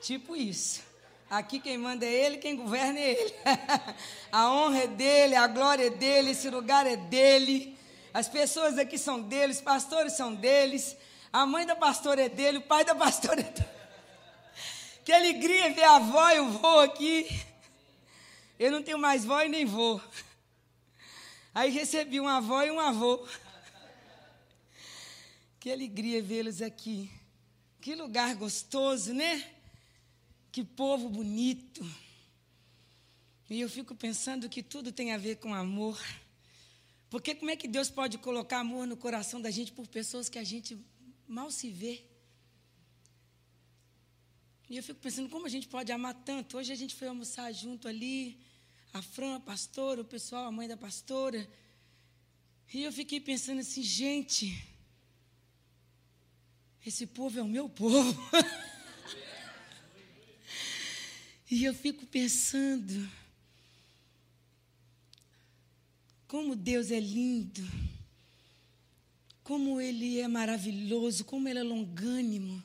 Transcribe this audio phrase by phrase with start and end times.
[0.00, 0.82] Tipo isso.
[1.28, 3.34] Aqui quem manda é ele, quem governa é ele.
[4.32, 7.78] a honra é dele, a glória é dele, esse lugar é dele.
[8.12, 10.96] As pessoas aqui são deles, os pastores são deles.
[11.32, 13.68] A mãe da pastora é dele, o pai da pastora é dele.
[15.04, 17.26] Que alegria ver a avó e o vô aqui.
[18.58, 20.00] Eu não tenho mais vó e nem vô.
[21.54, 23.26] Aí recebi uma avó e um avô.
[25.58, 27.10] Que alegria vê-los aqui.
[27.80, 29.59] Que lugar gostoso, né?
[30.52, 31.84] Que povo bonito.
[33.48, 36.00] E eu fico pensando que tudo tem a ver com amor.
[37.08, 40.38] Porque como é que Deus pode colocar amor no coração da gente por pessoas que
[40.38, 40.78] a gente
[41.26, 42.04] mal se vê?
[44.68, 46.56] E eu fico pensando como a gente pode amar tanto.
[46.56, 48.38] Hoje a gente foi almoçar junto ali,
[48.92, 51.48] a Fran, a pastora, o pessoal, a mãe da pastora.
[52.72, 54.64] E eu fiquei pensando assim, gente,
[56.86, 58.16] esse povo é o meu povo.
[61.50, 63.10] e eu fico pensando,
[66.28, 67.68] como Deus é lindo,
[69.42, 72.62] como Ele é maravilhoso, como Ele é longânimo,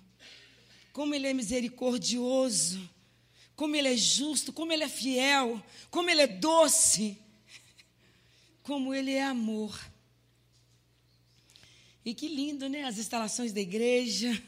[0.94, 2.88] como Ele é misericordioso,
[3.56, 7.18] como Ele é justo, como Ele é fiel, como Ele é doce,
[8.62, 9.80] como Ele é amor.
[12.06, 12.84] E que lindo, né?
[12.84, 14.40] As instalações da igreja.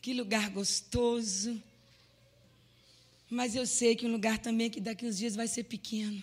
[0.00, 1.62] Que lugar gostoso.
[3.30, 6.22] Mas eu sei que um lugar também que daqui uns dias vai ser pequeno.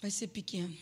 [0.00, 0.76] Vai ser pequeno.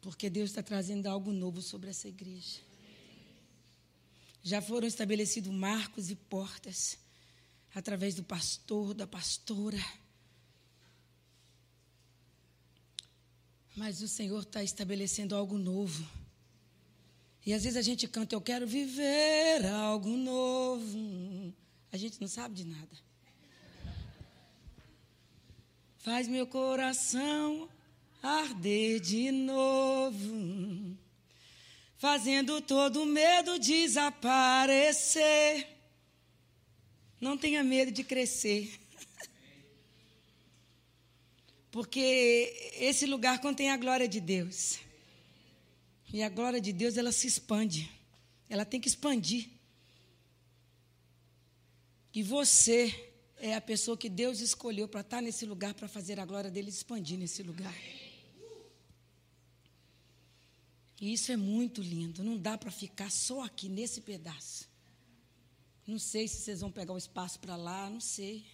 [0.00, 2.60] Porque Deus está trazendo algo novo sobre essa igreja.
[4.42, 6.98] Já foram estabelecidos marcos e portas
[7.74, 9.78] através do pastor, da pastora
[13.80, 16.06] Mas o Senhor está estabelecendo algo novo.
[17.44, 21.54] E às vezes a gente canta, eu quero viver algo novo.
[21.92, 23.10] A gente não sabe de nada.
[25.98, 27.68] Faz meu coração
[28.22, 30.96] arder de novo,
[31.96, 35.16] fazendo todo medo desaparecer.
[37.20, 38.78] Não tenha medo de crescer.
[41.70, 44.78] Porque esse lugar contém a glória de Deus.
[46.12, 47.90] E a glória de Deus, ela se expande.
[48.48, 49.48] Ela tem que expandir.
[52.12, 56.26] E você é a pessoa que Deus escolheu para estar nesse lugar, para fazer a
[56.26, 57.74] glória dele expandir nesse lugar.
[61.00, 62.22] E isso é muito lindo.
[62.22, 64.68] Não dá para ficar só aqui nesse pedaço.
[65.86, 68.44] Não sei se vocês vão pegar o espaço para lá, não sei.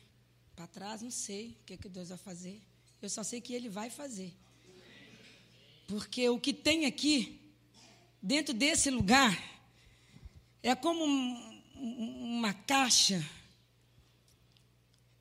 [0.54, 2.62] Para trás, não sei o que, que Deus vai fazer.
[3.02, 4.32] Eu só sei que Ele vai fazer.
[5.88, 7.40] Porque o que tem aqui,
[8.26, 9.32] dentro desse lugar,
[10.60, 11.62] é como um,
[12.38, 13.24] uma caixa.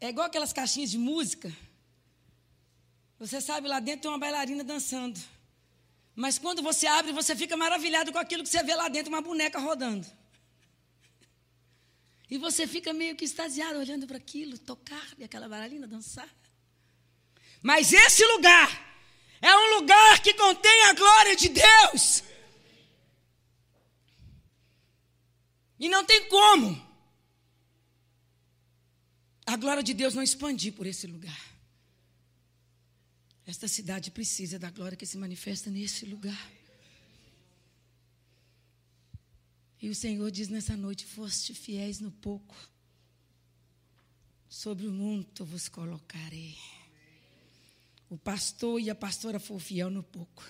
[0.01, 1.55] É igual aquelas caixinhas de música.
[3.19, 5.19] Você sabe, lá dentro tem uma bailarina dançando.
[6.15, 9.21] Mas quando você abre, você fica maravilhado com aquilo que você vê lá dentro, uma
[9.21, 10.07] boneca rodando.
[12.27, 16.29] E você fica meio que extasiado olhando para aquilo, tocar e aquela bailarina dançar.
[17.61, 18.69] Mas esse lugar
[19.39, 22.24] é um lugar que contém a glória de Deus.
[25.79, 26.95] E não tem como
[29.45, 31.55] a glória de Deus não expandir por esse lugar.
[33.45, 36.51] Esta cidade precisa da glória que se manifesta nesse lugar.
[39.79, 42.55] E o Senhor diz nessa noite: Foste fiéis no pouco,
[44.49, 46.57] sobre o muito vos colocarei.
[48.09, 50.43] O pastor e a pastora foram fiel no pouco.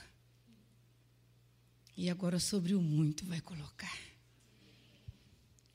[1.98, 4.15] E agora sobre o muito vai colocar.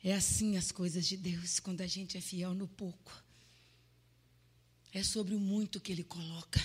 [0.03, 3.13] É assim as coisas de Deus, quando a gente é fiel no pouco.
[4.93, 6.61] É sobre o muito que Ele coloca.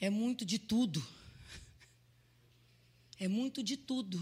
[0.00, 1.06] É muito de tudo.
[3.18, 4.18] É muito de tudo.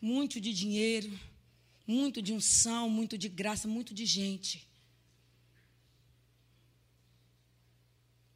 [0.00, 1.18] Muito de dinheiro,
[1.86, 4.68] muito de unção, muito de graça, muito de gente.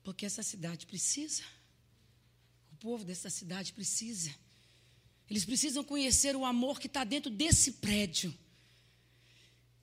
[0.02, 1.42] Porque essa cidade precisa.
[2.72, 4.32] O povo dessa cidade precisa.
[5.28, 8.32] Eles precisam conhecer o amor que está dentro desse prédio.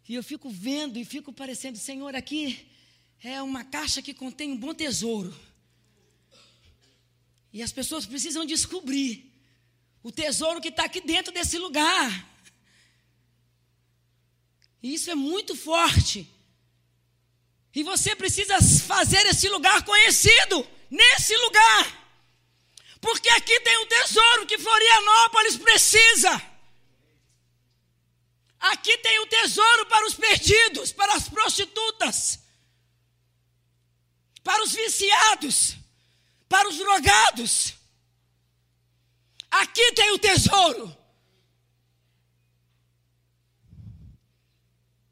[0.08, 2.70] E eu fico vendo e fico parecendo, Senhor, aqui
[3.24, 5.34] é uma caixa que contém um bom tesouro.
[7.52, 9.32] E as pessoas precisam descobrir
[10.02, 12.30] o tesouro que está aqui dentro desse lugar.
[14.82, 16.28] E isso é muito forte.
[17.74, 22.03] E você precisa fazer esse lugar conhecido, nesse lugar.
[23.04, 26.42] Porque aqui tem um tesouro que Florianópolis precisa.
[28.62, 32.40] Aqui tem um tesouro para os perdidos, para as prostitutas,
[34.42, 35.76] para os viciados,
[36.48, 37.74] para os drogados.
[39.52, 40.98] Aqui tem o tesouro.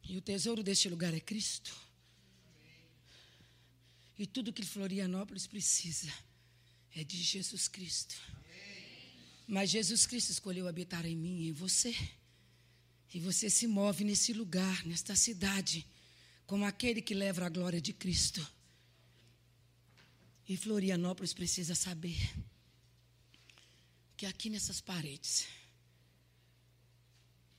[0.08, 1.76] E o tesouro deste lugar é Cristo.
[4.18, 6.10] E tudo que Florianópolis precisa
[6.96, 8.16] é de Jesus Cristo.
[9.48, 11.96] Mas Jesus Cristo escolheu habitar em mim e em você.
[13.14, 15.86] E você se move nesse lugar, nesta cidade,
[16.46, 18.46] como aquele que leva a glória de Cristo.
[20.48, 22.18] E Florianópolis precisa saber
[24.16, 25.48] que aqui nessas paredes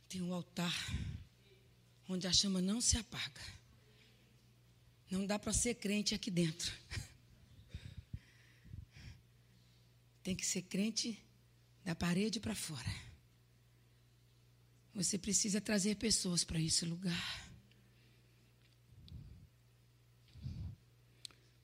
[0.08, 0.75] tem um altar
[2.08, 3.40] onde a chama não se apaga.
[5.11, 6.73] Não dá para ser crente aqui dentro.
[10.22, 11.19] Tem que ser crente
[11.84, 12.90] da parede para fora.
[14.94, 17.50] Você precisa trazer pessoas para esse lugar.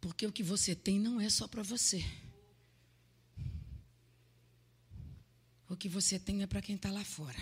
[0.00, 2.04] Porque o que você tem não é só para você.
[5.68, 7.38] O que você tem é para quem está lá fora.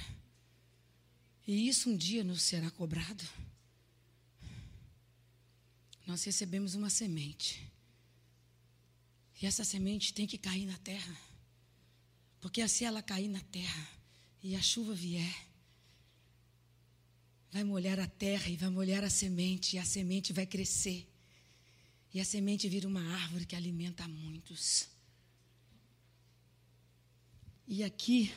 [1.46, 3.24] E isso um dia nos será cobrado.
[6.04, 7.72] Nós recebemos uma semente.
[9.40, 11.16] E essa semente tem que cair na terra.
[12.40, 13.88] Porque assim ela cair na terra
[14.42, 15.46] e a chuva vier,
[17.50, 21.06] vai molhar a terra e vai molhar a semente, e a semente vai crescer.
[22.14, 24.88] E a semente vira uma árvore que alimenta muitos.
[27.66, 28.32] E aqui,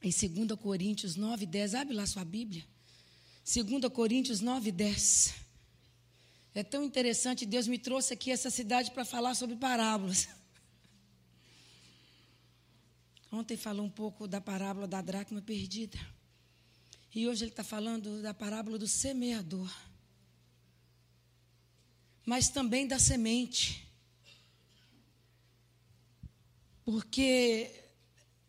[0.00, 2.64] em 2 Coríntios 9, 10, abre lá sua Bíblia.
[3.44, 5.34] 2 Coríntios 9, 10.
[6.54, 10.28] É tão interessante, Deus me trouxe aqui essa cidade para falar sobre parábolas.
[13.32, 15.98] Ontem falou um pouco da parábola da dracma perdida.
[17.14, 19.72] E hoje ele está falando da parábola do semeador.
[22.26, 23.88] Mas também da semente.
[26.84, 27.70] Porque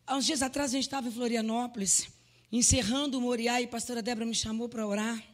[0.05, 2.09] há uns dias atrás a gente estava em Florianópolis,
[2.51, 5.32] encerrando o Moriá, e a pastora Débora me chamou para orar.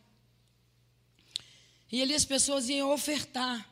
[1.91, 3.67] E ali as pessoas iam ofertar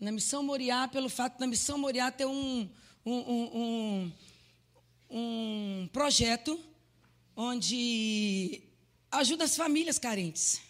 [0.00, 2.68] na missão Moriá, pelo fato da missão Moriá ter um,
[3.04, 4.12] um, um,
[5.10, 6.58] um, projeto
[7.36, 8.62] onde
[9.10, 10.60] ajuda as famílias carentes.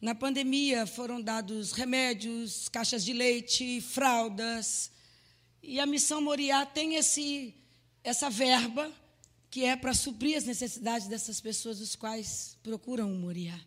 [0.00, 4.90] Na pandemia foram dados remédios, caixas de leite, fraldas,
[5.62, 7.54] e a missão Moriá tem esse,
[8.02, 8.92] essa verba
[9.50, 13.58] que é para suprir as necessidades dessas pessoas, os quais procuram o Moriá.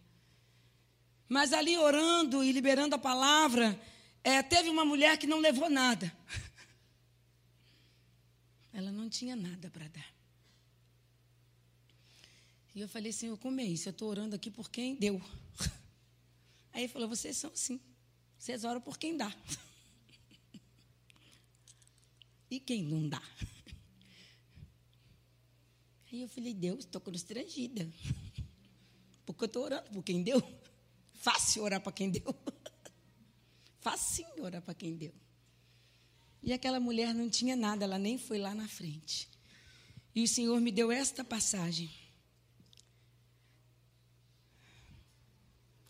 [1.30, 3.80] Mas ali orando e liberando a palavra,
[4.24, 6.16] é, teve uma mulher que não levou nada.
[8.72, 10.14] Ela não tinha nada para dar.
[12.74, 13.90] E eu falei, Senhor, como é isso?
[13.90, 15.22] Eu estou orando aqui por quem deu.
[16.72, 17.80] Aí ele falou, vocês são assim.
[18.38, 19.34] Vocês oram por quem dá.
[22.50, 23.22] E quem não dá?
[26.10, 27.86] Aí eu falei, Deus, estou constrangida.
[29.26, 30.42] Porque eu estou orando por quem deu.
[31.28, 32.24] Fácil orar para quem deu.
[33.82, 35.14] Facinho orar para quem deu.
[36.42, 39.28] E aquela mulher não tinha nada, ela nem foi lá na frente.
[40.16, 41.92] E o Senhor me deu esta passagem.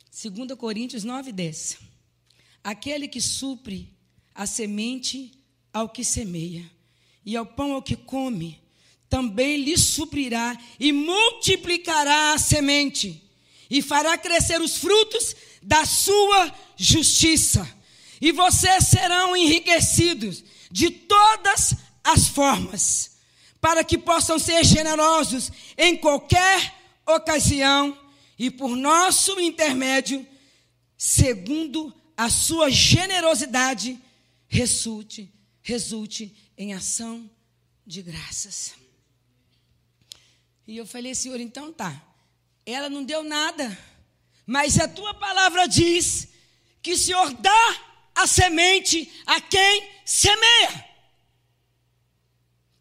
[0.10, 1.78] 2 Coríntios 9, 10.
[2.64, 3.96] Aquele que supre
[4.34, 5.32] a semente
[5.72, 6.68] ao que semeia,
[7.24, 8.60] e ao pão ao que come,
[9.08, 13.27] também lhe suprirá e multiplicará a semente,
[13.70, 17.68] e fará crescer os frutos da sua justiça,
[18.22, 23.18] e vocês serão enriquecidos de todas as formas,
[23.60, 26.74] para que possam ser generosos em qualquer
[27.06, 27.98] ocasião
[28.40, 30.26] e por nosso intermédio,
[30.98, 34.00] segundo a sua generosidade,
[34.48, 35.32] resulte
[35.68, 37.30] resulte em ação
[37.86, 38.74] de graças.
[40.66, 42.02] E eu falei, Senhor, então tá.
[42.70, 43.80] Ela não deu nada,
[44.46, 46.28] mas a tua palavra diz
[46.82, 50.86] que o Senhor dá a semente a quem semeia.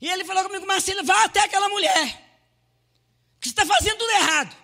[0.01, 2.41] E ele falou comigo, Marcelo, vá até aquela mulher,
[3.41, 4.57] que está fazendo tudo errado.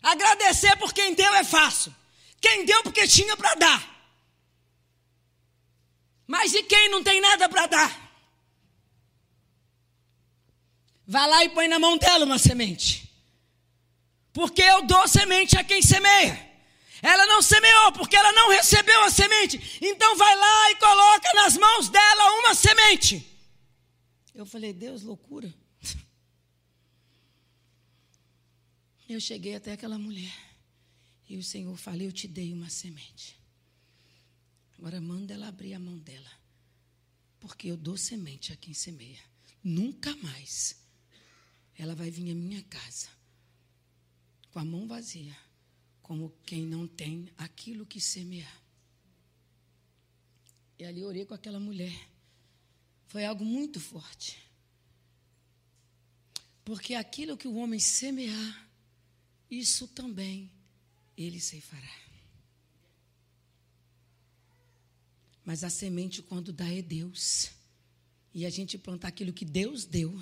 [0.00, 1.92] Agradecer por quem deu é fácil.
[2.40, 3.96] Quem deu porque tinha para dar.
[6.28, 8.12] Mas e quem não tem nada para dar?
[11.04, 13.05] Vai lá e põe na mão dela uma semente.
[14.36, 16.38] Porque eu dou semente a quem semeia.
[17.00, 19.78] Ela não semeou porque ela não recebeu a semente.
[19.80, 23.26] Então vai lá e coloca nas mãos dela uma semente.
[24.34, 25.54] Eu falei, Deus, loucura.
[29.08, 30.36] Eu cheguei até aquela mulher.
[31.26, 33.40] E o Senhor falou: Eu te dei uma semente.
[34.76, 36.30] Agora manda ela abrir a mão dela.
[37.40, 39.18] Porque eu dou semente a quem semeia.
[39.64, 40.76] Nunca mais
[41.78, 43.16] ela vai vir à minha casa
[44.56, 45.36] com a mão vazia,
[46.00, 48.62] como quem não tem aquilo que semear.
[50.78, 51.94] E ali orei com aquela mulher.
[53.06, 54.38] Foi algo muito forte.
[56.64, 58.70] Porque aquilo que o homem semear,
[59.50, 60.50] isso também
[61.18, 61.94] ele ceifará.
[65.44, 67.50] Mas a semente, quando dá, é Deus.
[68.32, 70.18] E a gente plantar aquilo que Deus deu,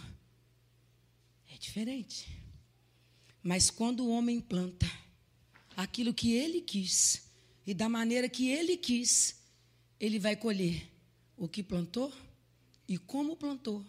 [1.49, 2.43] é diferente.
[3.45, 4.91] Mas quando o homem planta
[5.77, 7.23] aquilo que ele quis,
[7.67, 9.37] e da maneira que ele quis,
[10.01, 10.91] ele vai colher
[11.37, 12.11] o que plantou
[12.89, 13.85] e como plantou,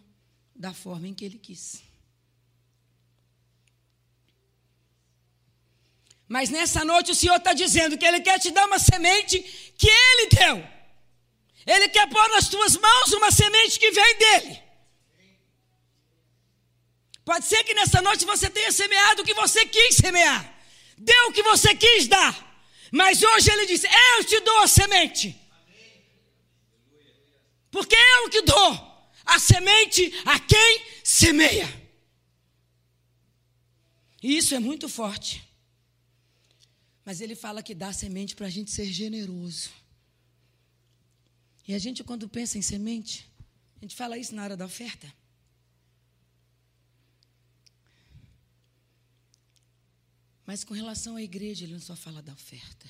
[0.54, 1.82] da forma em que ele quis.
[6.28, 9.40] Mas nessa noite o Senhor está dizendo que Ele quer te dar uma semente
[9.78, 10.68] que Ele deu.
[11.68, 14.65] Ele quer pôr nas tuas mãos uma semente que vem dEle.
[17.26, 20.42] Pode ser que nessa noite você tenha semeado o que você quis semear,
[20.96, 22.34] deu o que você quis dar,
[22.92, 25.36] mas hoje Ele diz: Eu te dou a semente.
[27.72, 28.72] Porque eu que dou
[29.26, 31.68] a semente a quem semeia.
[34.24, 35.44] E isso é muito forte.
[37.04, 39.70] Mas ele fala que dá semente para a gente ser generoso.
[41.68, 43.30] E a gente, quando pensa em semente,
[43.78, 45.12] a gente fala isso na hora da oferta.
[50.46, 52.90] Mas com relação à igreja, ele não só fala da oferta.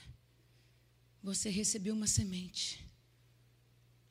[1.24, 2.86] Você recebeu uma semente.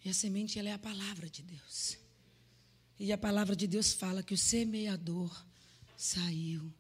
[0.05, 1.97] E a semente ela é a palavra de Deus.
[2.99, 5.45] E a palavra de Deus fala que o semeador
[5.97, 6.73] saiu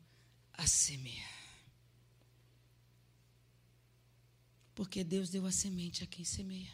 [0.52, 1.34] a semear.
[4.74, 6.72] Porque Deus deu a semente a quem semeia.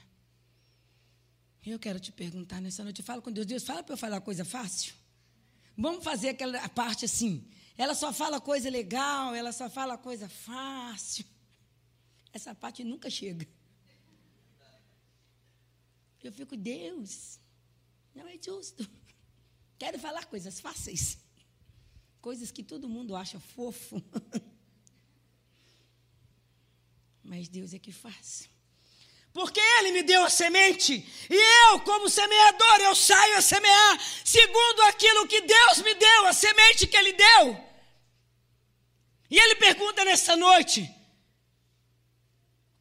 [1.64, 4.44] Eu quero te perguntar nessa noite, fala com Deus, Deus, fala para eu falar coisa
[4.44, 4.94] fácil.
[5.76, 7.47] Vamos fazer aquela parte assim.
[7.82, 11.25] Ela só fala coisa legal, ela só fala coisa fácil.
[12.30, 13.49] Essa parte nunca chega.
[16.22, 17.40] Eu fico, Deus,
[18.14, 18.87] não é justo.
[19.78, 21.16] Quero falar coisas fáceis.
[22.20, 23.96] Coisas que todo mundo acha fofo.
[27.25, 28.46] mas Deus é que faz.
[29.32, 34.82] Porque Ele me deu a semente, e eu, como semeador, eu saio a semear segundo
[34.82, 37.69] aquilo que Deus me deu, a semente que Ele deu.
[39.30, 40.90] E Ele pergunta nessa noite: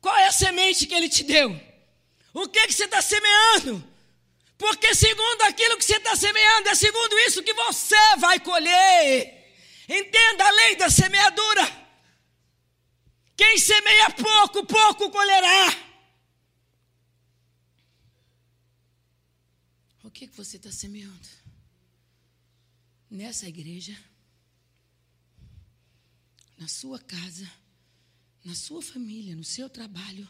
[0.01, 1.49] qual é a semente que Ele te deu?
[2.33, 3.83] O que, que você está semeando?
[4.57, 9.39] Porque segundo aquilo que você está semeando, é segundo isso que você vai colher.
[9.87, 11.79] Entenda a lei da semeadura.
[13.37, 15.89] Quem semeia pouco, pouco colherá.
[20.03, 21.29] O que, que você está semeando?
[23.09, 23.97] Nessa igreja,
[26.59, 27.49] na sua casa,
[28.43, 30.27] na sua família, no seu trabalho.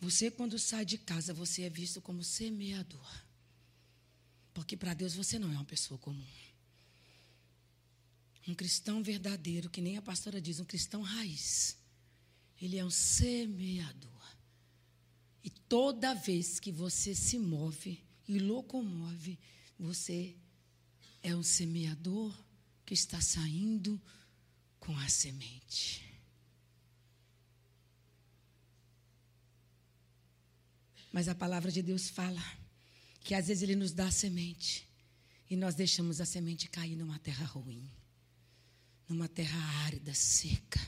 [0.00, 3.24] Você, quando sai de casa, você é visto como semeador.
[4.52, 6.26] Porque para Deus você não é uma pessoa comum.
[8.48, 11.76] Um cristão verdadeiro, que nem a pastora diz, um cristão raiz.
[12.60, 14.36] Ele é um semeador.
[15.44, 19.38] E toda vez que você se move e locomove,
[19.78, 20.36] você
[21.22, 22.36] é um semeador
[22.84, 24.00] que está saindo
[24.86, 26.02] com a semente.
[31.12, 32.42] Mas a palavra de Deus fala
[33.20, 34.88] que às vezes Ele nos dá a semente
[35.50, 37.90] e nós deixamos a semente cair numa terra ruim
[39.08, 40.80] numa terra árida, seca,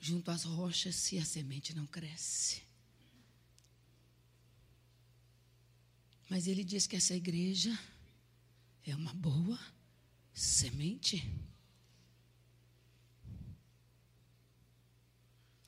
[0.00, 2.62] junto às rochas, se a semente não cresce.
[6.28, 7.76] Mas ele diz que essa igreja
[8.86, 9.58] é uma boa
[10.34, 11.24] semente.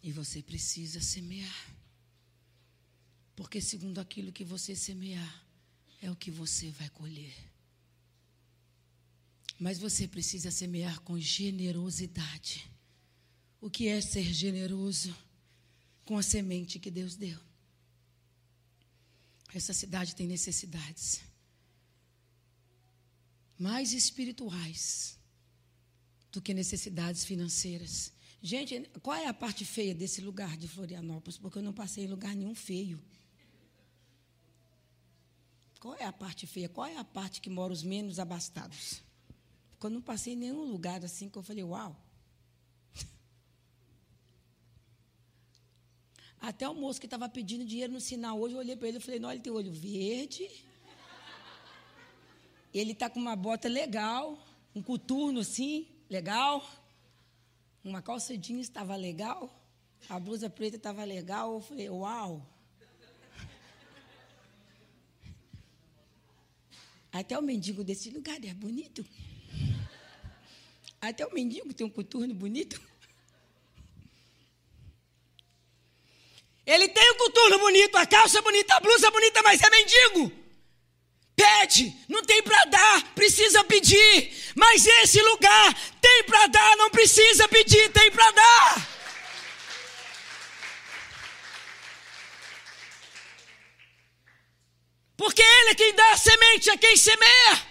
[0.02, 1.74] E você precisa semear.
[3.36, 5.46] Porque, segundo aquilo que você semear,
[6.02, 7.34] é o que você vai colher.
[9.58, 12.70] Mas você precisa semear com generosidade.
[13.60, 15.16] O que é ser generoso?
[16.04, 17.40] Com a semente que Deus deu.
[19.54, 21.20] Essa cidade tem necessidades
[23.58, 25.18] mais espirituais
[26.30, 28.12] do que necessidades financeiras.
[28.42, 31.38] Gente, qual é a parte feia desse lugar de Florianópolis?
[31.38, 33.02] Porque eu não passei em lugar nenhum feio.
[35.80, 36.68] Qual é a parte feia?
[36.68, 39.02] Qual é a parte que mora os menos abastados?
[39.70, 41.96] Porque eu não passei em nenhum lugar assim que eu falei, uau.
[46.40, 49.00] Até o moço que estava pedindo dinheiro no sinal hoje, eu olhei para ele e
[49.00, 50.48] falei, não, ele tem olho verde.
[52.78, 54.38] Ele está com uma bota legal,
[54.74, 56.62] um coturno assim, legal.
[57.82, 59.50] Uma calça jeans estava legal.
[60.10, 61.54] A blusa preta estava legal.
[61.54, 62.46] Eu falei, uau.
[67.10, 69.06] Até o mendigo desse lugar é bonito.
[71.00, 72.78] Até o mendigo tem um coturno bonito.
[76.66, 80.45] Ele tem o coturno bonito, a calça bonita, a blusa bonita, mas é mendigo.
[81.36, 84.32] Pede, não tem para dar, precisa pedir.
[84.56, 88.88] Mas esse lugar tem para dar, não precisa pedir, tem para dar.
[95.14, 97.66] Porque Ele é quem dá a semente, é quem semeia.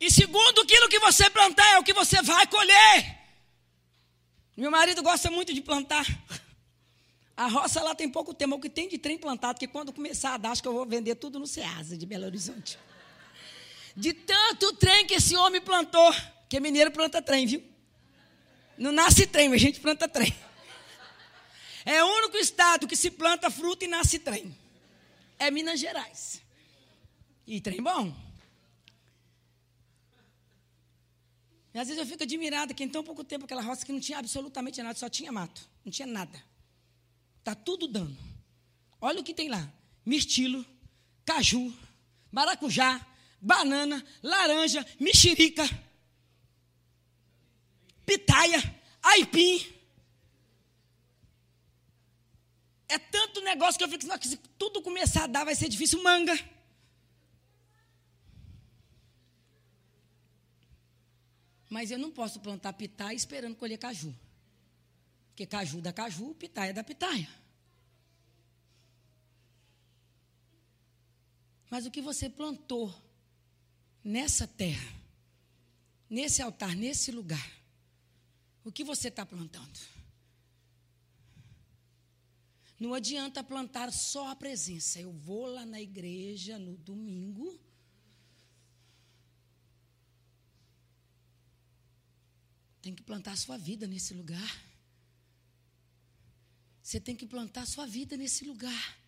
[0.00, 3.18] E segundo aquilo que você plantar, é o que você vai colher.
[4.56, 6.06] Meu marido gosta muito de plantar.
[7.38, 10.34] A roça lá tem pouco tempo, o que tem de trem plantado, que quando começar
[10.34, 12.76] a dar, acho que eu vou vender tudo no Ceasa de Belo Horizonte.
[13.94, 16.12] De tanto trem que esse homem plantou,
[16.48, 17.62] que mineiro planta trem, viu?
[18.76, 20.34] Não nasce trem, mas a gente planta trem.
[21.84, 24.52] É o único estado que se planta fruta e nasce trem.
[25.38, 26.42] É Minas Gerais.
[27.46, 28.12] E trem bom.
[31.72, 34.00] E às vezes eu fico admirada que em tão pouco tempo aquela roça que não
[34.00, 36.42] tinha absolutamente nada, só tinha mato, não tinha nada.
[37.38, 38.16] Está tudo dando.
[39.00, 39.72] Olha o que tem lá:
[40.04, 40.64] mirtilo,
[41.24, 41.72] caju,
[42.30, 43.04] maracujá,
[43.40, 45.64] banana, laranja, mexerica,
[48.04, 48.60] pitaia,
[49.02, 49.78] aipim.
[52.88, 56.02] É tanto negócio que eu fico se tudo começar a dar, vai ser difícil.
[56.02, 56.38] Manga.
[61.68, 64.14] Mas eu não posso plantar pitaia esperando colher caju.
[65.38, 67.30] Porque caju dá caju, pitaia dá pitaia.
[71.70, 72.92] Mas o que você plantou
[74.02, 74.92] nessa terra,
[76.10, 77.52] nesse altar, nesse lugar,
[78.64, 79.78] o que você está plantando?
[82.80, 84.98] Não adianta plantar só a presença.
[84.98, 87.56] Eu vou lá na igreja no domingo
[92.80, 94.67] tem que plantar a sua vida nesse lugar.
[96.88, 98.98] Você tem que plantar sua vida nesse lugar.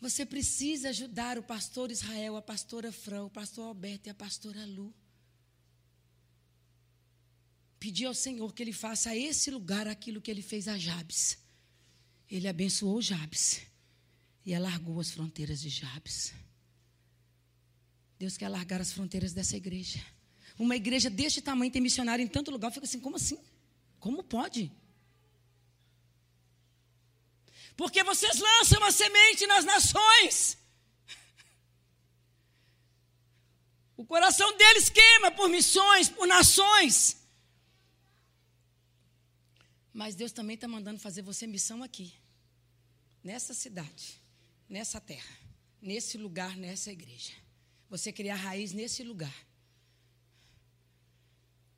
[0.00, 4.64] Você precisa ajudar o pastor Israel, a pastora Fran, o pastor Alberto e a pastora
[4.64, 4.94] Lu.
[7.80, 11.38] Pedir ao Senhor que Ele faça a esse lugar aquilo que Ele fez a Jabes.
[12.30, 13.62] Ele abençoou Jabes
[14.46, 16.32] e alargou as fronteiras de Jabes.
[18.16, 20.00] Deus quer alargar as fronteiras dessa igreja
[20.56, 22.68] uma igreja deste tamanho tem missionário em tanto lugar.
[22.68, 23.38] Eu fico assim, como assim?
[23.98, 24.70] Como pode?
[27.76, 30.58] Porque vocês lançam a semente nas nações.
[33.96, 37.16] O coração deles queima por missões, por nações.
[39.92, 42.14] Mas Deus também está mandando fazer você missão aqui,
[43.22, 44.18] nessa cidade,
[44.68, 45.36] nessa terra,
[45.82, 47.32] nesse lugar, nessa igreja.
[47.90, 49.34] Você criar raiz nesse lugar.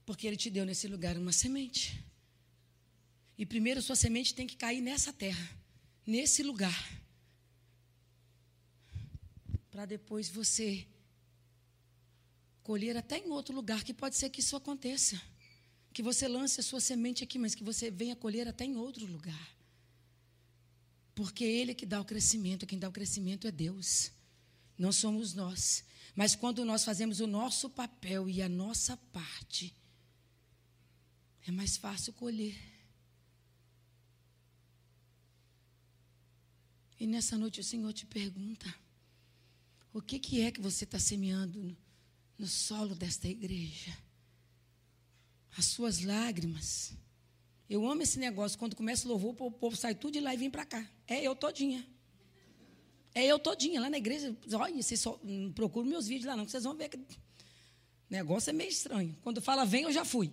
[0.05, 2.05] Porque Ele te deu nesse lugar uma semente.
[3.37, 5.51] E primeiro sua semente tem que cair nessa terra,
[6.07, 7.01] nesse lugar.
[9.71, 10.87] Para depois você
[12.63, 15.21] colher até em outro lugar, que pode ser que isso aconteça.
[15.93, 19.05] Que você lance a sua semente aqui, mas que você venha colher até em outro
[19.07, 19.57] lugar.
[21.15, 24.11] Porque Ele é que dá o crescimento, quem dá o crescimento é Deus,
[24.79, 25.85] não somos nós.
[26.15, 29.75] Mas quando nós fazemos o nosso papel e a nossa parte,
[31.47, 32.72] é mais fácil colher.
[37.03, 38.73] E nessa noite o Senhor te pergunta:
[39.93, 41.77] o que, que é que você está semeando no,
[42.39, 43.93] no solo desta igreja?
[45.59, 46.93] As suas lágrimas.
[47.69, 48.57] Eu amo esse negócio.
[48.57, 50.89] Quando começa o louvor, o povo sai tudo de lá e vem para cá.
[51.09, 51.85] É eu todinha.
[53.13, 53.81] É eu todinha.
[53.81, 56.89] Lá na igreja, olha, vocês só, não procuram meus vídeos lá não, vocês vão ver
[56.89, 57.05] que o
[58.09, 59.19] negócio é meio estranho.
[59.23, 60.31] Quando fala vem, eu já fui.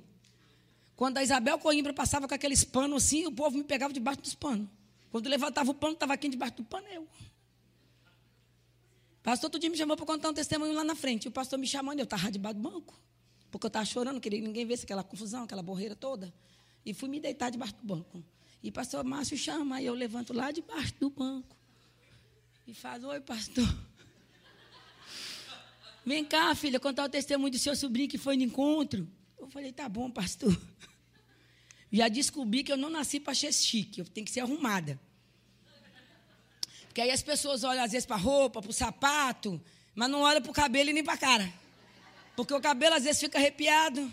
[0.95, 4.36] Quando a Isabel Coimbra passava com aqueles panos assim, o povo me pegava debaixo dos
[4.36, 4.69] panos.
[5.11, 7.01] Quando levantava o pano, estava aqui debaixo do pano, eu.
[7.01, 7.07] O
[9.23, 11.27] pastor todo dia me chamou para contar um testemunho lá na frente.
[11.27, 12.99] O pastor me chamando, eu estava debaixo do banco.
[13.51, 16.33] porque eu estava chorando, queria que ninguém visse aquela confusão, aquela borreira toda.
[16.85, 18.23] E fui me deitar debaixo do banco.
[18.61, 21.55] E pastor Márcio chama, aí eu levanto lá debaixo do banco.
[22.67, 23.65] E faz, oi, pastor.
[26.05, 29.07] Vem cá, filha, contar o testemunho do seu sobrinho que foi no encontro.
[29.37, 30.55] Eu falei, tá bom, pastor.
[31.91, 34.99] Já descobri que eu não nasci para ser chique, eu tenho que ser arrumada.
[36.86, 39.62] Porque aí as pessoas olham às vezes para roupa, para o sapato,
[39.95, 41.54] mas não olham para o cabelo e nem para a cara.
[42.36, 44.12] Porque o cabelo às vezes fica arrepiado.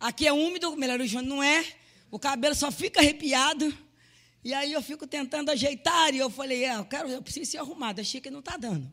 [0.00, 1.64] Aqui é úmido, melhor o não é.
[2.10, 3.76] O cabelo só fica arrepiado.
[4.42, 6.14] E aí eu fico tentando ajeitar.
[6.14, 8.00] E eu falei, é, eu, quero, eu preciso ser arrumada.
[8.00, 8.90] Achei que não está dando.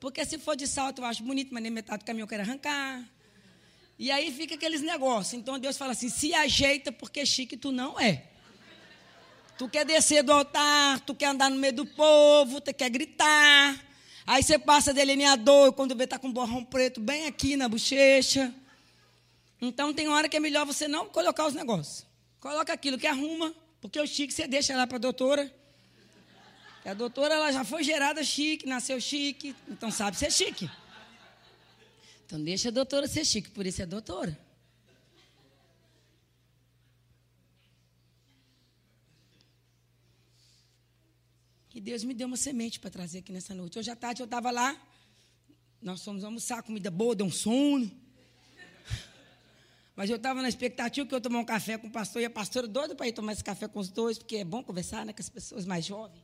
[0.00, 2.42] Porque se for de salto eu acho bonito, mas nem metade do caminho eu quero
[2.42, 3.04] arrancar.
[3.98, 5.34] E aí fica aqueles negócios.
[5.34, 8.24] Então Deus fala assim: se ajeita, porque chique tu não é.
[9.58, 13.84] Tu quer descer do altar, tu quer andar no meio do povo, tu quer gritar.
[14.24, 18.54] Aí você passa delineador, quando vê tá com borrão preto bem aqui na bochecha.
[19.60, 22.06] Então tem hora que é melhor você não colocar os negócios.
[22.38, 25.52] Coloca aquilo que arruma, porque o chique você deixa lá para a doutora.
[26.84, 30.70] a doutora ela já foi gerada chique, nasceu chique, então sabe ser chique.
[32.28, 34.38] Então deixa a doutora ser chique, por isso é doutora.
[41.74, 43.78] E Deus me deu uma semente para trazer aqui nessa noite.
[43.78, 44.78] Hoje à tarde eu estava lá,
[45.80, 47.90] nós fomos almoçar, comida boa, deu um sono.
[49.96, 52.30] Mas eu estava na expectativa que eu tomar um café com o pastor e a
[52.30, 55.14] pastora doida para ir tomar esse café com os dois, porque é bom conversar né,
[55.14, 56.22] com as pessoas mais jovens.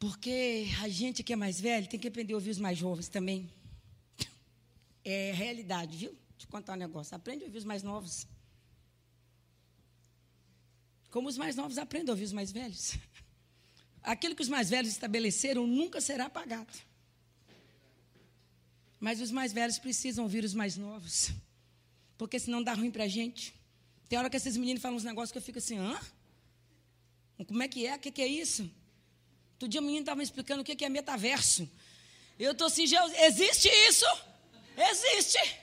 [0.00, 3.08] Porque a gente que é mais velho tem que aprender a ouvir os mais jovens
[3.08, 3.48] também.
[5.04, 6.10] É realidade, viu?
[6.10, 7.14] Eu contar um negócio.
[7.14, 8.26] Aprende a ouvir os mais novos.
[11.10, 12.96] Como os mais novos aprendem a ouvir os mais velhos.
[14.02, 16.72] Aquilo que os mais velhos estabeleceram nunca será apagado.
[18.98, 21.30] Mas os mais velhos precisam ouvir os mais novos.
[22.16, 23.54] Porque senão dá ruim para a gente.
[24.08, 26.00] Tem hora que esses meninos falam uns negócios que eu fico assim, hã?
[27.46, 27.96] Como é que é?
[27.96, 28.70] O que, é isso?
[29.58, 31.68] Todo dia o menino estava me explicando o que, que é metaverso.
[32.38, 32.84] Eu estou assim,
[33.26, 34.06] existe isso?
[34.76, 35.60] Existe.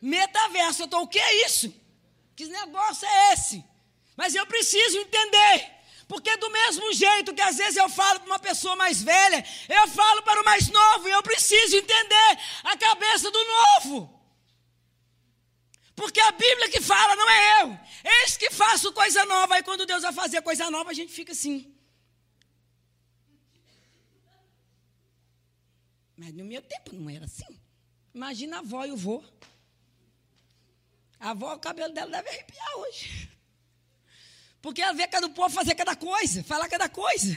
[0.00, 0.82] Metaverso.
[0.82, 1.74] Eu estou, o que é isso?
[2.36, 3.64] Que negócio é esse?
[4.16, 5.72] Mas eu preciso entender.
[6.06, 9.88] Porque do mesmo jeito que às vezes eu falo para uma pessoa mais velha, eu
[9.88, 14.14] falo para o mais novo, e eu preciso entender a cabeça do novo.
[15.96, 17.78] Porque a Bíblia que fala, não é eu.
[18.04, 19.54] Eis que faço coisa nova.
[19.54, 21.72] Aí quando Deus vai fazer coisa nova, a gente fica assim.
[26.16, 27.63] Mas no meu tempo não era assim.
[28.14, 29.22] Imagina a avó e o vô.
[31.18, 33.30] A avó, o cabelo dela deve arrepiar hoje.
[34.62, 37.36] Porque ela vê cada povo fazer cada coisa, falar cada coisa.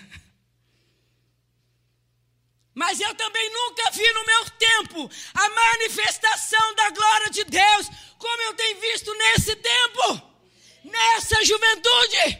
[2.75, 7.87] Mas eu também nunca vi no meu tempo a manifestação da glória de Deus,
[8.19, 10.21] como eu tenho visto nesse tempo,
[10.83, 12.39] nessa juventude.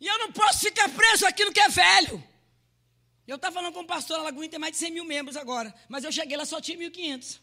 [0.00, 2.35] E eu não posso ficar preso àquilo que é velho.
[3.26, 5.74] Eu estava falando com o pastor, a Lagoinha tem mais de 100 mil membros agora,
[5.88, 7.40] mas eu cheguei lá só tinha 1.500.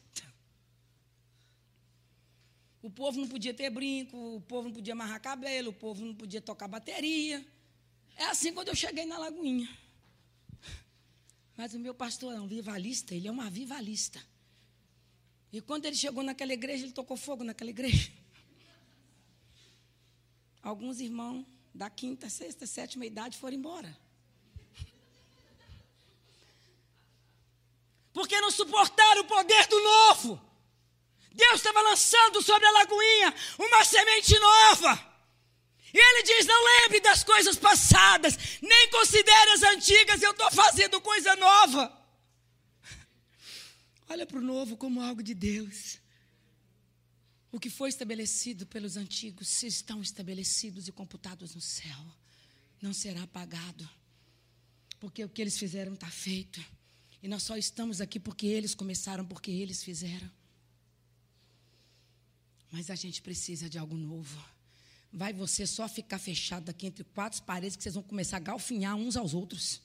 [2.82, 6.16] O povo não podia ter brinco, o povo não podia amarrar cabelo, o povo não
[6.16, 7.46] podia tocar bateria.
[8.16, 9.70] É assim quando eu cheguei na Lagoinha.
[11.56, 14.22] Mas o meu pastor é um vivalista, ele é um avivalista.
[15.52, 18.12] E quando ele chegou naquela igreja, ele tocou fogo naquela igreja.
[20.62, 24.03] Alguns irmãos da quinta, sexta, sétima idade foram embora.
[28.14, 30.54] Porque não suportaram o poder do novo.
[31.34, 35.14] Deus estava lançando sobre a lagoinha uma semente nova.
[35.94, 41.02] E ele diz: Não lembre das coisas passadas, nem considere as antigas, eu estou fazendo
[41.02, 41.92] coisa nova.
[44.10, 46.00] Olha para o novo como algo de Deus.
[47.52, 52.00] O que foi estabelecido pelos antigos, se estão estabelecidos e computados no céu,
[52.82, 53.88] não será apagado,
[55.00, 56.64] porque o que eles fizeram está feito.
[57.24, 60.30] E nós só estamos aqui porque eles começaram, porque eles fizeram.
[62.70, 64.44] Mas a gente precisa de algo novo.
[65.10, 68.98] Vai você só ficar fechado aqui entre quatro paredes que vocês vão começar a galfinhar
[68.98, 69.82] uns aos outros.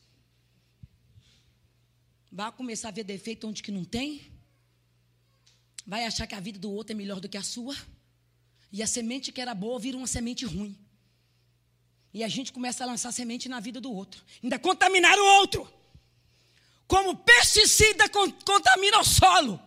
[2.33, 4.33] Vai começar a ver defeito onde que não tem.
[5.87, 7.77] Vai achar que a vida do outro é melhor do que a sua.
[8.73, 10.77] E a semente que era boa vira uma semente ruim.
[12.13, 14.25] E a gente começa a lançar semente na vida do outro.
[14.43, 15.78] Ainda contaminar o outro.
[16.89, 19.61] Como pesticida contamina o solo.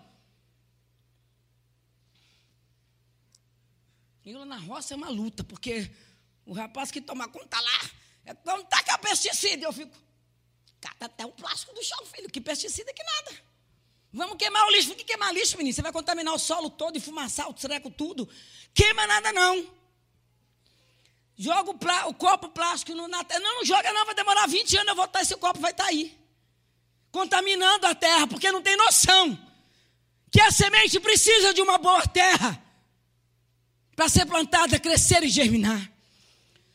[4.25, 5.91] E lá na roça é uma luta, porque
[6.45, 7.91] o rapaz que toma conta lá,
[8.25, 9.95] é quando taca pesticida, eu fico,
[10.79, 13.51] cata até o plástico do chão, filho, que pesticida que nada.
[14.13, 14.89] Vamos queimar o lixo.
[14.89, 15.73] Por que queimar lixo, menino?
[15.73, 18.27] Você vai contaminar o solo todo e fumaçar o treco tudo.
[18.73, 19.65] Queima nada, não.
[21.37, 23.39] Joga o, o copo plástico no, terra.
[23.39, 25.85] Não, não joga não, vai demorar 20 anos, eu vou estar, esse copo vai estar
[25.85, 26.20] aí.
[27.11, 29.37] Contaminando a terra, porque não tem noção
[30.31, 32.63] que a semente precisa de uma boa terra
[33.95, 35.91] para ser plantada, crescer e germinar.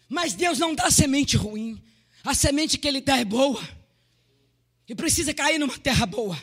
[0.09, 1.83] Mas Deus não dá semente ruim.
[2.23, 3.67] A semente que Ele dá é boa.
[4.87, 6.39] E precisa cair numa terra boa.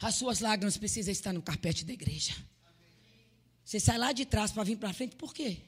[0.00, 2.34] As suas lágrimas precisam estar no carpete da igreja.
[3.64, 5.58] Você sai lá de trás para vir para frente, por quê?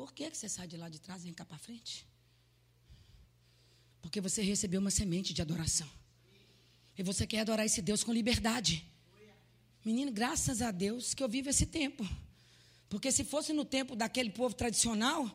[0.00, 2.06] Por que, que você sai de lá de trás e vem cá para frente?
[4.00, 5.86] Porque você recebeu uma semente de adoração.
[6.96, 8.82] E você quer adorar esse Deus com liberdade.
[9.84, 12.02] Menino, graças a Deus que eu vivo esse tempo.
[12.88, 15.30] Porque se fosse no tempo daquele povo tradicional,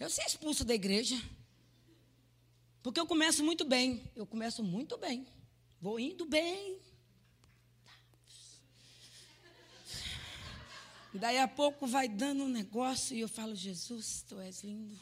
[0.00, 1.22] eu seria expulso da igreja.
[2.82, 4.02] Porque eu começo muito bem.
[4.16, 5.26] Eu começo muito bem.
[5.82, 6.78] Vou indo bem.
[11.12, 14.98] Daí a pouco vai dando um negócio e eu falo, Jesus, tu és lindo.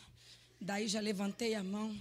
[0.61, 1.97] Daí já levantei a mão.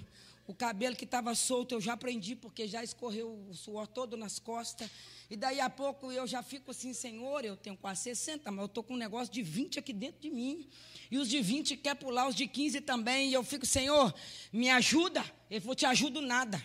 [0.47, 4.37] O cabelo que estava solto eu já prendi, porque já escorreu o suor todo nas
[4.37, 4.89] costas.
[5.27, 8.65] E daí a pouco eu já fico assim, Senhor, eu tenho quase 60, mas eu
[8.67, 10.67] estou com um negócio de 20 aqui dentro de mim.
[11.09, 13.31] E os de 20 quer pular, os de 15 também.
[13.31, 14.13] E eu fico, Senhor,
[14.53, 15.25] me ajuda.
[15.49, 16.63] Eu vou te ajudo nada.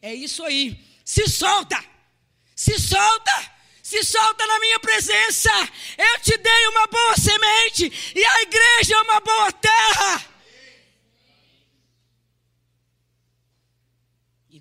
[0.00, 0.80] É isso aí.
[1.04, 1.84] Se solta!
[2.54, 3.57] Se solta!
[3.88, 5.50] Se solta na minha presença.
[5.96, 7.90] Eu te dei uma boa semente.
[8.14, 10.38] E a igreja é uma boa terra.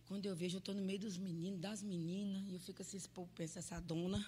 [0.07, 2.95] Quando eu vejo, eu estou no meio dos meninos, das meninas, e eu fico assim,
[2.95, 4.25] esse povo pensa, essa dona,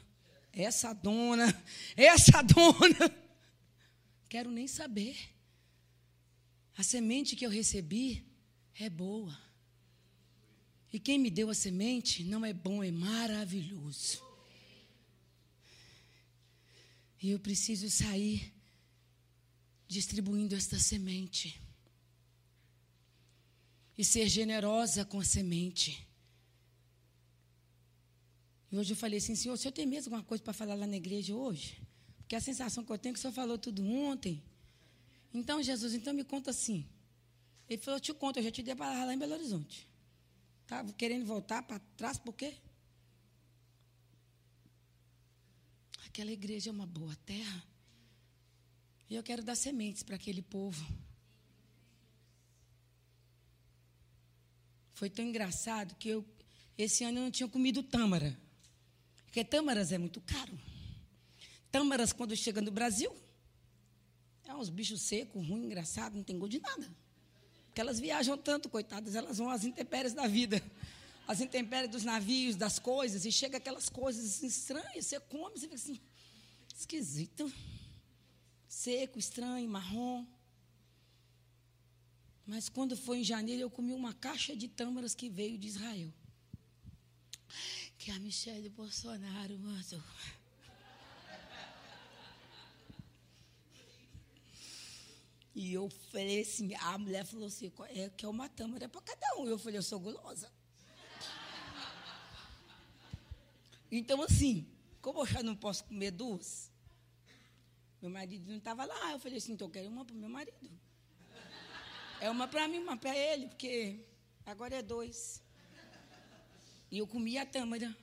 [0.52, 1.48] essa dona,
[1.96, 3.10] essa dona.
[4.28, 5.16] Quero nem saber.
[6.78, 8.26] A semente que eu recebi
[8.78, 9.36] é boa.
[10.92, 14.29] E quem me deu a semente não é bom, é maravilhoso.
[17.22, 18.54] E eu preciso sair
[19.88, 21.60] distribuindo esta semente
[23.98, 26.08] e ser generosa com a semente.
[28.72, 30.88] E hoje eu falei assim, Senhor, o senhor tem mesmo alguma coisa para falar lá
[30.88, 31.82] na igreja hoje?
[32.20, 34.42] Porque a sensação que eu tenho é que o senhor falou tudo ontem.
[35.34, 36.88] Então, Jesus, então me conta assim.
[37.68, 39.88] Ele falou, eu te conto, eu já te dei para lá em Belo Horizonte.
[40.64, 42.56] Estava querendo voltar para trás, por quê?
[46.20, 47.64] Aquela igreja é uma boa terra.
[49.10, 50.86] E eu quero dar sementes para aquele povo.
[54.92, 56.26] Foi tão engraçado que eu,
[56.78, 58.38] esse ano eu não tinha comido tâmara.
[59.28, 60.60] Porque tâmaras é muito caro.
[61.72, 63.16] Tâmaras, quando chega no Brasil,
[64.44, 66.94] é uns bichos secos, ruins, engraçados, não tem gosto de nada.
[67.68, 70.62] Porque elas viajam tanto, coitadas, elas vão às intempéries da vida.
[71.26, 75.76] Às intempéries dos navios, das coisas, e chega aquelas coisas estranhas, você come, você fica
[75.76, 76.02] assim,
[76.80, 77.52] esquisito.
[78.68, 80.26] Seco, estranho, marrom.
[82.46, 86.12] Mas quando foi em janeiro, eu comi uma caixa de tâmaras que veio de Israel.
[87.98, 90.02] Que a Michelle Bolsonaro mandou.
[95.54, 99.36] E eu falei assim, a mulher falou assim, é que é uma tâmara para cada
[99.38, 99.46] um.
[99.46, 100.50] Eu falei, eu sou gulosa.
[103.92, 104.66] Então, assim,
[105.02, 106.69] como eu já não posso comer duas,
[108.02, 109.12] meu marido não estava lá.
[109.12, 110.72] Eu falei assim, então eu quero uma para meu marido.
[112.22, 114.06] É uma para mim, uma para ele, porque
[114.46, 115.42] agora é dois.
[116.92, 117.96] E eu comi a tâmara.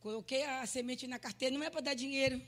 [0.00, 2.40] Coloquei a semente na carteira, não é para dar dinheiro.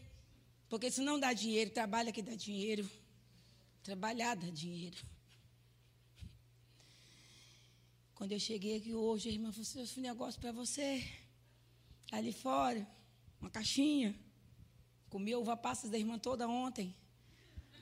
[0.68, 2.88] Porque se não dá dinheiro, trabalha que dá dinheiro.
[3.82, 4.96] Trabalhar dá dinheiro.
[8.14, 11.06] Quando eu cheguei aqui hoje, a irmã falou assim, eu um negócio para você.
[12.10, 12.86] Ali fora,
[13.40, 14.14] uma caixinha.
[15.16, 16.94] Comi uva passas da irmã toda ontem.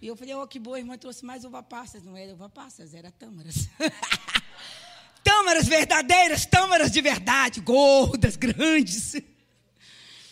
[0.01, 2.05] E eu falei, oh, que boa, a irmã trouxe mais uva passas.
[2.05, 3.69] Não era uva passas, era tâmaras.
[5.25, 9.17] tâmaras verdadeiras, tâmaras de verdade, gordas, grandes,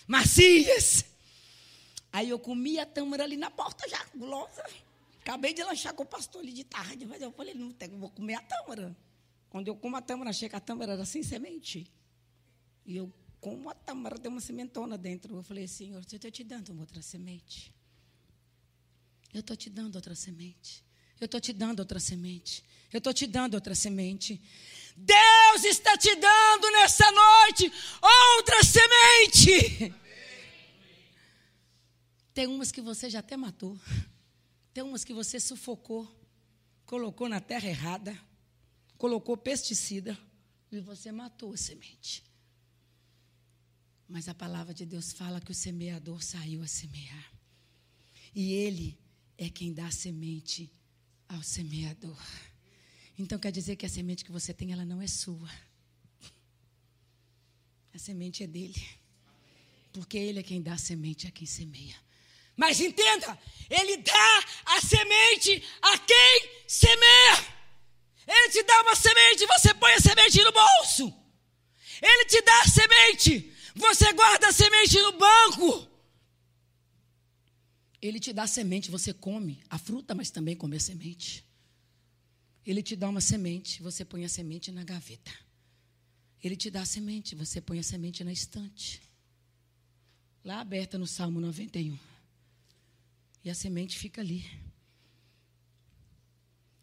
[0.07, 1.05] macias.
[2.13, 4.65] Aí eu comi a tâmara ali na porta já, gulosa.
[5.23, 8.35] Acabei de lanchar com o pastor ali de tarde, mas eu falei, não, vou comer
[8.35, 8.97] a tâmara.
[9.51, 11.85] Quando eu como a tâmara, achei que a tâmara era sem semente.
[12.87, 13.13] E eu
[13.43, 15.35] como a tâmara, tem uma sementona dentro.
[15.35, 17.75] Eu falei, Senhor, eu estou te dando uma outra semente.
[19.35, 20.85] Eu estou te dando outra semente.
[21.21, 22.65] Eu estou te dando outra semente.
[22.93, 24.41] Eu estou te dando outra semente.
[24.97, 27.73] Deus está te dando nessa noite
[28.37, 29.93] outra semente.
[32.33, 33.77] Tem umas que você já até matou.
[34.73, 36.09] Tem umas que você sufocou,
[36.87, 38.17] colocou na terra errada.
[38.97, 40.17] colocou pesticida
[40.71, 42.23] e você matou a semente.
[44.13, 47.33] Mas a palavra de Deus fala que o semeador saiu a semear.
[48.35, 48.99] E ele
[49.39, 50.71] é quem dá a semente
[51.27, 52.23] ao semeador.
[53.19, 55.51] Então quer dizer que a semente que você tem, ela não é sua.
[57.95, 58.87] A semente é dele.
[59.95, 61.97] Porque ele é quem dá a semente a quem semeia.
[62.55, 63.39] Mas entenda,
[63.71, 67.63] ele dá a semente a quem semeia.
[68.27, 71.15] Ele te dá uma semente, você põe a semente no bolso.
[72.03, 75.89] Ele te dá a semente, você guarda a semente no banco.
[78.01, 81.45] Ele te dá semente, você come a fruta, mas também come a semente.
[82.67, 85.33] Ele te dá uma semente, você põe a semente na gaveta.
[86.43, 89.01] Ele te dá a semente, você põe a semente na estante.
[90.45, 91.97] Lá aberta no Salmo 91.
[93.45, 94.45] E a semente fica ali.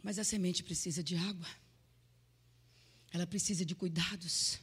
[0.02, 1.48] Mas a semente precisa de água.
[3.12, 4.60] Ela precisa de cuidados.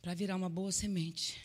[0.00, 1.40] Para virar uma boa semente.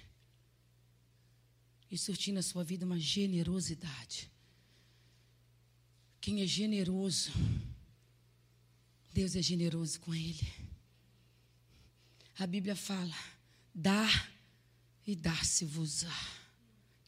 [1.90, 4.32] E surtir na sua vida uma generosidade.
[6.20, 7.32] Quem é generoso,
[9.14, 10.48] Deus é generoso com ele.
[12.38, 13.16] A Bíblia fala:
[13.74, 14.08] dá
[15.06, 16.12] e dá-se-vos-á.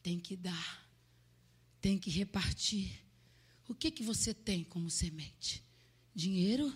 [0.02, 0.88] Tem que dar,
[1.80, 2.90] tem que repartir.
[3.68, 5.62] O que que você tem como semente?
[6.14, 6.72] Dinheiro?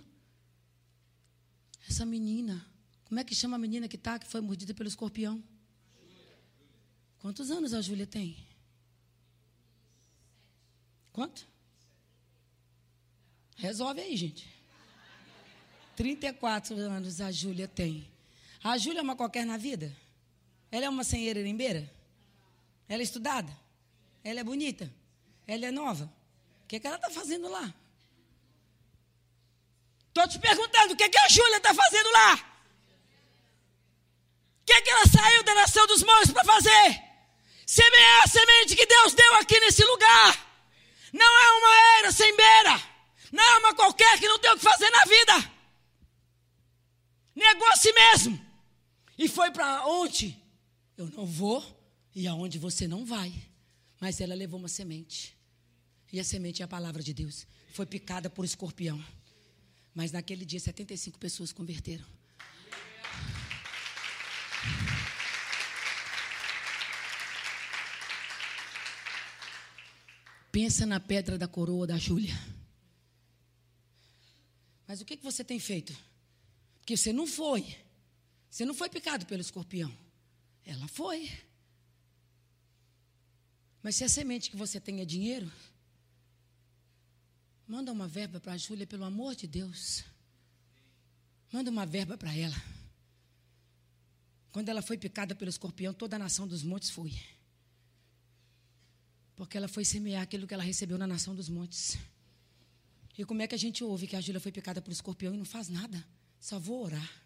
[1.88, 2.66] Essa menina,
[3.12, 5.44] como é que chama a menina que tá que foi mordida pelo escorpião?
[7.18, 8.38] Quantos anos a Júlia tem?
[11.12, 11.46] Quanto?
[13.56, 14.50] Resolve aí, gente.
[15.94, 18.10] 34 anos a Júlia tem.
[18.64, 19.94] A Júlia é uma qualquer na vida?
[20.70, 21.92] Ela é uma senheira limbeira?
[22.88, 23.54] Ela é estudada?
[24.24, 24.90] Ela é bonita?
[25.46, 26.10] Ela é nova?
[26.64, 27.74] O que, é que ela está fazendo lá?
[30.08, 32.51] Estou te perguntando, o que, é que a Júlia está fazendo lá?
[34.62, 37.02] O que, é que ela saiu da nação dos montes para fazer?
[37.66, 40.52] Semear a semente que Deus deu aqui nesse lugar.
[41.12, 42.80] Não é uma era sem beira.
[43.32, 45.52] Não é uma qualquer que não tem o que fazer na vida.
[47.34, 48.46] Negou a si mesmo.
[49.18, 50.38] E foi para onde?
[50.96, 51.64] Eu não vou
[52.14, 53.32] e aonde você não vai.
[54.00, 55.36] Mas ela levou uma semente.
[56.12, 57.46] E a semente é a palavra de Deus.
[57.72, 59.02] Foi picada por escorpião.
[59.94, 62.04] Mas naquele dia 75 pessoas converteram.
[70.52, 72.34] Pensa na pedra da coroa da Júlia.
[74.86, 75.96] Mas o que, que você tem feito?
[76.78, 77.74] Porque você não foi.
[78.50, 79.90] Você não foi picado pelo escorpião.
[80.62, 81.30] Ela foi.
[83.82, 85.50] Mas se a semente que você tem é dinheiro,
[87.66, 90.04] manda uma verba para a Júlia, pelo amor de Deus.
[91.50, 92.62] Manda uma verba para ela.
[94.52, 97.18] Quando ela foi picada pelo escorpião, toda a nação dos montes foi.
[99.34, 101.98] Porque ela foi semear aquilo que ela recebeu na nação dos montes.
[103.16, 105.36] E como é que a gente ouve que a Júlia foi picada por escorpião e
[105.36, 106.04] não faz nada?
[106.40, 107.22] Só vou orar.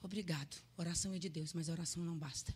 [0.00, 0.56] Obrigado.
[0.76, 2.54] Oração é de Deus, mas oração não basta.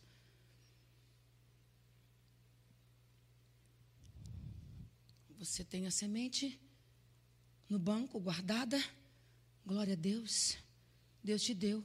[5.38, 6.60] Você tem a semente
[7.68, 8.82] no banco guardada.
[9.64, 10.56] Glória a Deus.
[11.22, 11.84] Deus te deu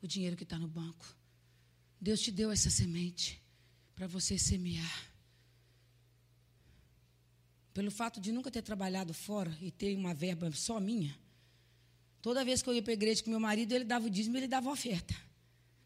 [0.00, 1.06] o dinheiro que está no banco.
[2.00, 3.40] Deus te deu essa semente
[3.94, 5.15] para você semear.
[7.76, 11.14] Pelo fato de nunca ter trabalhado fora e ter uma verba só minha,
[12.22, 14.34] toda vez que eu ia para a igreja com meu marido, ele dava o dízimo
[14.34, 15.14] e ele dava oferta.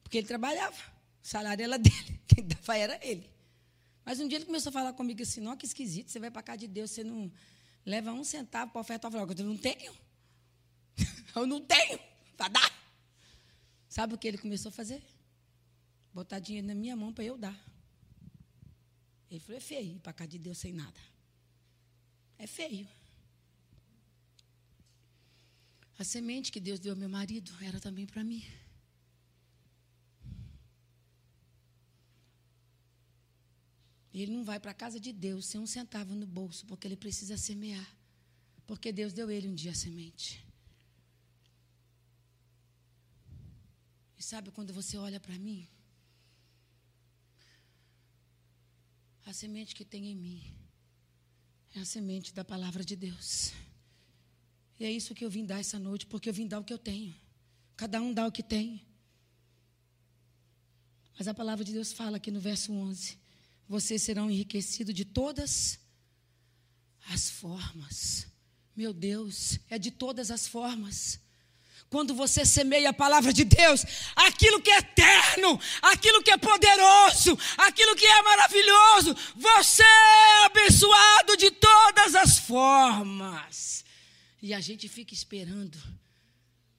[0.00, 0.76] Porque ele trabalhava.
[1.20, 2.20] O salário era dele.
[2.28, 3.28] Quem dava era ele.
[4.04, 6.44] Mas um dia ele começou a falar comigo assim: não, que esquisito, você vai para
[6.44, 7.28] cá de Deus, você não
[7.84, 9.08] leva um centavo para oferta.
[9.08, 9.92] Eu falei: eu não tenho.
[11.34, 11.98] eu não tenho
[12.36, 12.72] para dar.
[13.88, 15.02] Sabe o que ele começou a fazer?
[16.14, 17.60] Botar dinheiro na minha mão para eu dar.
[19.28, 21.10] Ele falou: é feio ir para cá de Deus sem nada.
[22.44, 22.88] É feio.
[25.98, 28.42] A semente que Deus deu ao meu marido era também para mim.
[34.14, 36.96] Ele não vai para a casa de Deus sem um centavo no bolso, porque ele
[36.96, 37.88] precisa semear.
[38.66, 40.42] Porque Deus deu ele um dia a semente.
[44.16, 45.68] E sabe quando você olha para mim?
[49.26, 50.60] A semente que tem em mim
[51.74, 53.52] é a semente da palavra de Deus.
[54.78, 56.72] E é isso que eu vim dar essa noite, porque eu vim dar o que
[56.72, 57.14] eu tenho.
[57.76, 58.82] Cada um dá o que tem.
[61.18, 63.18] Mas a palavra de Deus fala aqui no verso 11:
[63.68, 65.78] vocês serão enriquecidos de todas
[67.08, 68.26] as formas.
[68.74, 71.20] Meu Deus, é de todas as formas.
[71.90, 73.84] Quando você semeia a palavra de Deus,
[74.14, 81.36] aquilo que é eterno, aquilo que é poderoso, aquilo que é maravilhoso, você é abençoado
[81.36, 83.84] de todas as formas.
[84.40, 85.76] E a gente fica esperando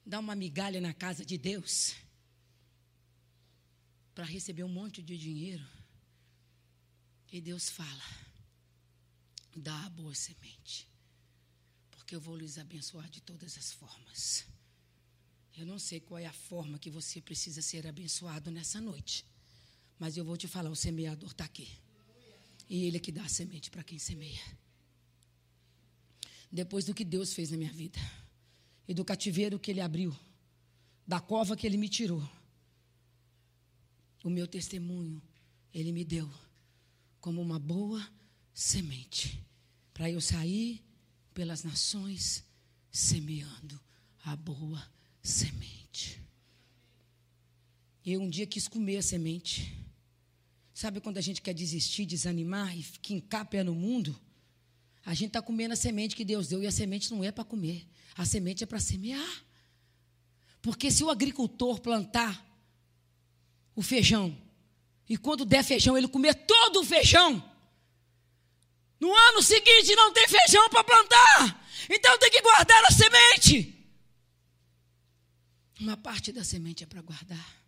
[0.05, 1.93] dar uma migalha na casa de Deus
[4.15, 5.67] para receber um monte de dinheiro.
[7.29, 8.05] E Deus fala:
[9.53, 10.87] dá a boa semente,
[11.91, 14.45] porque eu vou lhes abençoar de todas as formas.
[15.57, 19.25] Eu não sei qual é a forma que você precisa ser abençoado nessa noite.
[19.99, 21.69] Mas eu vou te falar: o semeador está aqui.
[22.69, 24.41] E ele é que dá a semente para quem semeia.
[26.51, 27.99] Depois do que Deus fez na minha vida,
[28.87, 30.17] e do cativeiro que ele abriu,
[31.05, 32.27] da cova que ele me tirou,
[34.23, 35.21] o meu testemunho
[35.73, 36.29] ele me deu
[37.19, 38.05] como uma boa
[38.53, 39.41] semente
[39.93, 40.83] para eu sair
[41.33, 42.43] pelas nações
[42.91, 43.79] semeando
[44.23, 46.21] a boa semente semente.
[48.05, 49.77] Eu um dia quis comer a semente.
[50.73, 54.19] Sabe quando a gente quer desistir, desanimar e quincar pé no mundo?
[55.05, 57.43] A gente está comendo a semente que Deus deu e a semente não é para
[57.43, 57.87] comer.
[58.15, 59.45] A semente é para semear.
[60.61, 62.47] Porque se o agricultor plantar
[63.75, 64.35] o feijão
[65.07, 67.43] e quando der feijão ele comer todo o feijão,
[68.99, 71.67] no ano seguinte não tem feijão para plantar.
[71.89, 73.80] Então tem que guardar a semente.
[75.81, 77.65] Uma parte da semente é para guardar.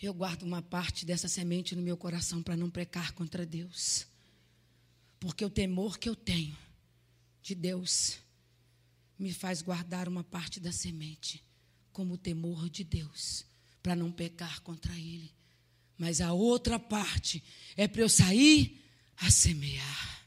[0.00, 4.06] Eu guardo uma parte dessa semente no meu coração para não pecar contra Deus.
[5.18, 6.56] Porque o temor que eu tenho
[7.42, 8.18] de Deus
[9.18, 11.42] me faz guardar uma parte da semente
[11.90, 13.44] como o temor de Deus,
[13.82, 15.34] para não pecar contra Ele.
[15.98, 17.42] Mas a outra parte
[17.76, 18.80] é para eu sair
[19.16, 20.25] a semear.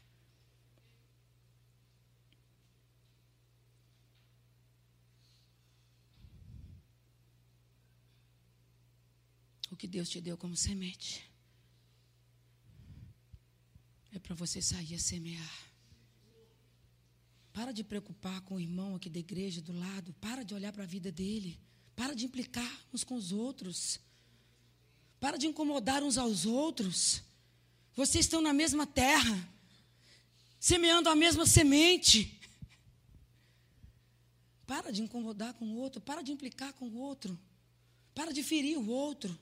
[9.80, 11.24] Que Deus te deu como semente.
[14.12, 15.72] É para você sair a semear.
[17.50, 20.12] Para de preocupar com o irmão aqui da igreja do lado.
[20.20, 21.58] Para de olhar para a vida dele.
[21.96, 23.98] Para de implicar uns com os outros.
[25.18, 27.22] Para de incomodar uns aos outros.
[27.96, 29.48] Vocês estão na mesma terra,
[30.58, 32.38] semeando a mesma semente.
[34.66, 37.40] Para de incomodar com o outro, para de implicar com o outro,
[38.14, 39.38] para de ferir o outro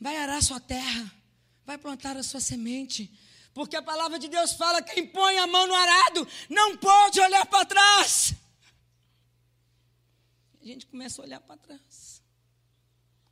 [0.00, 1.12] vai arar sua terra,
[1.64, 3.10] vai plantar a sua semente.
[3.52, 7.46] Porque a palavra de Deus fala: quem põe a mão no arado não pode olhar
[7.46, 8.34] para trás.
[10.60, 12.22] A gente começa a olhar para trás,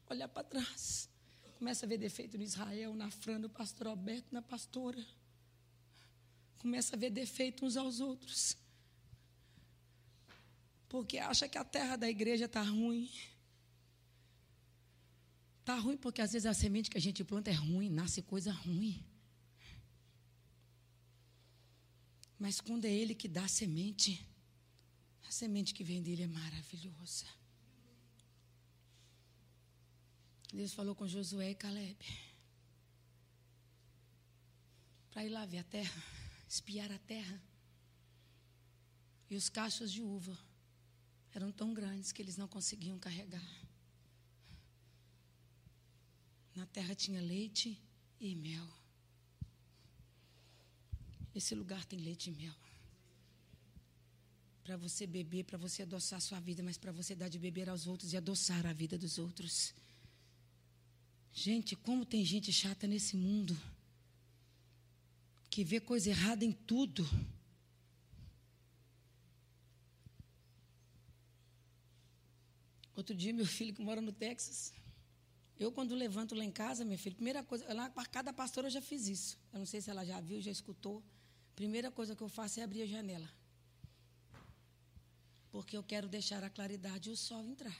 [0.08, 1.08] olhar para trás.
[1.58, 5.04] Começa a ver defeito no Israel, na Fran, no pastor Alberto, na pastora.
[6.58, 8.56] Começa a ver defeito uns aos outros.
[10.88, 13.10] Porque acha que a terra da igreja está ruim.
[15.64, 18.52] Está ruim porque às vezes a semente que a gente planta é ruim, nasce coisa
[18.52, 19.02] ruim.
[22.38, 24.28] Mas quando é Ele que dá a semente,
[25.26, 27.24] a semente que vem dele é maravilhosa.
[30.52, 31.96] Deus falou com Josué e Caleb
[35.10, 36.04] para ir lá ver a terra,
[36.46, 37.42] espiar a terra.
[39.30, 40.38] E os cachos de uva
[41.32, 43.63] eram tão grandes que eles não conseguiam carregar.
[46.54, 47.78] Na terra tinha leite
[48.20, 48.68] e mel.
[51.34, 52.54] Esse lugar tem leite e mel.
[54.62, 57.68] Para você beber, para você adoçar a sua vida, mas para você dar de beber
[57.68, 59.74] aos outros e adoçar a vida dos outros.
[61.32, 63.58] Gente, como tem gente chata nesse mundo
[65.50, 67.08] que vê coisa errada em tudo.
[72.96, 74.72] Outro dia, meu filho que mora no Texas,
[75.58, 78.80] eu, quando levanto lá em casa, minha filha, primeira coisa, lá cada pastora eu já
[78.80, 79.38] fiz isso.
[79.52, 81.02] Eu não sei se ela já viu, já escutou.
[81.54, 83.28] Primeira coisa que eu faço é abrir a janela.
[85.52, 87.76] Porque eu quero deixar a claridade e o sol entrar.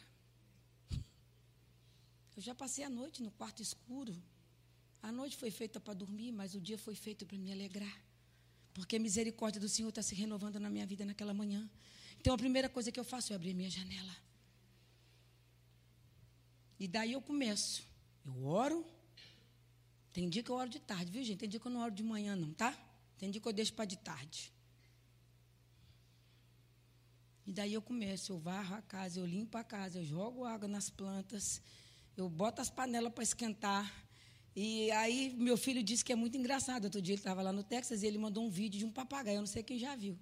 [2.37, 4.15] Eu já passei a noite no quarto escuro.
[5.03, 8.01] A noite foi feita para dormir, mas o dia foi feito para me alegrar.
[8.73, 11.69] Porque a misericórdia do Senhor está se renovando na minha vida naquela manhã.
[12.21, 14.17] Então a primeira coisa que eu faço é abrir minha janela.
[16.79, 17.87] E daí eu começo.
[18.25, 18.85] Eu oro.
[20.13, 21.39] Tem dia que eu oro de tarde, viu, gente?
[21.39, 22.77] Tem dia que eu não oro de manhã, não, tá?
[23.19, 24.53] Tem dia que eu deixo para de tarde.
[27.47, 30.67] E daí eu começo, eu varro a casa, eu limpo a casa, eu jogo água
[30.67, 31.61] nas plantas,
[32.17, 33.93] eu boto as panelas para esquentar.
[34.57, 36.85] E aí meu filho disse que é muito engraçado.
[36.85, 39.37] Outro dia ele estava lá no Texas e ele mandou um vídeo de um papagaio.
[39.37, 40.19] Eu não sei quem já viu.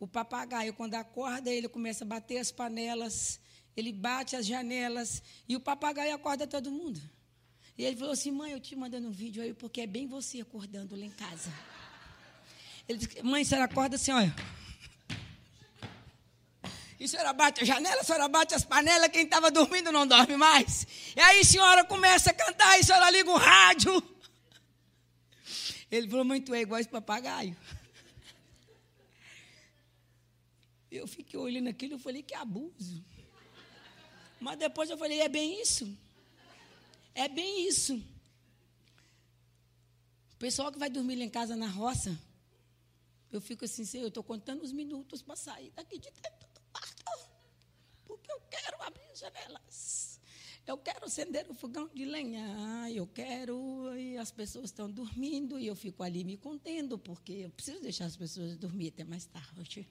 [0.00, 3.38] O papagaio, quando acorda, ele começa a bater as panelas,
[3.76, 7.00] ele bate as janelas e o papagaio acorda todo mundo.
[7.76, 10.40] E ele falou assim: mãe, eu te mandando um vídeo aí porque é bem você
[10.40, 11.52] acordando lá em casa.
[12.88, 14.34] Ele disse: mãe, a senhora acorda assim, olha.
[16.98, 20.06] E a senhora bate a janela, a senhora bate as panelas, quem estava dormindo não
[20.06, 20.86] dorme mais.
[21.16, 24.02] E aí a senhora começa a cantar, e a senhora liga o rádio.
[25.90, 27.56] Ele falou, tu é igual esse papagaio.
[30.90, 33.04] Eu fiquei olhando aquilo e falei, que abuso.
[34.44, 35.90] Mas depois eu falei, é bem isso.
[37.14, 37.94] É bem isso.
[40.34, 42.14] O pessoal que vai dormir lá em casa na roça,
[43.32, 47.04] eu fico assim, eu estou contando os minutos para sair daqui de dentro do quarto.
[48.04, 50.20] Porque eu quero abrir as janelas.
[50.66, 52.90] Eu quero acender o fogão de lenha.
[52.90, 53.96] Eu quero.
[53.96, 58.04] E as pessoas estão dormindo e eu fico ali me contendo, porque eu preciso deixar
[58.04, 59.88] as pessoas dormir até mais tarde.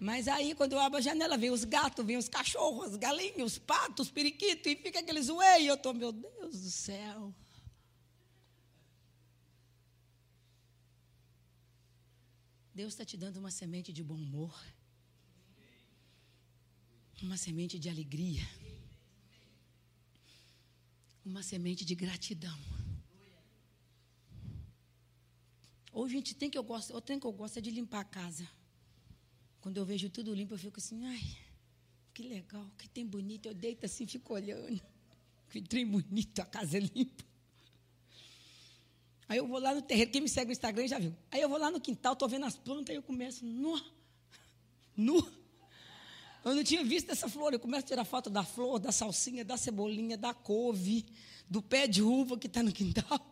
[0.00, 3.52] Mas aí, quando eu abro a janela, vem os gatos, vem os cachorros, as galinhas,
[3.52, 5.68] os patos, os periquitos, e fica aqueles zoei.
[5.68, 7.34] Eu estou, meu Deus do céu.
[12.72, 14.56] Deus está te dando uma semente de bom humor,
[17.20, 18.48] uma semente de alegria,
[21.24, 22.56] uma semente de gratidão.
[25.92, 28.04] Hoje, gente, tem que eu gosto, eu tenho que eu gosto é de limpar a
[28.04, 28.48] casa.
[29.60, 31.20] Quando eu vejo tudo limpo, eu fico assim, ai,
[32.14, 33.46] que legal, que tem bonito.
[33.46, 34.80] Eu deito assim, fico olhando.
[35.50, 37.24] Que trem bonito, a casa é limpa.
[39.26, 41.14] Aí eu vou lá no terreiro, quem me segue no Instagram já viu.
[41.30, 43.80] Aí eu vou lá no quintal, estou vendo as plantas, aí eu começo, nu,
[44.96, 45.26] nu.
[46.44, 49.44] Eu não tinha visto essa flor, eu começo a tirar foto da flor, da salsinha,
[49.44, 51.06] da cebolinha, da couve,
[51.48, 53.27] do pé de uva que está no quintal.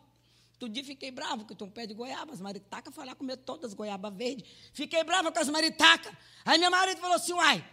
[0.59, 2.33] Todo dia fiquei bravo, porque tem um pé de goiaba.
[2.33, 4.49] As maritacas foram lá comer todas as goiabas verdes.
[4.73, 6.11] Fiquei brava com as maritacas.
[6.43, 7.63] Aí meu marido falou assim, uai,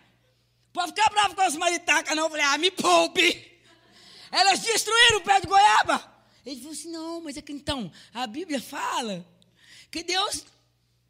[0.73, 2.25] pode ficar bravo com as maritacas não.
[2.25, 3.53] Eu falei, ah, me poupe.
[4.31, 6.13] Elas destruíram o pé de goiaba.
[6.45, 9.25] Ele falou assim, não, mas é que então, a Bíblia fala
[9.91, 10.45] que Deus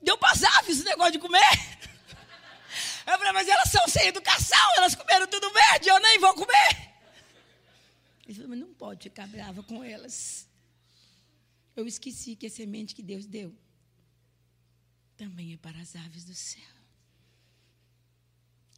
[0.00, 0.32] deu para
[0.68, 1.40] esse negócio de comer.
[3.06, 6.90] Eu falei, mas elas são sem educação, elas comeram tudo verde, eu nem vou comer.
[8.24, 10.48] Ele falou, mas não pode ficar brava com elas.
[11.76, 13.54] Eu esqueci que a semente que Deus deu
[15.16, 16.74] também é para as aves do céu.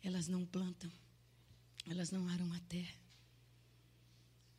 [0.03, 0.91] Elas não plantam,
[1.87, 2.97] elas não aram a terra.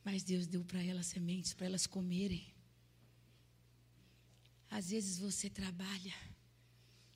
[0.04, 2.46] Mas Deus deu para elas sementes para elas comerem.
[4.70, 6.14] Às vezes você trabalha,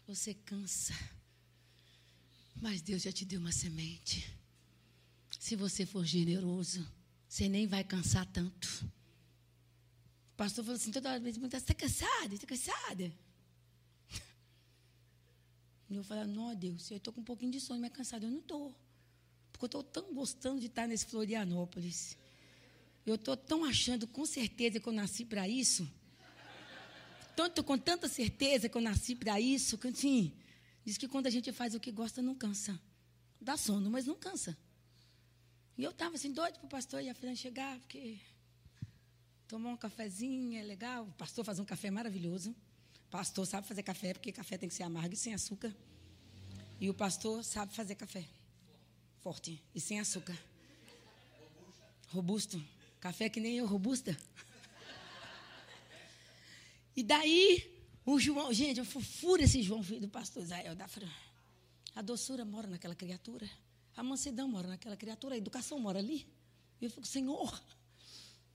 [0.08, 0.94] você cansa,
[2.56, 4.34] mas Deus já te deu uma semente.
[5.40, 6.88] Se você for generoso,
[7.28, 8.90] você nem vai cansar tanto
[10.42, 12.34] pastor falou assim, toda vez, você está cansada?
[12.34, 13.14] Está cansada?
[15.88, 18.26] E eu falei, não, Deus, eu estou com um pouquinho de sono, mas cansada.
[18.26, 18.74] Eu não estou.
[19.52, 22.18] Porque eu estou tão gostando de estar nesse Florianópolis.
[23.06, 25.88] Eu estou tão achando com certeza que eu nasci para isso.
[27.36, 30.34] Tanto com tanta certeza que eu nasci para isso, que assim,
[30.84, 32.82] diz que quando a gente faz o que gosta, não cansa.
[33.40, 34.58] Dá sono, mas não cansa.
[35.78, 38.20] E eu estava assim, doido para o pastor e a Fran chegar, porque
[39.52, 41.04] tomar um cafezinho, é legal.
[41.04, 42.52] O pastor faz um café maravilhoso.
[43.08, 45.76] O pastor sabe fazer café, porque café tem que ser amargo e sem açúcar.
[46.80, 48.26] E o pastor sabe fazer café.
[49.20, 50.38] Forte e sem açúcar.
[52.08, 52.64] Robusto.
[53.02, 54.18] Café que nem eu, robusta.
[56.96, 61.12] E daí, o João, gente, eu fofura esse João, filho do pastor Israel da Fran.
[61.94, 63.50] A doçura mora naquela criatura.
[63.98, 65.36] A mansidão mora naquela criatura.
[65.36, 66.26] A educação mora ali.
[66.80, 67.62] E eu fico, Senhor,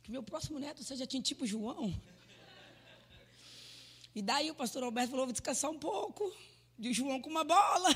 [0.06, 1.92] que meu próximo neto seja tipo João.
[4.14, 6.32] E daí o pastor Alberto falou: vou descansar um pouco.
[6.78, 7.90] E o João com uma bola.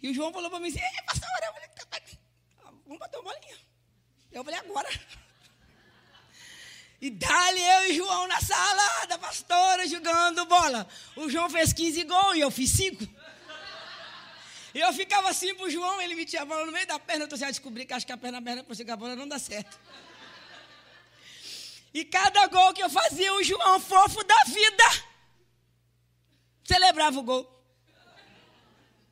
[0.00, 2.00] E o João falou para mim assim: Ei, pastor, eu falei, tá, tá,
[2.84, 3.58] vamos bater uma bolinha.
[4.30, 4.88] Eu falei: agora.
[7.00, 10.86] E dali eu e João na sala da pastora jogando bola.
[11.16, 13.04] O João fez 15 gols e eu fiz 5.
[14.72, 17.24] E eu ficava assim pro João, ele me tinha a bola no meio da perna.
[17.24, 19.16] Eu tô assim, a descobrir que acho que a perna aberta para chegar a bola
[19.16, 19.76] não dá certo.
[21.92, 24.84] E cada gol que eu fazia, o João fofo da vida
[26.64, 27.60] celebrava o gol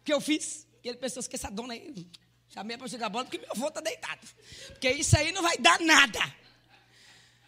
[0.05, 0.67] que eu fiz.
[0.83, 2.09] E ele pensou, esqueça a dona aí.
[2.49, 4.27] Chamei para jogar bola porque meu avô está deitado.
[4.69, 6.21] Porque isso aí não vai dar nada.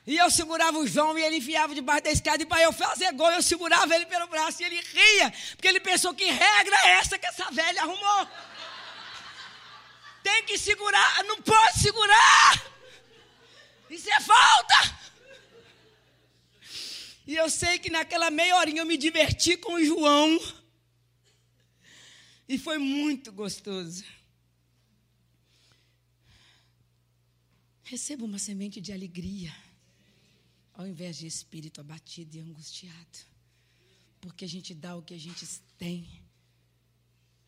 [0.07, 2.43] E eu segurava o João e ele enfiava debaixo da escada.
[2.43, 5.33] E para eu fazer gol, eu segurava ele pelo braço e ele ria.
[5.57, 8.29] Porque ele pensou que regra é essa que essa velha arrumou.
[10.23, 12.63] Tem que segurar, não pode segurar.
[13.89, 15.00] Isso é falta.
[17.31, 20.37] E eu sei que naquela meia horinha eu me diverti com o João.
[22.49, 24.05] E foi muito gostoso.
[27.85, 29.55] Receba uma semente de alegria,
[30.75, 33.19] ao invés de espírito abatido e angustiado.
[34.21, 35.47] Porque a gente dá o que a gente
[35.79, 36.09] tem.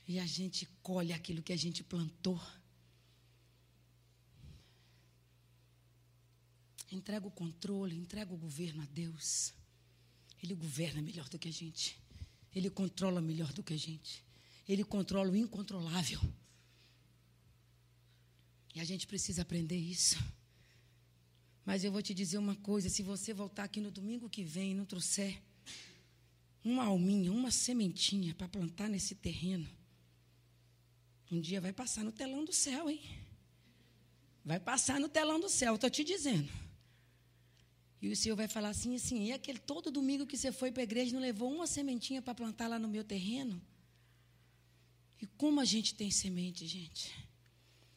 [0.07, 2.41] E a gente colhe aquilo que a gente plantou.
[6.89, 9.53] Entrega o controle, entrega o governo a Deus.
[10.43, 11.99] Ele governa melhor do que a gente.
[12.55, 14.25] Ele controla melhor do que a gente.
[14.69, 16.21] Ele controla o incontrolável.
[18.75, 20.17] E a gente precisa aprender isso.
[21.65, 24.73] Mas eu vou te dizer uma coisa: se você voltar aqui no domingo que vem
[24.73, 25.41] e não trouxer
[26.65, 29.69] uma alminha, uma sementinha para plantar nesse terreno,
[31.31, 33.01] um dia vai passar no telão do céu, hein?
[34.45, 36.51] Vai passar no telão do céu, estou te dizendo.
[38.03, 40.83] E o Senhor vai falar assim, assim, e aquele todo domingo que você foi para
[40.83, 43.63] a igreja não levou uma sementinha para plantar lá no meu terreno?
[45.21, 47.15] E como a gente tem semente, gente?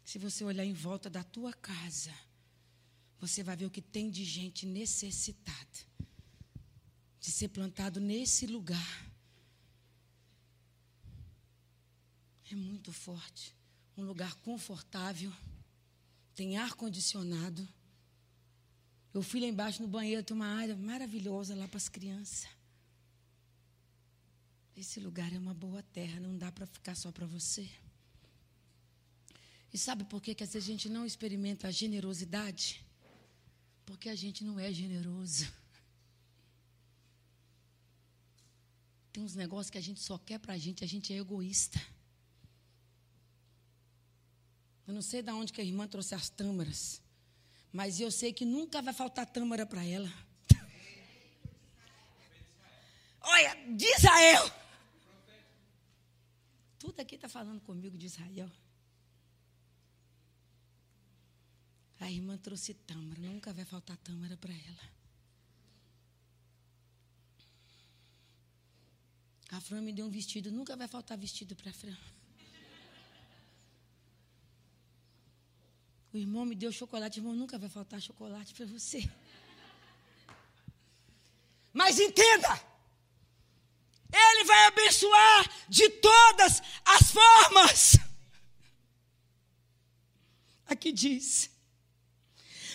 [0.03, 2.13] Se você olhar em volta da tua casa,
[3.19, 5.79] você vai ver o que tem de gente necessitada
[7.19, 9.11] de ser plantado nesse lugar.
[12.51, 13.55] É muito forte.
[13.97, 15.33] Um lugar confortável,
[16.35, 17.67] tem ar condicionado
[19.15, 22.49] eu fui lá embaixo no banheiro, tem uma área maravilhosa lá para as crianças.
[24.75, 27.65] Esse lugar é uma boa terra, não dá para ficar só para você.
[29.73, 32.85] E sabe por que, que às vezes a gente não experimenta a generosidade?
[33.85, 35.47] Porque a gente não é generoso.
[39.13, 41.81] Tem uns negócios que a gente só quer para a gente, a gente é egoísta.
[44.85, 47.04] Eu não sei de onde que a irmã trouxe as tâmaras.
[47.75, 50.09] Mas eu sei que nunca vai faltar tâmara para ela.
[53.19, 54.49] Olha, de Israel.
[56.79, 58.49] Tudo aqui está falando comigo de Israel.
[61.99, 64.89] A irmã trouxe tâmara, nunca vai faltar tâmara para ela.
[69.51, 71.97] A Fran me deu um vestido, nunca vai faltar vestido para a Fran.
[76.15, 78.99] O irmão me deu chocolate, irmão, nunca vai faltar chocolate para você.
[81.73, 82.47] Mas entenda,
[84.13, 87.97] Ele vai abençoar de todas as formas.
[90.65, 91.49] Aqui diz: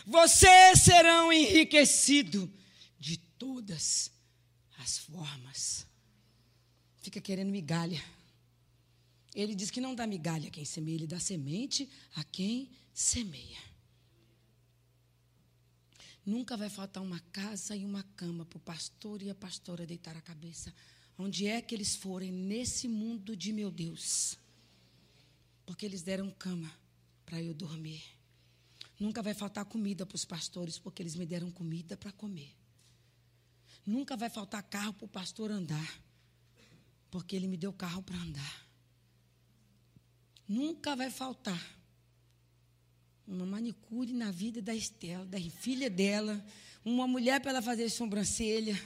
[0.05, 2.47] vocês serão enriquecidos
[2.99, 4.13] de todas
[4.77, 5.87] as formas.
[7.01, 8.05] Fica querendo migalha.
[9.35, 12.71] Ele diz que não dá migalha a quem semeia, ele dá semente a quem
[13.01, 13.59] semeia.
[16.25, 20.17] Nunca vai faltar uma casa e uma cama para o pastor e a pastora deitar
[20.17, 20.73] a cabeça.
[21.17, 24.39] Onde é que eles forem nesse mundo de meu Deus?
[25.65, 26.71] Porque eles deram cama
[27.25, 28.03] para eu dormir.
[28.99, 32.55] Nunca vai faltar comida para os pastores, porque eles me deram comida para comer.
[33.87, 36.03] Nunca vai faltar carro para o pastor andar,
[37.11, 38.69] porque ele me deu carro para andar.
[40.47, 41.80] Nunca vai faltar
[43.27, 46.45] uma manicure na vida da Estela, da filha dela,
[46.85, 48.81] uma mulher para ela fazer sobrancelha,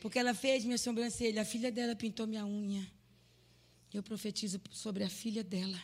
[0.00, 2.86] porque ela fez minha sobrancelha, a filha dela pintou minha unha.
[3.92, 5.80] Eu profetizo sobre a filha dela.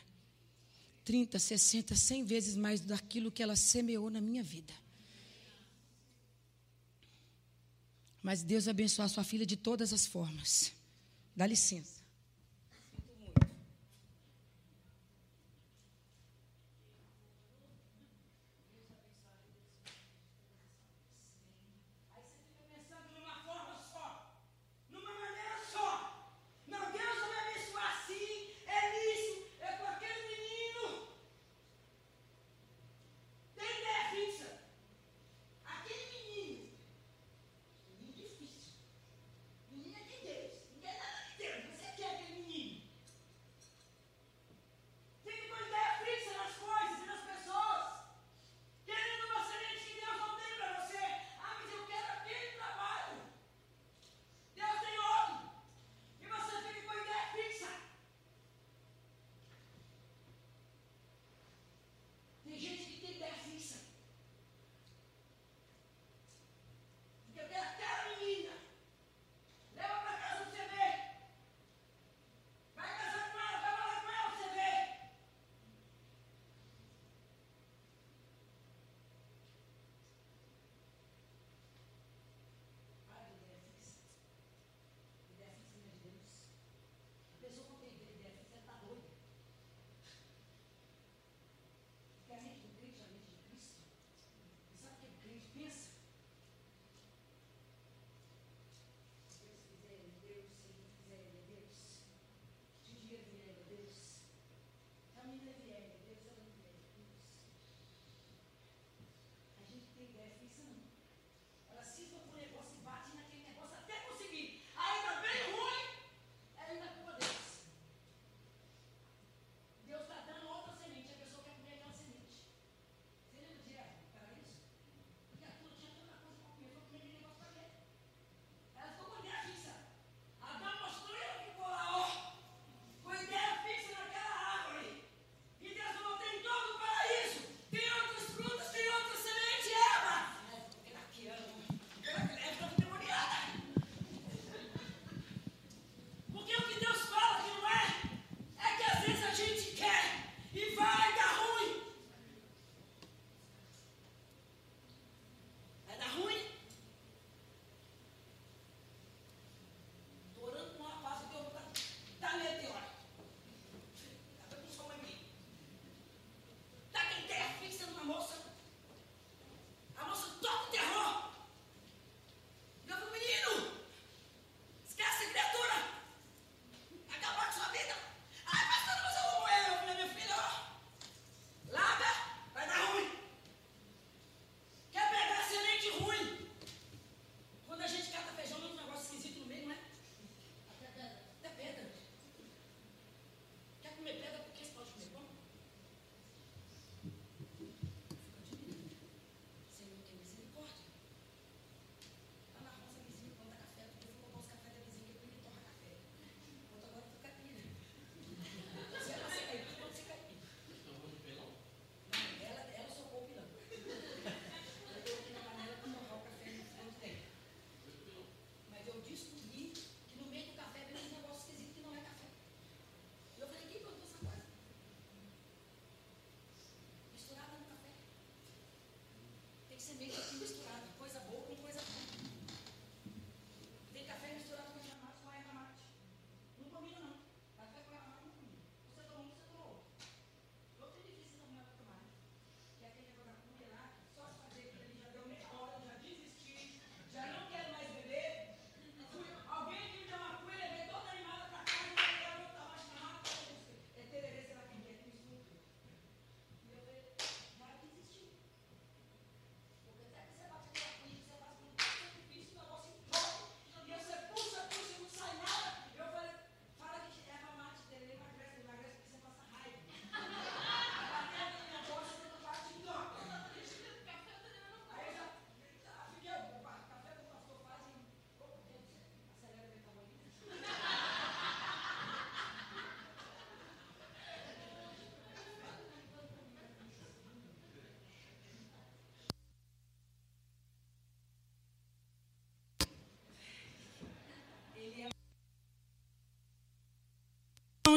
[1.05, 4.75] 30, 60, 100 vezes mais daquilo que ela semeou na minha vida.
[8.23, 10.73] Mas Deus abençoe a sua filha de todas as formas.
[11.35, 11.98] Dá licença.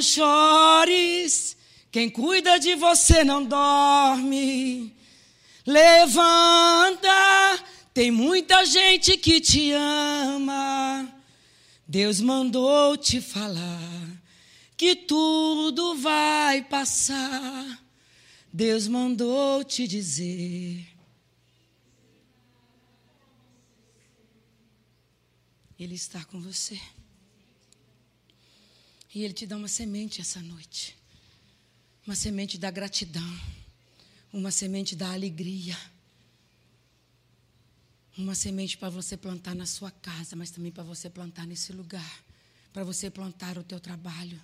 [0.02, 1.56] Não chores,
[1.92, 4.96] quem cuida de você não dorme.
[5.64, 7.08] Levanta,
[7.94, 11.08] tem muita gente que te ama.
[11.88, 14.20] Deus mandou te falar
[14.76, 17.80] que tudo vai passar.
[18.52, 20.84] Deus mandou te dizer.
[25.78, 26.80] Ele está com você.
[29.14, 30.98] E Ele te dá uma semente essa noite.
[32.06, 33.40] Uma semente da gratidão.
[34.32, 35.78] Uma semente da alegria.
[38.18, 42.24] Uma semente para você plantar na sua casa, mas também para você plantar nesse lugar.
[42.72, 44.42] Para você plantar o teu trabalho,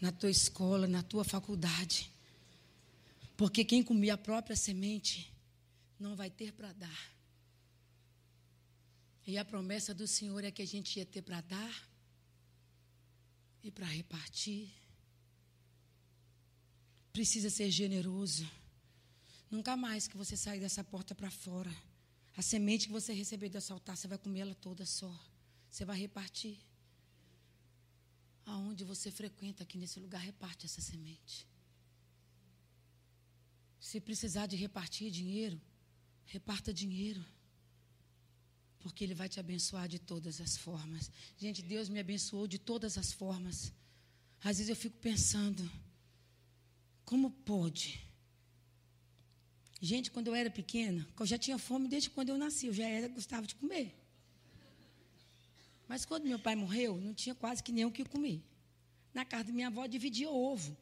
[0.00, 2.10] na tua escola, na tua faculdade.
[3.36, 5.32] Porque quem comer a própria semente
[5.98, 7.14] não vai ter para dar.
[9.26, 11.93] E a promessa do Senhor é que a gente ia ter para dar
[13.64, 14.70] e para repartir.
[17.12, 18.46] Precisa ser generoso.
[19.50, 21.74] Nunca mais que você sair dessa porta para fora.
[22.36, 25.12] A semente que você receber desse altar, você vai comer ela toda só.
[25.70, 26.58] Você vai repartir.
[28.44, 31.48] Aonde você frequenta aqui nesse lugar, reparte essa semente.
[33.80, 35.58] Se precisar de repartir dinheiro,
[36.26, 37.24] reparta dinheiro
[38.84, 41.10] porque Ele vai te abençoar de todas as formas.
[41.38, 43.72] Gente, Deus me abençoou de todas as formas.
[44.42, 45.62] Às vezes eu fico pensando,
[47.02, 48.06] como pode?
[49.80, 52.86] Gente, quando eu era pequena, eu já tinha fome desde quando eu nasci, eu já
[52.86, 53.98] era, gostava de comer.
[55.88, 58.42] Mas quando meu pai morreu, não tinha quase que nem o que comer.
[59.14, 60.76] Na casa da minha avó dividia ovo.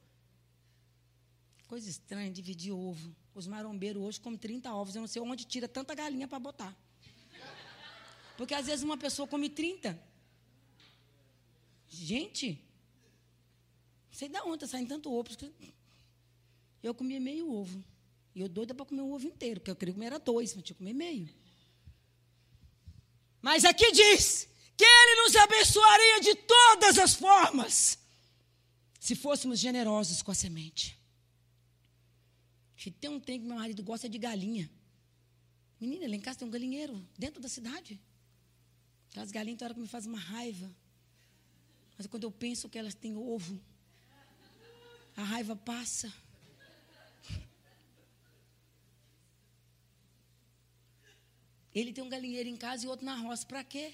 [1.68, 3.14] Coisa estranha, dividir ovo.
[3.32, 6.76] Os marombeiros hoje comem 30 ovos, eu não sei onde tira tanta galinha para botar.
[8.36, 10.00] Porque às vezes uma pessoa come 30.
[11.88, 12.52] Gente,
[14.10, 15.30] não sei da onde está saindo tanto ovo.
[16.82, 17.84] Eu comia meio ovo.
[18.34, 20.64] E eu doida para comer um ovo inteiro, porque eu queria comer era dois, mas
[20.64, 21.28] tinha que comer meio.
[23.42, 27.98] Mas aqui diz que Ele nos abençoaria de todas as formas,
[28.98, 30.98] se fôssemos generosos com a semente.
[33.00, 34.68] Tem um tempo que meu marido gosta de galinha.
[35.80, 38.00] Menina, lá em casa tem um galinheiro, dentro da cidade.
[39.12, 40.74] Aquelas galinhas, tem hora que me faz uma raiva.
[41.98, 43.60] Mas quando eu penso que elas têm ovo,
[45.14, 46.10] a raiva passa.
[51.74, 53.44] Ele tem um galinheiro em casa e outro na roça.
[53.46, 53.92] Para quê?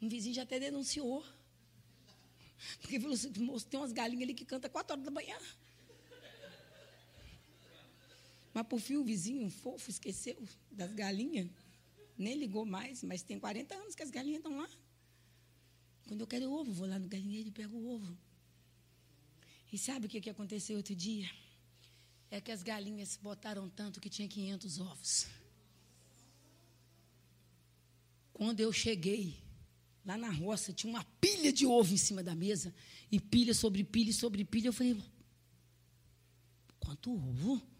[0.00, 1.22] Um vizinho já até denunciou.
[2.80, 5.38] Porque falou assim, moço, tem umas galinhas ali que cantam quatro horas da manhã.
[8.58, 10.36] Mas por fim o vizinho fofo esqueceu
[10.68, 11.48] das galinhas.
[12.16, 14.68] Nem ligou mais, mas tem 40 anos que as galinhas estão lá.
[16.08, 18.18] Quando eu quero ovo, vou lá no galinheiro e pego o ovo.
[19.72, 21.30] E sabe o que, que aconteceu outro dia?
[22.32, 25.28] É que as galinhas botaram tanto que tinha 500 ovos.
[28.32, 29.36] Quando eu cheguei,
[30.04, 32.74] lá na roça, tinha uma pilha de ovo em cima da mesa.
[33.08, 34.66] E pilha sobre pilha sobre pilha.
[34.66, 35.00] Eu falei,
[36.80, 37.77] quanto ovo?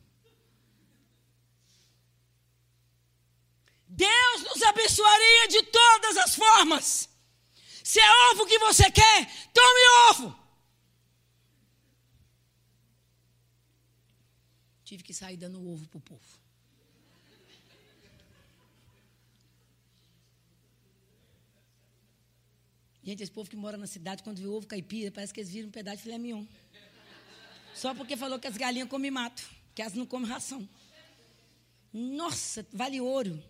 [3.88, 7.08] Deus nos abençoaria de todas as formas.
[7.82, 9.80] Se é ovo que você quer, tome
[10.10, 10.48] ovo.
[14.84, 16.38] Tive que sair dando ovo para o povo.
[23.02, 25.68] Gente, esse povo que mora na cidade, quando vê ovo caipira, parece que eles viram
[25.68, 26.44] um pedaço de filé mignon.
[27.74, 30.68] Só porque falou que as galinhas comem mato, que elas não comem ração.
[31.90, 33.42] Nossa, vale ouro.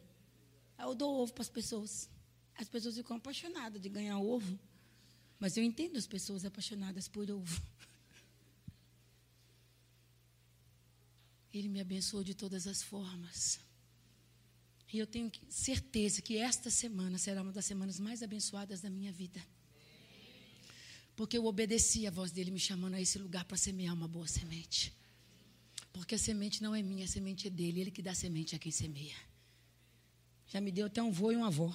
[0.79, 2.09] Eu dou ovo para as pessoas.
[2.55, 4.59] As pessoas ficam apaixonadas de ganhar ovo.
[5.39, 7.63] Mas eu entendo as pessoas apaixonadas por ovo.
[11.53, 13.61] Ele me abençoou de todas as formas.
[14.93, 19.13] E eu tenho certeza que esta semana será uma das semanas mais abençoadas da minha
[19.13, 19.45] vida.
[21.15, 24.27] Porque eu obedeci a voz dele me chamando a esse lugar para semear uma boa
[24.27, 24.93] semente.
[25.93, 27.81] Porque a semente não é minha, a semente é dele.
[27.81, 29.17] Ele que dá semente a quem semeia.
[30.49, 31.71] Já me deu até um vô e uma avó.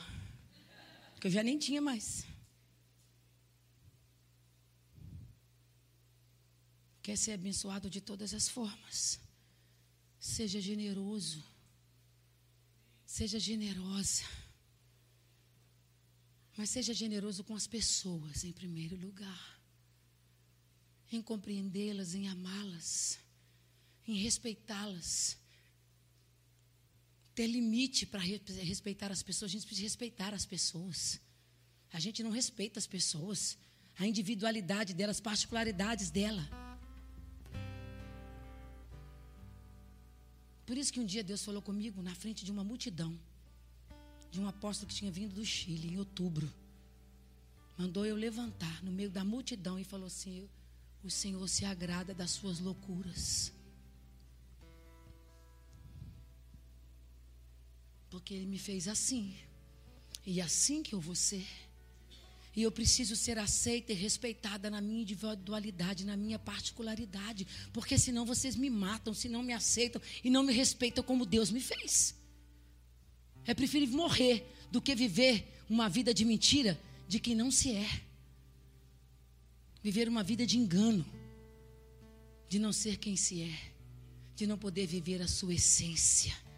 [1.21, 2.25] Que eu já nem tinha mais.
[7.01, 9.19] Quer ser abençoado de todas as formas.
[10.19, 11.43] Seja generoso.
[13.05, 14.23] Seja generosa.
[16.57, 19.61] Mas seja generoso com as pessoas, em primeiro lugar.
[21.11, 23.19] Em compreendê-las, em amá-las,
[24.07, 25.37] em respeitá-las
[27.35, 29.51] ter limite para respeitar as pessoas.
[29.51, 31.19] A gente precisa respeitar as pessoas.
[31.91, 33.57] A gente não respeita as pessoas,
[33.97, 36.43] a individualidade delas, as particularidades dela.
[40.65, 43.19] Por isso que um dia Deus falou comigo na frente de uma multidão,
[44.31, 46.51] de um apóstolo que tinha vindo do Chile em outubro.
[47.77, 50.47] Mandou eu levantar no meio da multidão e falou assim:
[51.03, 53.51] O Senhor se agrada das suas loucuras.
[58.13, 59.33] Porque Ele me fez assim.
[60.23, 61.47] E assim que eu vou ser.
[62.55, 67.47] E eu preciso ser aceita e respeitada na minha individualidade, na minha particularidade.
[67.73, 71.49] Porque senão vocês me matam, se não me aceitam e não me respeitam como Deus
[71.49, 72.13] me fez.
[73.47, 78.01] É preferível morrer do que viver uma vida de mentira de quem não se é.
[79.81, 81.03] Viver uma vida de engano,
[82.47, 83.71] de não ser quem se é,
[84.35, 86.52] de não poder viver a sua essência.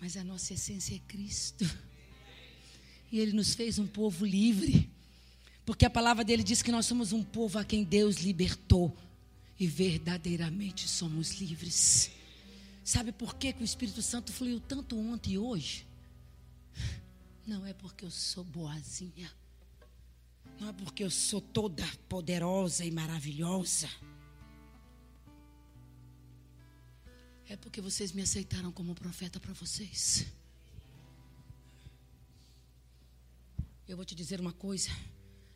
[0.00, 1.64] Mas a nossa essência é Cristo.
[3.10, 4.90] E Ele nos fez um povo livre.
[5.64, 8.96] Porque a palavra dele diz que nós somos um povo a quem Deus libertou.
[9.58, 12.10] E verdadeiramente somos livres.
[12.84, 15.86] Sabe por que, que o Espírito Santo fluiu tanto ontem e hoje?
[17.46, 19.30] Não é porque eu sou boazinha.
[20.60, 23.88] Não é porque eu sou toda poderosa e maravilhosa.
[27.48, 30.26] É porque vocês me aceitaram como profeta para vocês.
[33.88, 34.90] Eu vou te dizer uma coisa.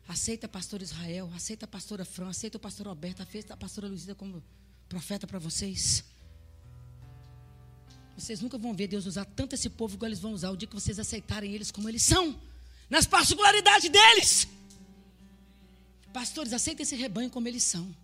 [0.07, 4.15] Aceita pastor Israel, aceita a pastora Fran, aceita o pastor Alberto, aceita a pastora Luísa
[4.15, 4.43] como
[4.89, 6.03] profeta para vocês.
[8.17, 10.67] Vocês nunca vão ver Deus usar tanto esse povo igual eles vão usar o dia
[10.67, 12.39] que vocês aceitarem eles como eles são,
[12.89, 14.47] nas particularidades deles.
[16.11, 17.95] Pastores, aceitem esse rebanho como eles são.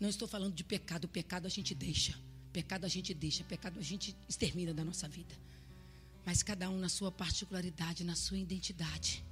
[0.00, 2.18] Não estou falando de pecado, o pecado a gente deixa.
[2.54, 5.34] Pecado a gente deixa, pecado a gente extermina da nossa vida.
[6.24, 9.22] Mas cada um na sua particularidade, na sua identidade.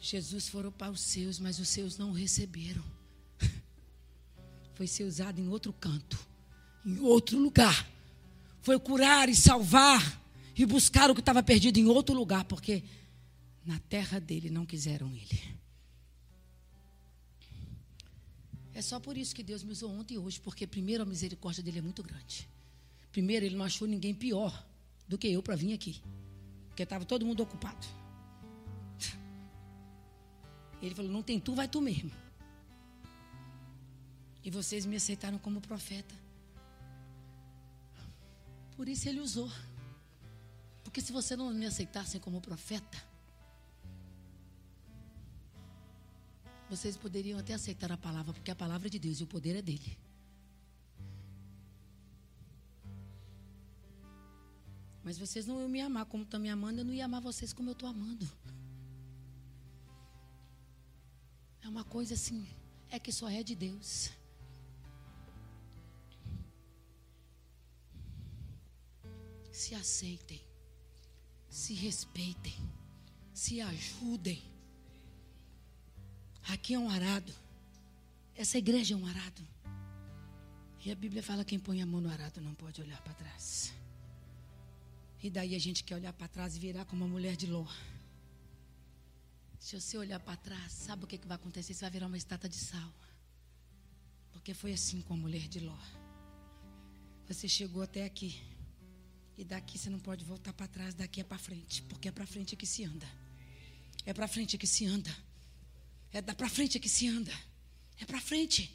[0.00, 2.82] Jesus foram para os seus, mas os seus não o receberam.
[4.74, 6.18] Foi ser usado em outro canto
[6.84, 7.88] em outro lugar.
[8.62, 10.20] Foi curar e salvar
[10.56, 12.82] e buscar o que estava perdido em outro lugar, porque
[13.64, 15.59] na terra dele não quiseram ele.
[18.72, 21.62] É só por isso que Deus me usou ontem e hoje, porque primeiro a misericórdia
[21.62, 22.48] dele é muito grande.
[23.10, 24.64] Primeiro, ele não achou ninguém pior
[25.08, 26.00] do que eu para vir aqui,
[26.68, 27.86] porque estava todo mundo ocupado.
[30.80, 32.10] Ele falou: Não tem tu, vai tu mesmo.
[34.42, 36.14] E vocês me aceitaram como profeta.
[38.76, 39.50] Por isso ele usou.
[40.82, 43.09] Porque se você não me aceitasse como profeta,
[46.70, 49.56] vocês poderiam até aceitar a palavra, porque a palavra é de Deus e o poder
[49.56, 49.98] é dele.
[55.02, 57.52] Mas vocês não iam me amar como estão me amando, eu não ia amar vocês
[57.52, 58.30] como eu estou amando.
[61.62, 62.46] É uma coisa assim,
[62.88, 64.10] é que só é de Deus.
[69.60, 70.40] se aceitem,
[71.50, 72.56] se respeitem,
[73.34, 74.49] se ajudem.
[76.48, 77.32] Aqui é um arado.
[78.34, 79.46] Essa igreja é um arado.
[80.84, 83.72] E a Bíblia fala: quem põe a mão no arado não pode olhar para trás.
[85.22, 87.66] E daí a gente quer olhar para trás e virar como uma mulher de Ló.
[89.58, 91.74] Se você olhar para trás, sabe o que, que vai acontecer?
[91.74, 92.92] Você vai virar uma estátua de sal.
[94.32, 95.76] Porque foi assim com a mulher de Ló.
[97.28, 98.42] Você chegou até aqui.
[99.36, 102.26] E daqui você não pode voltar para trás, daqui é para frente, porque é para
[102.26, 103.08] frente que se anda.
[104.04, 105.14] É para frente que se anda.
[106.12, 107.32] É para frente que se anda.
[108.00, 108.74] É para frente.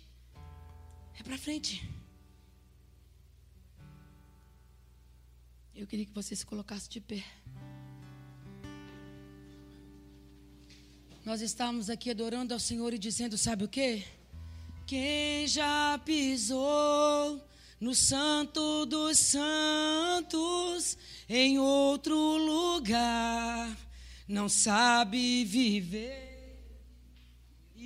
[1.19, 1.87] É para frente.
[5.75, 7.23] Eu queria que você se colocasse de pé.
[11.25, 14.05] Nós estávamos aqui adorando ao Senhor e dizendo, sabe o que?
[14.85, 17.43] Quem já pisou
[17.79, 23.75] no Santo dos Santos, em outro lugar,
[24.27, 26.24] não sabe viver.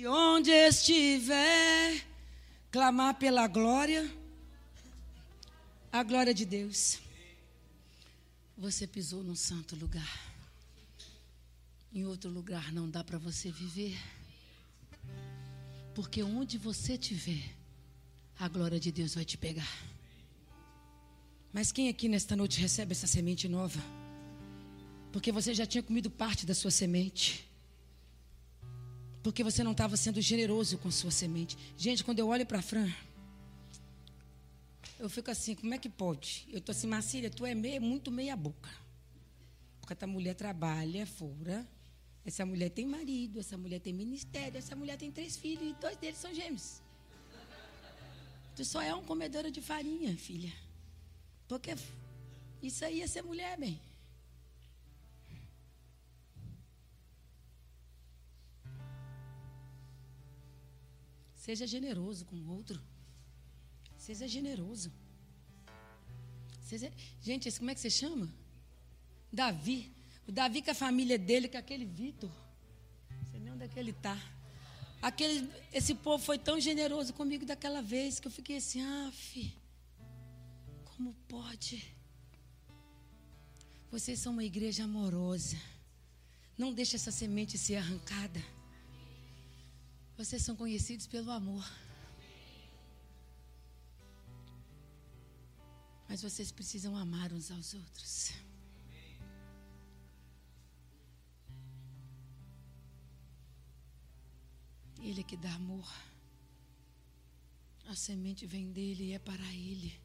[0.00, 2.02] E onde estiver,
[2.70, 4.10] clamar pela glória,
[5.92, 6.98] a glória de Deus.
[8.56, 10.32] Você pisou num santo lugar.
[11.92, 13.94] Em outro lugar não dá para você viver.
[15.94, 17.54] Porque onde você estiver,
[18.38, 19.84] a glória de Deus vai te pegar.
[21.52, 23.80] Mas quem aqui nesta noite recebe essa semente nova?
[25.12, 27.49] Porque você já tinha comido parte da sua semente.
[29.22, 31.56] Porque você não estava sendo generoso com sua semente.
[31.76, 32.90] Gente, quando eu olho para Fran,
[34.98, 36.46] eu fico assim, como é que pode?
[36.50, 38.70] Eu estou assim, Marcília, tu é meio, muito meia boca.
[39.80, 41.66] Por Enquanto a mulher trabalha fora,
[42.24, 45.96] essa mulher tem marido, essa mulher tem ministério, essa mulher tem três filhos e dois
[45.96, 46.80] deles são gêmeos.
[48.54, 50.52] Tu só é um comedora de farinha, filha.
[51.48, 51.74] Porque
[52.62, 53.80] isso aí é ser mulher, bem.
[61.40, 62.78] Seja generoso com o outro.
[63.96, 64.92] Seja generoso.
[66.68, 66.92] Seja...
[67.22, 68.30] Gente, esse, como é que você chama?
[69.32, 69.90] Davi.
[70.28, 72.30] O Davi com a família dele, com aquele Vitor.
[73.10, 74.18] Não sei nem onde é que ele está.
[75.00, 79.56] Aquele, esse povo foi tão generoso comigo daquela vez que eu fiquei assim, ah, fi,
[80.84, 81.82] como pode?
[83.90, 85.56] Vocês são uma igreja amorosa.
[86.58, 88.44] Não deixe essa semente ser arrancada.
[90.20, 91.66] Vocês são conhecidos pelo amor.
[96.06, 98.30] Mas vocês precisam amar uns aos outros.
[104.98, 105.90] Ele é que dá amor.
[107.86, 109.98] A semente vem dele e é para ele.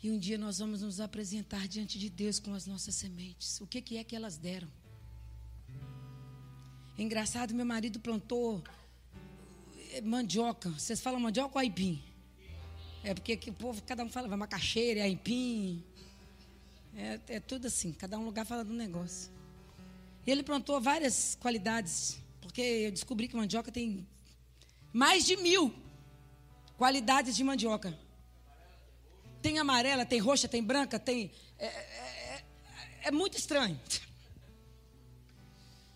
[0.00, 3.60] E um dia nós vamos nos apresentar diante de Deus com as nossas sementes.
[3.60, 4.70] O que, que é que elas deram?
[6.96, 8.62] Engraçado, meu marido plantou
[10.02, 10.70] mandioca.
[10.70, 12.02] Vocês falam mandioca ou aipim?
[13.02, 15.82] É porque o povo, cada um fala, vai macaxeira, aipim.
[16.96, 19.30] É, é tudo assim, cada um lugar fala de um negócio.
[20.26, 24.06] E ele plantou várias qualidades porque eu descobri que mandioca tem
[24.92, 25.72] mais de mil
[26.76, 27.96] qualidades de mandioca.
[29.40, 31.30] Tem amarela, tem roxa, tem branca, tem.
[31.58, 32.44] É, é, é,
[33.04, 33.80] é muito estranho.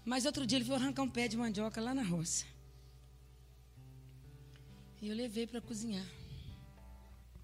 [0.05, 2.47] Mas outro dia ele foi arrancar um pé de mandioca lá na roça.
[5.05, 6.07] E eu levei para cozinhar.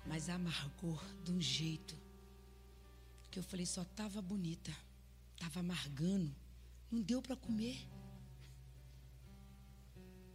[0.07, 1.95] Mas amargou de um jeito
[3.31, 4.75] que eu falei só estava bonita,
[5.35, 6.35] estava amargando,
[6.91, 7.87] não deu para comer.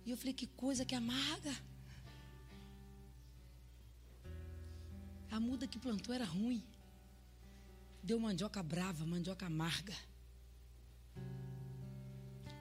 [0.05, 1.51] E eu falei, que coisa que amarga.
[5.32, 6.63] A muda que plantou era ruim.
[8.03, 9.95] Deu mandioca brava, mandioca amarga.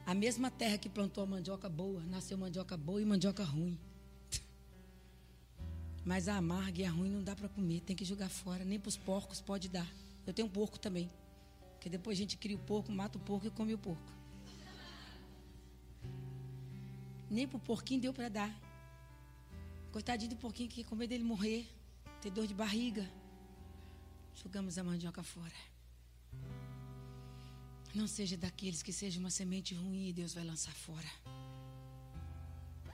[0.06, 3.78] A mesma terra que plantou a mandioca boa, nasceu mandioca boa e mandioca ruim.
[6.05, 8.64] Mas a amarga e a ruim não dá para comer, tem que jogar fora.
[8.64, 9.90] Nem para os porcos pode dar.
[10.26, 11.11] Eu tenho um porco também.
[11.72, 14.12] Porque depois a gente cria o porco, mata o porco e come o porco.
[17.30, 18.61] Nem pro porquinho deu para dar.
[19.92, 21.66] Coitadinho do porquinho que com medo dele morrer,
[22.20, 23.11] ter dor de barriga.
[24.34, 25.55] Jogamos a mandioca fora.
[27.94, 31.09] Não seja daqueles que seja uma semente ruim e Deus vai lançar fora.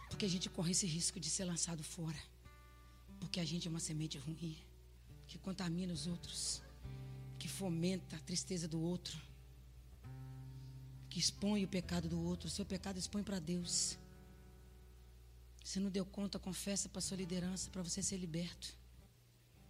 [0.09, 2.19] Porque a gente corre esse risco de ser lançado fora.
[3.21, 4.57] Porque a gente é uma semente ruim,
[5.29, 6.63] que contamina os outros,
[7.39, 9.17] que fomenta a tristeza do outro,
[11.09, 12.49] que expõe o pecado do outro.
[12.49, 13.97] O seu pecado expõe para Deus.
[15.63, 18.81] Se não deu conta, confessa para sua liderança para você ser liberto.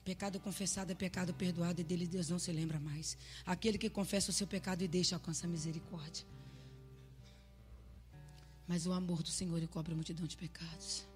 [0.05, 3.19] Pecado confessado é pecado perdoado e dele Deus não se lembra mais.
[3.45, 6.25] Aquele que confessa o seu pecado e deixa alcança a misericórdia.
[8.67, 11.07] Mas o amor do Senhor cobre a multidão de pecados.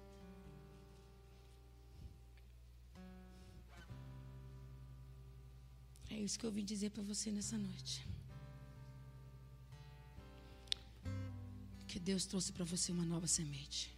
[6.15, 8.07] É isso que eu vim dizer para você nessa noite.
[11.89, 13.93] Que Deus trouxe para você uma nova semente.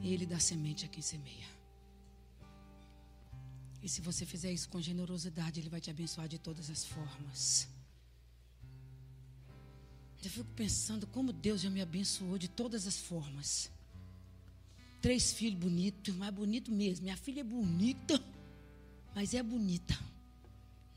[0.00, 1.48] Ele dá semente a quem semeia.
[3.82, 7.66] E se você fizer isso com generosidade, Ele vai te abençoar de todas as formas.
[10.22, 13.68] Eu fico pensando como Deus já me abençoou de todas as formas.
[15.02, 17.02] Três filhos bonitos, mais bonito mesmo.
[17.02, 18.22] Minha filha é bonita,
[19.12, 20.09] mas é bonita.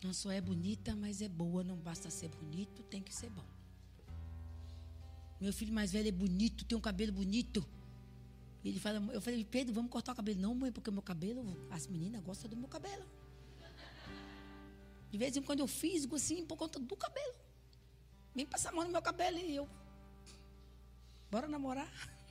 [0.03, 1.63] Não só é bonita, mas é boa.
[1.63, 3.45] Não basta ser bonito, tem que ser bom.
[5.39, 7.65] Meu filho mais velho é bonito, tem um cabelo bonito.
[8.63, 10.39] Ele fala, eu falei, Pedro, vamos cortar o cabelo.
[10.39, 13.05] Não, mãe, porque o meu cabelo, as meninas gostam do meu cabelo.
[15.11, 17.35] De vez em quando eu fisgo assim por conta do cabelo.
[18.33, 19.69] Vem passar a mão no meu cabelo e eu.
[21.31, 21.91] Bora namorar.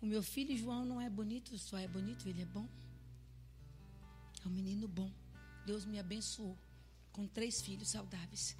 [0.00, 2.68] O meu filho João não é bonito, só é bonito, ele é bom.
[4.44, 5.10] É um menino bom.
[5.66, 6.56] Deus me abençoou
[7.12, 8.56] com três filhos saudáveis.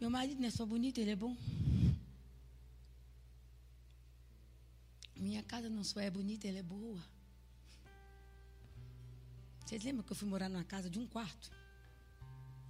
[0.00, 1.36] Meu marido não é só bonito, ele é bom.
[5.16, 6.98] Minha casa não só é bonita, ela é boa.
[9.60, 11.52] Vocês lembram que eu fui morar numa casa de um quarto?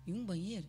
[0.05, 0.68] E um banheiro?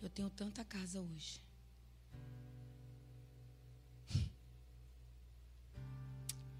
[0.00, 1.40] Eu tenho tanta casa hoje.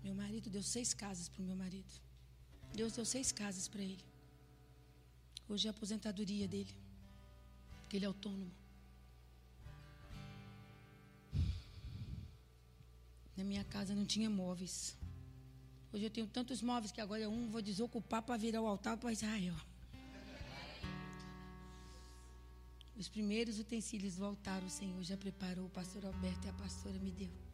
[0.02, 1.92] Meu marido deu seis casas para o meu marido.
[2.74, 4.04] Deus deu seis casas para ele.
[5.48, 6.74] Hoje é a aposentadoria dele.
[7.80, 8.50] Porque ele é autônomo.
[13.36, 14.96] Na minha casa não tinha móveis.
[15.92, 19.12] Hoje eu tenho tantos móveis que agora um vou desocupar para virar o altar para
[19.12, 19.56] Israel.
[22.96, 26.98] Os primeiros utensílios do altar o Senhor já preparou, o pastor Alberto e a pastora
[26.98, 27.49] me deu.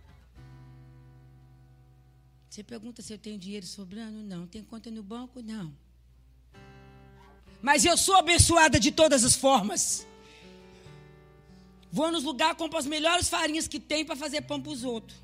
[2.56, 4.22] Você pergunta se eu tenho dinheiro sobrando?
[4.22, 4.46] Não.
[4.46, 5.42] Tem conta no banco?
[5.42, 5.76] Não.
[7.60, 10.06] Mas eu sou abençoada de todas as formas.
[11.92, 15.18] Vou nos lugares, compro as melhores farinhas que tem para fazer pão para os outros.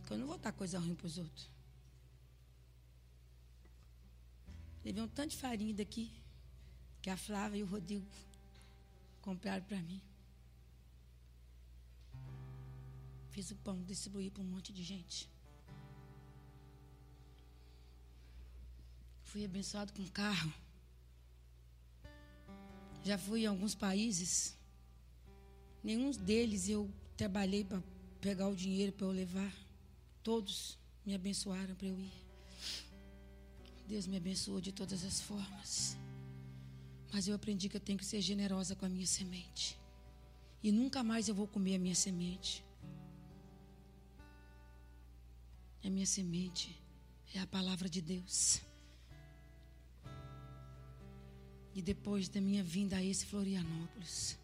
[0.00, 1.48] Porque eu não vou dar coisa ruim para os outros.
[4.84, 6.12] Levei um tanto de farinha daqui,
[7.00, 8.06] que a Flávia e o Rodrigo
[9.22, 10.02] compraram para mim.
[13.30, 15.32] Fiz o pão, distribuí para um monte de gente.
[19.34, 20.54] Fui abençoado com carro.
[23.02, 24.56] Já fui em alguns países.
[25.82, 27.82] Nenhum deles eu trabalhei para
[28.20, 29.52] pegar o dinheiro para eu levar.
[30.22, 32.12] Todos me abençoaram para eu ir.
[33.88, 35.96] Deus me abençoou de todas as formas.
[37.12, 39.76] Mas eu aprendi que eu tenho que ser generosa com a minha semente.
[40.62, 42.64] E nunca mais eu vou comer a minha semente.
[45.82, 46.80] A minha semente
[47.34, 48.62] é a palavra de Deus.
[51.74, 54.38] E depois da minha vinda a esse Florianópolis,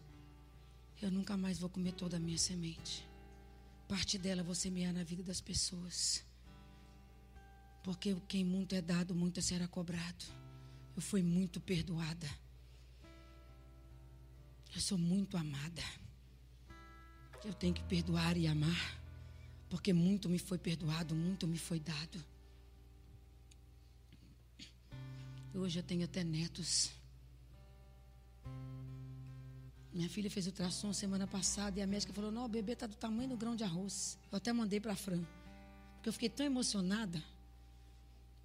[1.01, 3.07] eu nunca mais vou comer toda a minha semente.
[3.87, 6.23] Parte dela vou semear na vida das pessoas.
[7.83, 10.25] Porque quem muito é dado, muito será cobrado.
[10.95, 12.29] Eu fui muito perdoada.
[14.75, 15.83] Eu sou muito amada.
[17.43, 19.01] Eu tenho que perdoar e amar.
[19.69, 22.23] Porque muito me foi perdoado, muito me foi dado.
[25.53, 26.91] Hoje eu tenho até netos.
[29.93, 32.95] Minha filha fez ultrassom semana passada e a médica falou: Não, o bebê está do
[32.95, 34.17] tamanho do grão de arroz.
[34.31, 35.23] Eu até mandei para a Fran.
[35.95, 37.21] Porque eu fiquei tão emocionada.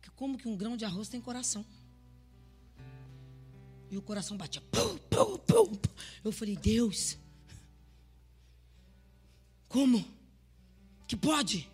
[0.02, 1.64] Que como que um grão de arroz tem coração?
[3.90, 4.60] E o coração batia.
[4.72, 5.78] Pum, pum, pum.
[6.24, 7.16] Eu falei: Deus,
[9.68, 10.04] como?
[11.06, 11.68] Que pode?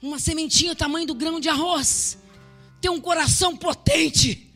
[0.00, 2.18] Uma sementinha tamanho do grão de arroz
[2.80, 4.53] ter um coração potente.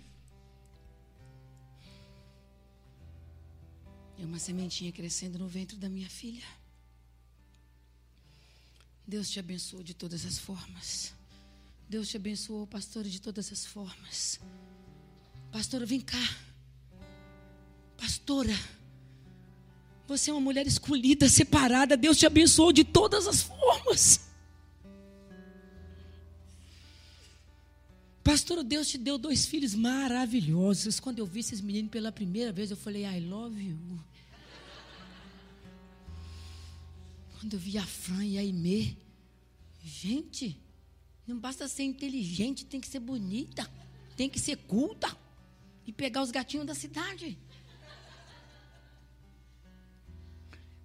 [4.19, 6.45] E uma sementinha crescendo no ventre da minha filha.
[9.07, 11.15] Deus te abençoou de todas as formas.
[11.89, 14.39] Deus te abençoou, pastora, de todas as formas.
[15.51, 16.37] Pastora, vem cá.
[17.97, 18.55] Pastora,
[20.07, 21.97] você é uma mulher escolhida, separada.
[21.97, 24.28] Deus te abençoou de todas as formas.
[28.29, 31.01] Pastor, Deus te deu dois filhos maravilhosos.
[31.01, 33.79] Quando eu vi esses meninos pela primeira vez, eu falei, I love you.
[37.41, 38.99] Quando eu vi a Fran e a Aimee,
[39.83, 40.61] gente,
[41.27, 43.67] não basta ser inteligente, tem que ser bonita,
[44.15, 45.17] tem que ser culta
[45.87, 47.39] e pegar os gatinhos da cidade.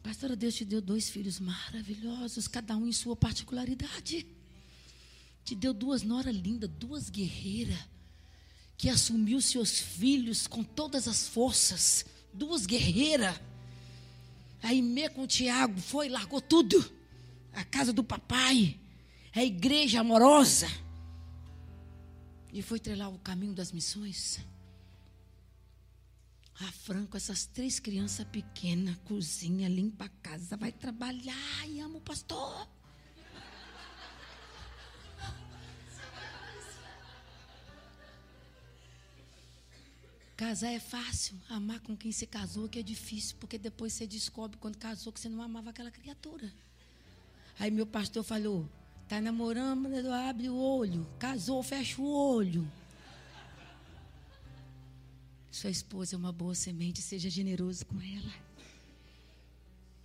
[0.01, 4.25] Pastora, Deus te deu dois filhos maravilhosos, cada um em sua particularidade.
[5.43, 7.79] Te deu duas noras lindas, duas guerreiras,
[8.77, 12.05] que assumiu seus filhos com todas as forças.
[12.33, 13.39] Duas guerreiras.
[14.61, 16.83] Aí Mê com o Tiago foi, largou tudo.
[17.51, 18.79] A casa do papai,
[19.35, 20.67] a igreja amorosa.
[22.51, 24.39] E foi treinar o caminho das missões.
[26.59, 32.01] A Franco, essas três crianças pequenas, cozinha, limpa a casa, vai trabalhar e ama o
[32.01, 32.67] pastor.
[40.35, 44.57] Casar é fácil, amar com quem se casou que é difícil, porque depois você descobre
[44.57, 46.51] quando casou que você não amava aquela criatura.
[47.59, 48.67] Aí meu pastor falou:
[49.07, 52.69] tá namorando, abre o olho, casou, fecha o olho.
[55.51, 58.33] Sua esposa é uma boa semente, seja generoso com ela.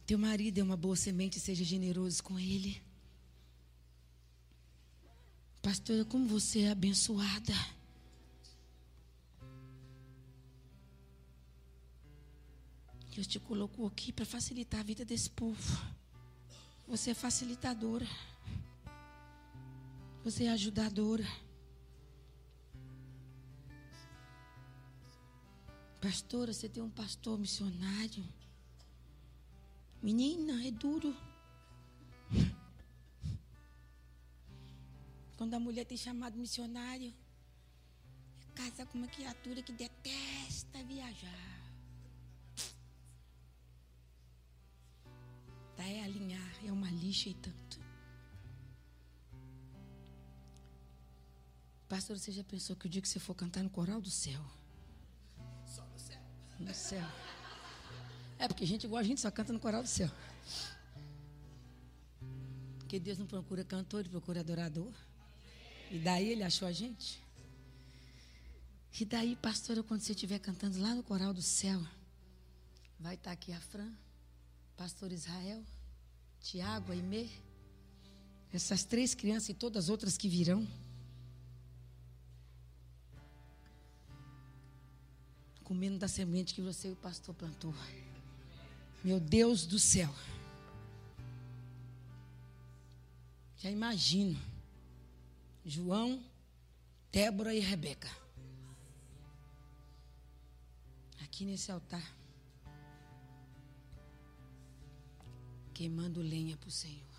[0.07, 2.83] Teu marido é uma boa semente, seja generoso com ele.
[5.63, 7.55] Pastora, como você é abençoada.
[13.19, 15.77] Deus te colocou aqui para facilitar a vida desse povo.
[16.87, 18.07] Você é facilitadora.
[20.23, 21.27] Você é ajudadora.
[26.01, 28.25] Pastora, você tem um pastor missionário.
[30.01, 31.13] Menina, é duro.
[35.37, 37.13] Quando a mulher tem chamado missionário,
[38.55, 41.58] casa com uma criatura que detesta viajar.
[45.79, 47.81] É alinhar, é uma lixa e tanto.
[51.89, 54.41] Pastor, você já pensou que o dia que você for cantar no coral do céu?
[55.65, 56.21] Só no céu.
[56.61, 57.09] No céu.
[58.39, 60.11] É porque gente igual a gente só canta no coral do céu.
[62.79, 64.93] Porque Deus não procura cantor, ele procura adorador.
[65.91, 67.23] E daí ele achou a gente.
[69.01, 71.81] E daí, pastora, quando você estiver cantando lá no coral do céu,
[72.99, 73.93] vai estar aqui a Fran,
[74.79, 75.61] pastor Israel,
[76.41, 77.29] Tiago, Aimee,
[78.53, 80.67] essas três crianças e todas as outras que virão.
[85.65, 87.75] Comendo da semente que você e o pastor plantou.
[89.03, 90.15] Meu Deus do céu.
[93.59, 94.41] Já imagino.
[95.67, 96.23] João,
[97.11, 98.09] Débora e Rebeca.
[101.21, 102.18] Aqui nesse altar.
[105.79, 107.15] Queimando lenha para o Senhor.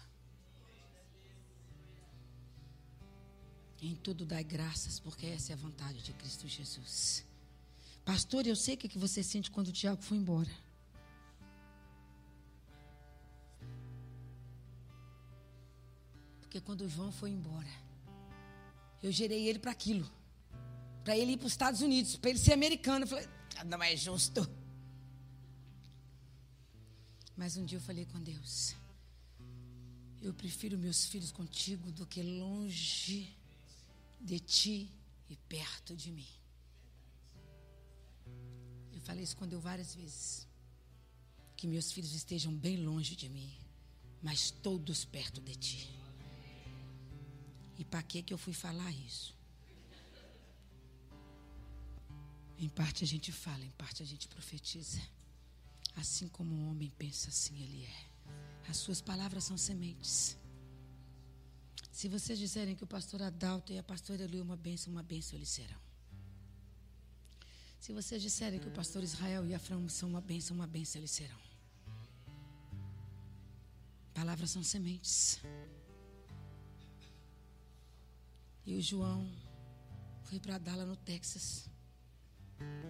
[3.82, 7.26] Em tudo dai graças, porque essa é a vontade de Cristo Jesus.
[8.04, 10.52] Pastor, eu sei o que você sente quando o Tiago foi embora.
[16.42, 17.74] Porque quando o João foi embora,
[19.02, 20.12] eu gerei ele para aquilo.
[21.06, 23.06] Para ele ir para os Estados Unidos, para ele ser americano.
[23.06, 24.59] Eu falei, ah, não é justo.
[27.40, 28.76] Mas um dia eu falei com Deus:
[30.22, 33.34] eu prefiro meus filhos contigo do que longe
[34.20, 34.92] de ti
[35.30, 36.28] e perto de mim.
[38.92, 40.46] Eu falei isso com Deus várias vezes.
[41.56, 43.50] Que meus filhos estejam bem longe de mim,
[44.22, 45.90] mas todos perto de ti.
[47.78, 49.34] E para que que eu fui falar isso?
[52.58, 55.02] Em parte a gente fala, em parte a gente profetiza.
[55.96, 58.70] Assim como um homem pensa, assim ele é.
[58.70, 60.38] As suas palavras são sementes.
[61.92, 65.38] Se vocês disserem que o pastor Adalto e a pastora Eli uma bênção, uma bênção
[65.38, 65.80] eles serão.
[67.80, 71.00] Se vocês disserem que o pastor Israel e a Fran são uma bênção, uma bênção
[71.00, 71.40] eles serão.
[74.14, 75.40] Palavras são sementes.
[78.66, 79.30] E o João
[80.24, 81.70] foi para Dallas, no Texas.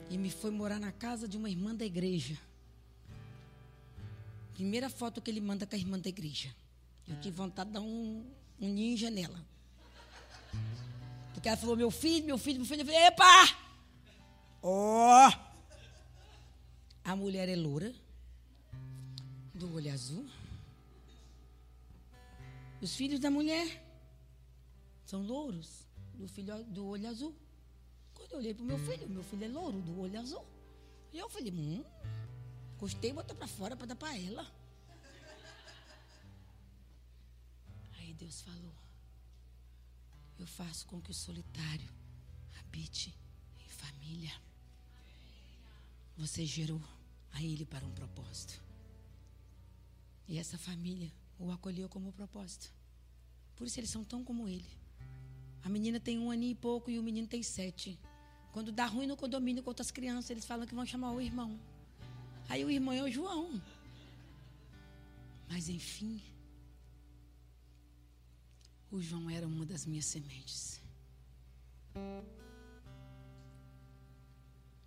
[0.09, 2.37] E me foi morar na casa de uma irmã da igreja.
[4.59, 6.53] Primeira foto que ele manda com a irmã da igreja.
[7.07, 8.29] Eu tive vontade de dar um,
[8.59, 9.41] um ninja nela.
[11.33, 12.81] Porque ela falou, meu filho, meu filho, meu filho.
[12.81, 13.57] Eu falei, epa!
[14.61, 15.29] Ó!
[15.29, 15.33] Oh!
[17.05, 17.95] A mulher é loura,
[19.53, 20.27] do olho azul.
[22.81, 23.81] Os filhos da mulher
[25.05, 27.33] são louros, do, filho, do olho azul.
[28.13, 30.45] Quando eu olhei para o meu filho, meu filho é louro, do olho azul.
[31.13, 31.81] E eu falei, hum,
[32.79, 34.45] gostei, botar para fora para dar para ela.
[37.97, 38.73] Aí Deus falou,
[40.39, 41.89] eu faço com que o solitário
[42.59, 43.13] habite
[43.59, 44.31] em família.
[46.17, 46.81] Você gerou
[47.33, 48.61] a ele para um propósito.
[50.27, 52.71] E essa família o acolheu como propósito.
[53.55, 54.69] Por isso eles são tão como ele.
[55.63, 57.99] A menina tem um ano e pouco e o menino tem sete.
[58.53, 61.59] Quando dá ruim no condomínio com outras crianças, eles falam que vão chamar o irmão.
[62.49, 63.61] Aí o irmão é o João.
[65.47, 66.21] Mas enfim,
[68.91, 70.81] o João era uma das minhas sementes.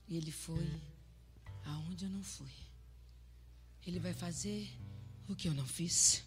[0.09, 0.69] E ele foi
[1.65, 2.53] aonde eu não fui.
[3.87, 4.69] Ele vai fazer
[5.29, 6.25] o que eu não fiz.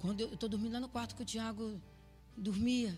[0.00, 1.80] Quando eu estou dormindo lá no quarto que o Tiago
[2.36, 2.96] dormia,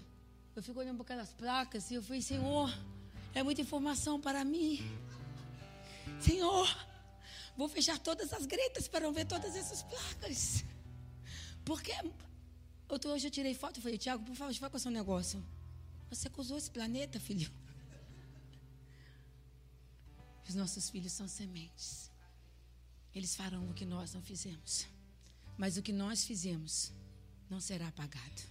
[0.55, 2.73] eu fico olhando para aquelas placas e eu falei, Senhor,
[3.35, 4.81] é muita informação para mim.
[6.21, 6.69] Senhor,
[7.57, 10.65] vou fechar todas as gretas para não ver todas essas placas.
[11.65, 11.93] Porque
[12.89, 15.45] eu hoje eu tirei foto e falei, Tiago, por favor, vai com o seu negócio.
[16.11, 17.51] Você acusou esse planeta, filho.
[20.49, 22.11] Os nossos filhos são sementes.
[23.15, 24.87] Eles farão o que nós não fizemos.
[25.59, 26.91] Mas o que nós fizemos
[27.51, 28.43] não será apagado.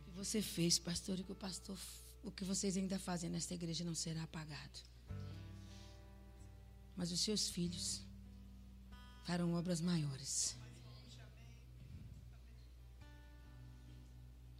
[0.00, 1.78] O que você fez, pastor, e que o pastor,
[2.26, 4.78] o que vocês ainda fazem nesta igreja não será apagado.
[6.96, 8.02] Mas os seus filhos
[9.24, 10.56] farão obras maiores.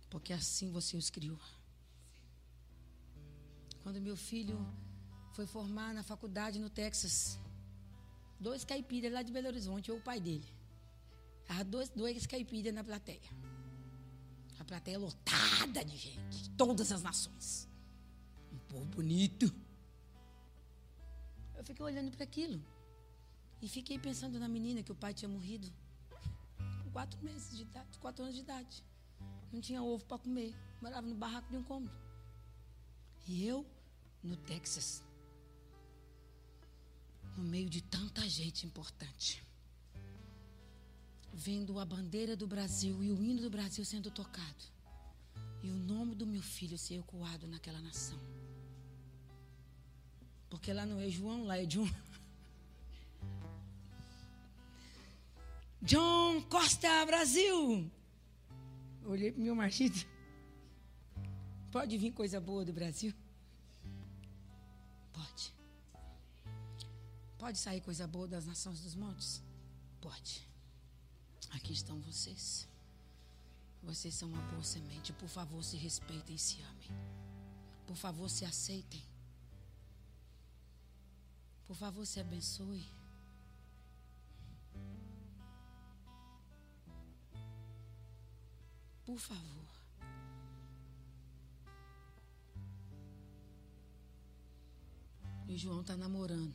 [0.09, 1.41] Porque assim você os criou.
[3.83, 4.59] Quando meu filho
[5.35, 7.39] foi formar na faculdade no Texas,
[8.39, 10.47] Dois caipiras lá de Belo Horizonte, ou o pai dele.
[11.49, 13.31] As duas, duas caipiras na plateia.
[14.67, 17.69] Plateia lotada de gente, de todas as nações.
[18.53, 19.55] Um povo bonito.
[21.55, 22.61] Eu fiquei olhando para aquilo.
[23.63, 25.73] E fiquei pensando na menina que o pai tinha morrido.
[26.83, 28.85] Com quatro meses de idade, quatro anos de idade.
[29.53, 30.53] Não tinha ovo para comer.
[30.83, 31.97] Morava no barraco de um cômodo.
[33.29, 33.65] E eu,
[34.23, 35.05] no Texas.
[37.37, 39.46] No meio de tanta gente importante
[41.37, 44.65] vendo a bandeira do Brasil e o hino do Brasil sendo tocado.
[45.63, 48.19] E o nome do meu filho ser ecoado naquela nação.
[50.49, 51.89] Porque lá não é João, lá é John.
[55.83, 57.91] John Costa Brasil.
[59.05, 60.07] Olhei para meu marido.
[61.71, 63.13] Pode vir coisa boa do Brasil?
[65.13, 65.53] Pode.
[67.37, 69.43] Pode sair coisa boa das nações dos montes?
[70.01, 70.56] Pode.
[71.51, 72.69] Aqui estão vocês.
[73.83, 75.13] Vocês são uma boa semente.
[75.13, 76.91] Por favor, se respeitem e se amem.
[77.87, 79.03] Por favor, se aceitem.
[81.67, 82.85] Por favor, se abençoe.
[89.05, 89.67] Por favor.
[95.49, 96.55] E João está namorando.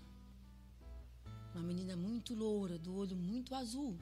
[1.53, 3.97] Uma menina muito loura, do olho muito azul.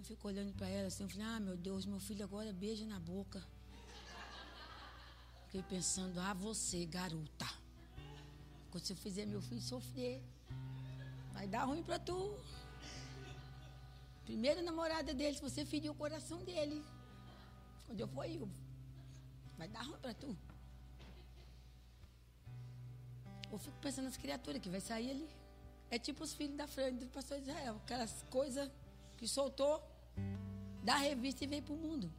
[0.00, 2.86] Eu fico olhando para ela assim, eu falei, ah, meu Deus, meu filho agora beija
[2.86, 3.46] na boca.
[5.44, 7.46] Fiquei pensando, ah, você, garota.
[8.70, 10.22] Quando você fizer meu filho sofrer,
[11.34, 12.34] vai dar ruim para tu.
[14.24, 16.82] Primeira namorada dele, se você ferir o coração dele.
[17.84, 18.48] Quando eu for eu,
[19.58, 20.34] vai dar ruim para tu.
[23.52, 25.28] Eu fico pensando nas criaturas que vai sair ali.
[25.90, 28.70] É tipo os filhos da frente do pastor Israel, aquelas coisas
[29.18, 29.89] que soltou
[30.82, 32.10] da revista e veio para o mundo.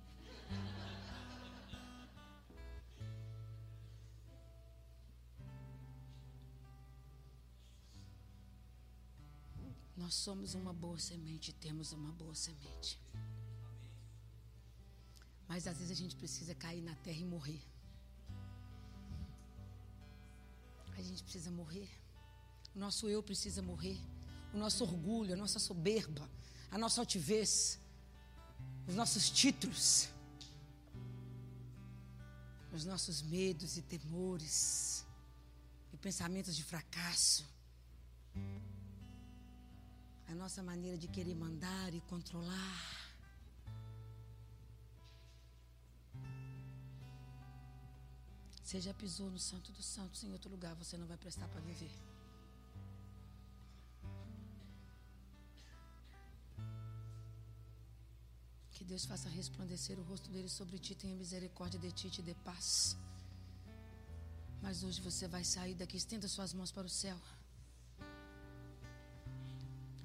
[9.97, 12.99] Nós somos uma boa semente, temos uma boa semente.
[15.47, 17.61] Mas às vezes a gente precisa cair na terra e morrer.
[20.97, 21.89] A gente precisa morrer.
[22.73, 23.99] O nosso eu precisa morrer.
[24.53, 26.29] O nosso orgulho, a nossa soberba,
[26.69, 27.80] a nossa altivez,
[28.87, 30.09] os nossos títulos,
[32.73, 35.05] os nossos medos e temores,
[35.93, 37.45] e pensamentos de fracasso,
[40.27, 43.01] a nossa maneira de querer mandar e controlar.
[48.63, 51.59] Você já pisou no Santo dos Santos em outro lugar, você não vai prestar para
[51.59, 51.91] viver.
[58.81, 62.33] Que Deus faça resplandecer o rosto dele sobre ti, tenha misericórdia de ti, te dê
[62.43, 62.97] paz.
[64.59, 67.15] Mas hoje você vai sair daqui, estenda suas mãos para o céu.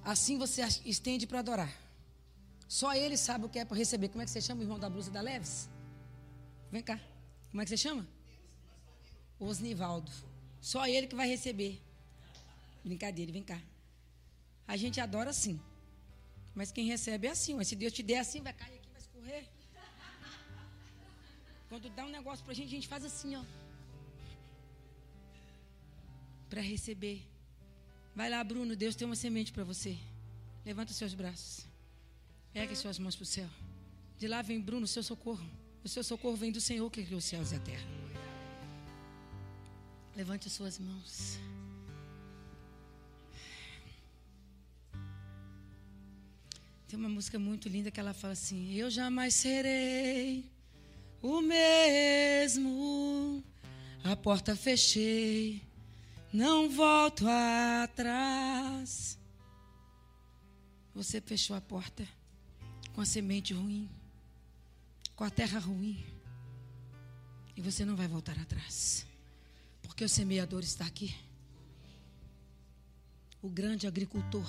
[0.04, 1.72] Assim você estende para adorar.
[2.68, 4.10] Só ele sabe o que é para receber.
[4.10, 5.70] Como é que você chama o irmão da blusa da Leves?
[6.70, 7.00] Vem cá.
[7.50, 8.06] Como é que você chama?
[9.40, 10.12] Osnivaldo.
[10.60, 11.80] Só ele que vai receber.
[12.84, 13.58] Brincadeira, vem cá.
[14.68, 15.58] A gente adora assim.
[16.58, 17.54] Mas quem recebe é assim.
[17.54, 19.44] Mas se Deus te der assim, vai cair aqui, vai escorrer.
[21.68, 23.44] Quando dá um negócio para a gente, a gente faz assim, ó.
[26.48, 27.18] Para receber.
[28.14, 29.98] Vai lá, Bruno, Deus tem uma semente para você.
[30.64, 31.66] Levanta os seus braços.
[32.54, 33.50] Ergue suas mãos para o céu.
[34.18, 35.46] De lá vem Bruno, o seu socorro.
[35.84, 37.86] O seu socorro vem do Senhor que criou os céus e a terra.
[40.16, 41.38] Levante as suas mãos.
[46.88, 50.48] Tem uma música muito linda que ela fala assim: Eu jamais serei
[51.20, 53.42] o mesmo.
[54.04, 55.62] A porta fechei,
[56.32, 57.26] não volto
[57.82, 59.18] atrás.
[60.94, 62.06] Você fechou a porta
[62.94, 63.90] com a semente ruim,
[65.16, 66.06] com a terra ruim,
[67.56, 69.04] e você não vai voltar atrás,
[69.82, 71.14] porque o semeador está aqui,
[73.42, 74.46] o grande agricultor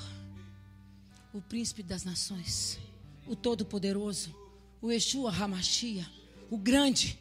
[1.38, 2.80] o príncipe das nações,
[3.27, 4.35] o todo-poderoso,
[4.81, 6.03] o Yeshua Hamashia,
[6.49, 7.19] o grande,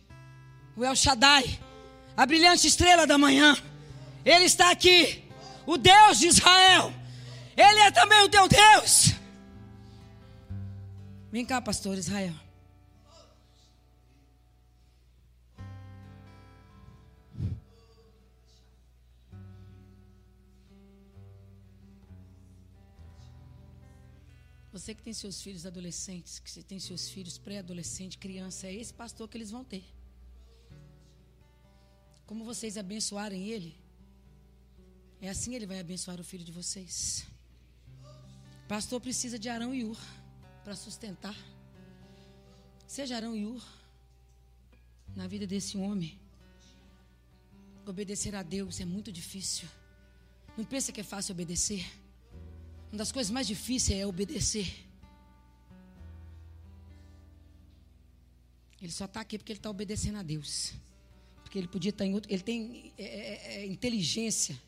[0.75, 1.61] o El Shaddai,
[2.17, 3.55] a brilhante estrela da manhã.
[4.25, 5.23] Ele está aqui,
[5.67, 6.91] o Deus de Israel.
[7.55, 9.13] Ele é também o teu Deus.
[11.31, 12.46] Vem cá, pastor Israel.
[24.87, 29.29] Você que tem seus filhos adolescentes, que tem seus filhos pré-adolescente, criança, é esse pastor
[29.29, 29.85] que eles vão ter.
[32.25, 33.77] Como vocês abençoarem ele,
[35.21, 37.27] é assim ele vai abençoar o filho de vocês.
[38.69, 39.99] Pastor precisa de Arão e Ur
[40.63, 41.37] para sustentar.
[42.87, 43.65] Seja Arão e Ur
[45.17, 46.17] na vida desse homem.
[47.85, 49.69] Obedecer a Deus é muito difícil.
[50.57, 51.85] Não pensa que é fácil obedecer.
[52.91, 54.87] Uma das coisas mais difíceis é obedecer.
[58.81, 60.73] Ele só está aqui porque ele está obedecendo a Deus.
[61.43, 62.33] Porque ele podia estar tá em outro.
[62.33, 64.61] Ele tem é, é, é, inteligência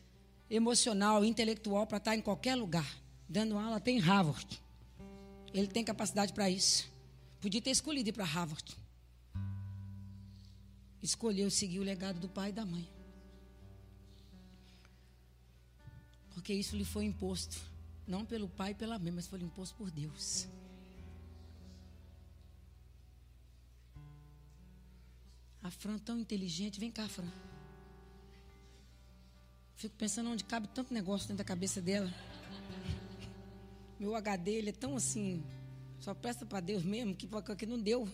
[0.49, 2.87] emocional, intelectual para estar tá em qualquer lugar.
[3.27, 4.61] Dando aula até em Harvard.
[5.53, 6.89] Ele tem capacidade para isso.
[7.39, 8.77] Podia ter escolhido ir para Harvard.
[11.01, 12.87] Escolheu seguir o legado do pai e da mãe.
[16.33, 17.68] Porque isso lhe foi imposto.
[18.09, 20.47] Não pelo pai e pela mãe, mas foi imposto por Deus.
[25.61, 26.79] A Fran tão inteligente.
[26.79, 27.29] Vem cá, Fran.
[29.75, 32.11] Fico pensando onde cabe tanto negócio dentro da cabeça dela.
[33.99, 35.43] Meu HD, ele é tão assim.
[35.99, 38.09] Só presta para Deus mesmo, que, que não deu.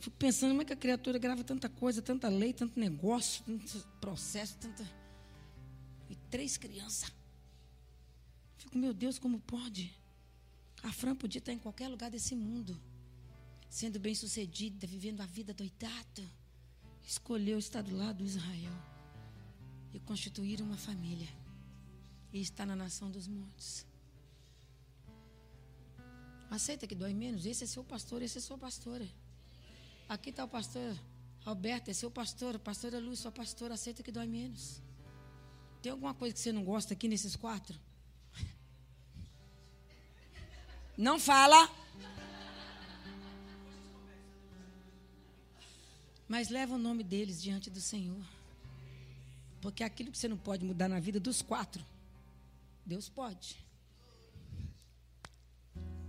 [0.00, 3.86] Fico pensando como é que a criatura grava tanta coisa, tanta lei, tanto negócio, tanto
[4.00, 4.84] processo, tanta.
[6.10, 7.14] E três crianças.
[8.66, 9.96] Fico, meu Deus, como pode?
[10.82, 12.76] A Fran podia estar em qualquer lugar desse mundo,
[13.70, 16.24] sendo bem sucedida, vivendo a vida doidada.
[17.04, 18.72] Escolheu estar do lado do Israel
[19.94, 21.28] e constituir uma família.
[22.32, 23.86] E está na nação dos montes.
[26.50, 27.46] Aceita que dói menos?
[27.46, 29.08] Esse é seu pastor, esse é sua pastora.
[30.08, 30.98] Aqui está o pastor
[31.44, 32.58] Alberto, é seu pastor.
[32.58, 33.74] Pastora Luz, sua pastora.
[33.74, 34.82] Aceita que dói menos.
[35.80, 37.78] Tem alguma coisa que você não gosta aqui nesses quatro?
[40.96, 41.70] Não fala.
[46.26, 48.24] Mas leva o nome deles diante do Senhor.
[49.60, 51.84] Porque aquilo que você não pode mudar na vida dos quatro,
[52.84, 53.56] Deus pode.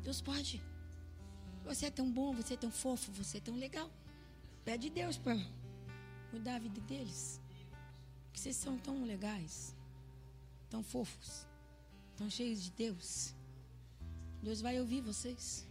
[0.01, 0.61] Deus pode.
[1.65, 3.91] Você é tão bom, você é tão fofo, você é tão legal.
[4.63, 5.35] Pede Deus para
[6.31, 7.41] mudar a vida deles.
[8.25, 9.75] Porque vocês são tão legais,
[10.69, 11.45] tão fofos,
[12.15, 13.33] tão cheios de Deus.
[14.41, 15.65] Deus vai ouvir vocês.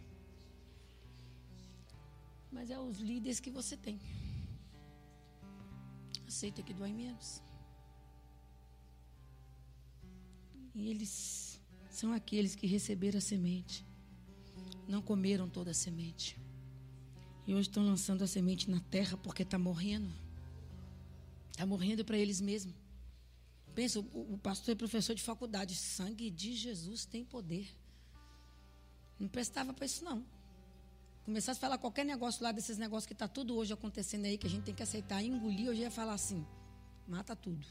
[2.51, 3.99] Mas é os líderes que você tem.
[6.27, 7.41] Aceita que dói menos.
[10.75, 13.85] E eles são aqueles que receberam a semente.
[14.87, 16.37] Não comeram toda a semente.
[17.47, 20.11] E hoje estão lançando a semente na terra porque está morrendo.
[21.51, 22.75] Está morrendo para eles mesmos.
[23.73, 25.73] Pensa, o, o pastor é professor de faculdade.
[25.73, 27.67] Sangue de Jesus tem poder.
[29.19, 30.23] Não prestava para isso, não.
[31.25, 34.47] Começasse a falar qualquer negócio lá desses negócios que está tudo hoje acontecendo aí, que
[34.47, 36.45] a gente tem que aceitar, engolir, hoje ia falar assim:
[37.07, 37.65] mata tudo.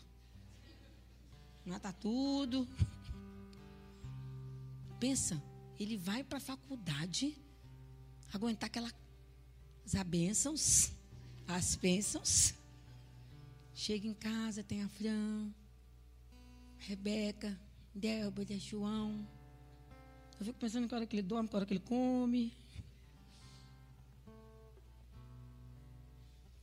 [1.65, 2.69] Mata tudo.
[5.01, 5.43] Pensa,
[5.79, 7.37] ele vai para a faculdade
[8.33, 8.95] aguentar aquelas
[10.07, 10.93] bênçãos,
[11.47, 12.55] as bênçãos.
[13.73, 15.51] Chega em casa, tem a Fran,
[16.79, 17.59] Rebeca,
[17.95, 19.27] Débora, João.
[20.39, 22.53] Eu fico pensando que hora que ele dorme, que hora que ele come.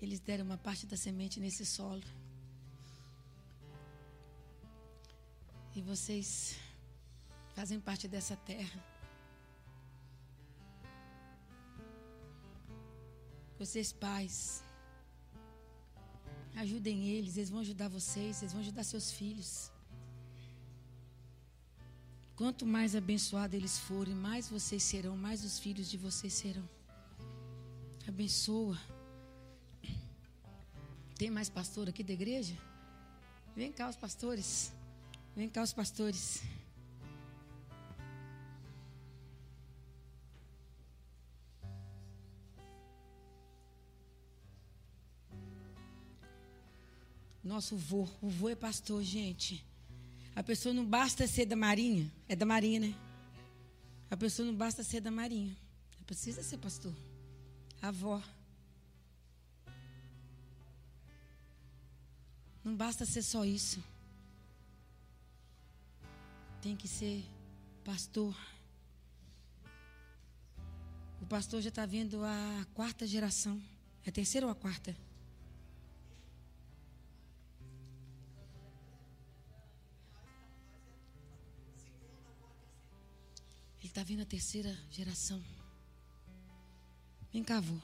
[0.02, 2.04] Eles deram uma parte da semente nesse solo.
[5.76, 6.56] E vocês
[7.56, 8.84] fazem parte dessa terra.
[13.58, 14.64] Vocês pais,
[16.56, 19.73] ajudem eles, eles vão ajudar vocês, eles vão ajudar seus filhos.
[22.36, 26.68] Quanto mais abençoados eles forem, mais vocês serão, mais os filhos de vocês serão.
[28.08, 28.80] Abençoa.
[31.16, 32.58] Tem mais pastor aqui da igreja?
[33.56, 34.74] Vem cá os pastores.
[35.36, 36.42] Vem cá os pastores.
[47.44, 49.64] Nosso vô, o vô é pastor, gente.
[50.36, 52.96] A pessoa não basta ser da Marinha, é da Marinha, né?
[54.10, 55.56] A pessoa não basta ser da Marinha,
[56.06, 56.94] precisa ser pastor.
[57.82, 58.22] Avó.
[62.64, 63.84] Não basta ser só isso.
[66.62, 67.26] Tem que ser
[67.84, 68.36] pastor.
[71.22, 73.62] O pastor já está vendo a quarta geração.
[74.06, 74.96] É a terceira ou a quarta?
[83.94, 85.40] Está vindo a terceira geração.
[87.32, 87.80] Vem cá, avô.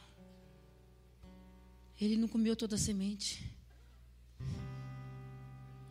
[2.02, 3.48] Ele não comeu toda a semente.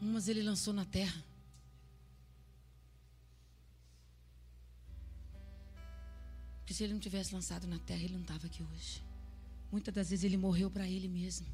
[0.00, 1.24] Umas ele lançou na terra.
[6.58, 9.00] Porque se ele não tivesse lançado na terra, ele não estava aqui hoje.
[9.70, 11.46] Muitas das vezes ele morreu para ele mesmo.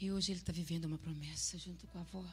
[0.00, 2.24] E hoje ele está vivendo uma promessa junto com a avó.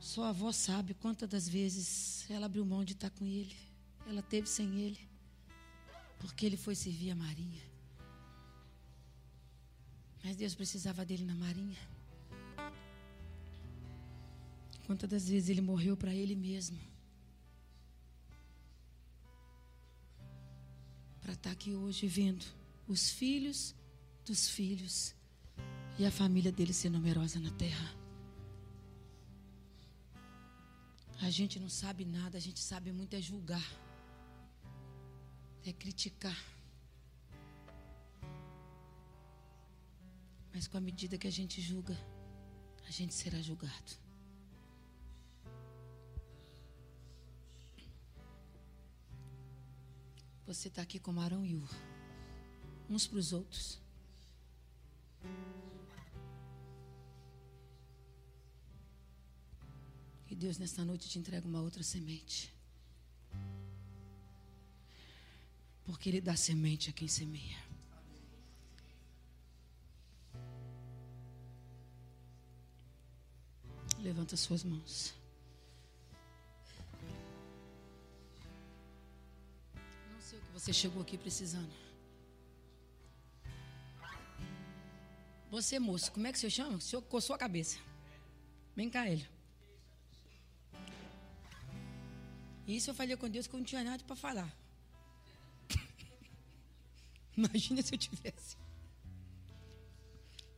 [0.00, 3.54] Só a avó sabe quantas das vezes ela abriu mão de estar com ele.
[4.08, 4.98] Ela teve sem ele.
[6.18, 7.62] Porque ele foi servir a Marinha.
[10.24, 11.78] Mas Deus precisava dele na Marinha.
[14.86, 16.78] Quantas das vezes ele morreu para ele mesmo.
[21.20, 22.44] Para estar aqui hoje vendo
[22.88, 23.74] os filhos
[24.24, 25.14] dos filhos
[25.98, 27.99] e a família dele ser numerosa na terra.
[31.22, 33.64] A gente não sabe nada, a gente sabe muito é julgar,
[35.64, 36.36] é criticar.
[40.52, 41.96] Mas com a medida que a gente julga,
[42.86, 43.92] a gente será julgado.
[50.46, 51.70] Você está aqui como Arão e Ur,
[52.88, 53.80] uns para os outros.
[60.30, 62.54] E Deus, nesta noite, te entrega uma outra semente.
[65.84, 67.58] Porque Ele dá semente a quem semeia.
[73.98, 75.12] Levanta suas mãos.
[80.12, 81.74] Não sei o que você chegou aqui precisando.
[85.50, 86.76] Você, moço, como é que você chama?
[86.76, 87.80] O senhor coçou a cabeça.
[88.76, 89.39] Vem cá, ele.
[92.76, 94.56] Isso eu falei com Deus que eu não tinha nada para falar.
[97.36, 98.56] Imagina se eu tivesse.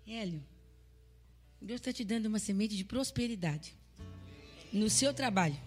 [0.06, 0.44] Hélio,
[1.60, 3.74] Deus está te dando uma semente de prosperidade
[4.72, 5.58] no seu trabalho.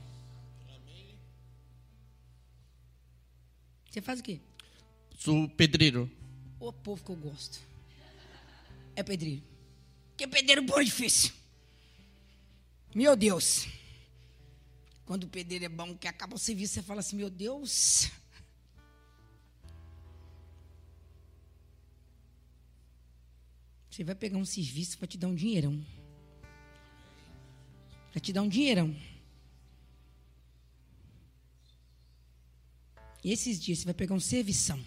[3.90, 4.40] Você faz o quê?
[5.18, 6.12] Sou pedreiro.
[6.60, 7.60] O povo que eu gosto.
[8.96, 9.42] É pedreiro.
[10.18, 11.34] Que pedreiro bom e difícil.
[12.94, 13.68] Meu Deus.
[15.06, 18.10] Quando o pedreiro é bom, que acaba o serviço, você fala assim: Meu Deus.
[23.90, 25.82] Você vai pegar um serviço para te dar um dinheirão.
[28.12, 28.94] Para te dar um dinheirão.
[33.24, 34.84] E esses dias você vai pegar um servição.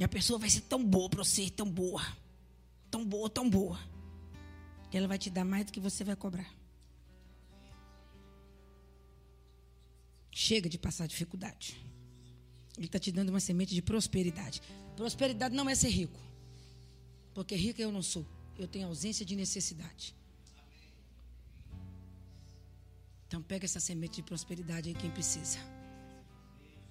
[0.00, 2.04] E a pessoa vai ser tão boa para você, tão boa.
[2.90, 3.78] Tão boa, tão boa.
[4.90, 6.57] Que ela vai te dar mais do que você vai cobrar.
[10.40, 11.76] Chega de passar dificuldade.
[12.76, 14.62] Ele está te dando uma semente de prosperidade.
[14.94, 16.20] Prosperidade não é ser rico.
[17.34, 18.24] Porque rico eu não sou.
[18.56, 20.14] Eu tenho ausência de necessidade.
[23.26, 25.58] Então pega essa semente de prosperidade aí quem precisa.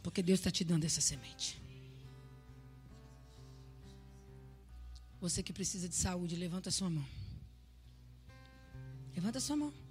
[0.03, 1.57] Porque Deus está te dando essa semente.
[5.21, 7.07] Você que precisa de saúde, levanta sua mão.
[9.15, 9.86] Levanta sua mão.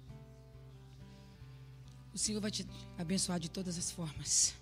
[2.17, 2.65] O Senhor vai te
[2.97, 4.55] abençoar de todas as formas,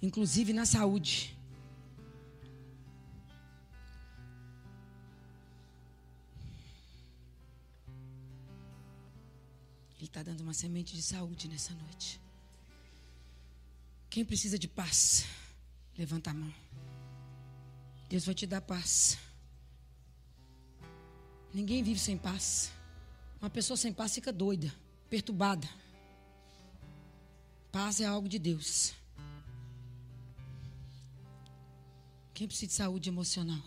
[0.00, 1.36] inclusive na saúde.
[9.98, 12.18] Ele está dando uma semente de saúde nessa noite.
[14.08, 15.26] Quem precisa de paz,
[15.98, 16.54] levanta a mão.
[18.08, 19.18] Deus vai te dar paz.
[21.52, 22.72] Ninguém vive sem paz.
[23.38, 24.74] Uma pessoa sem paz fica doida,
[25.10, 25.68] perturbada.
[27.72, 28.92] Paz é algo de Deus.
[32.34, 33.62] Quem precisa de saúde emocional?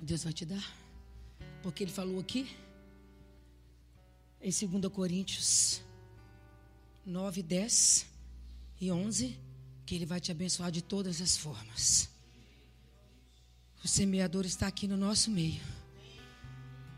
[0.00, 0.64] Deus vai te dar.
[1.62, 2.56] Porque Ele falou aqui,
[4.40, 5.80] em 2 Coríntios
[7.04, 8.06] 9, 10
[8.80, 9.38] e 11,
[9.86, 12.08] que Ele vai te abençoar de todas as formas.
[13.84, 15.60] O semeador está aqui no nosso meio.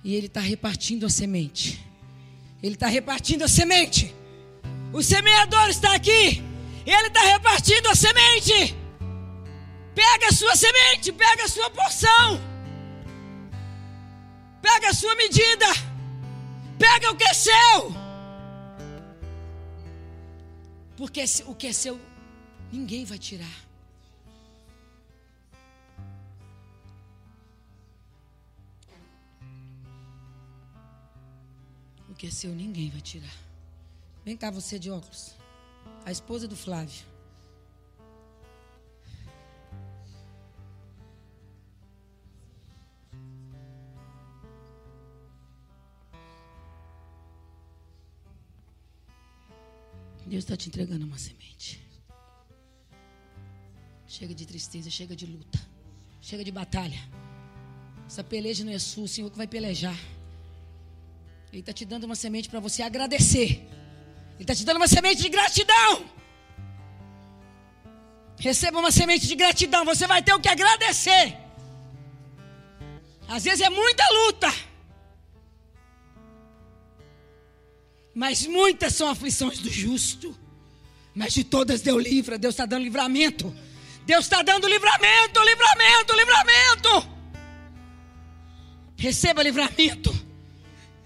[0.02, 1.82] E Ele está repartindo a semente.
[2.62, 4.14] Ele está repartindo a semente.
[4.94, 6.40] O semeador está aqui.
[6.86, 8.76] Ele está repartindo a semente.
[9.92, 12.40] Pega a sua semente, pega a sua porção.
[14.62, 15.66] Pega a sua medida.
[16.78, 17.92] Pega o que é seu.
[20.96, 22.00] Porque o que é seu,
[22.70, 23.64] ninguém vai tirar.
[32.08, 33.43] O Porque seu ninguém vai tirar.
[34.24, 35.34] Vem cá, você de óculos.
[36.04, 37.04] A esposa do Flávio.
[50.26, 51.80] Deus está te entregando uma semente.
[54.06, 55.60] Chega de tristeza, chega de luta,
[56.20, 56.98] chega de batalha.
[58.06, 59.98] Essa peleja não é sua, o Senhor que vai pelejar.
[61.52, 63.64] Ele está te dando uma semente para você agradecer.
[64.34, 66.04] Ele está te dando uma semente de gratidão.
[68.38, 71.38] Receba uma semente de gratidão, você vai ter o que agradecer.
[73.28, 74.52] Às vezes é muita luta.
[78.14, 80.38] Mas muitas são aflições do justo.
[81.14, 82.38] Mas de todas deu livra.
[82.38, 83.54] Deus está dando livramento.
[84.04, 87.14] Deus está dando livramento, livramento, livramento.
[88.96, 90.14] Receba livramento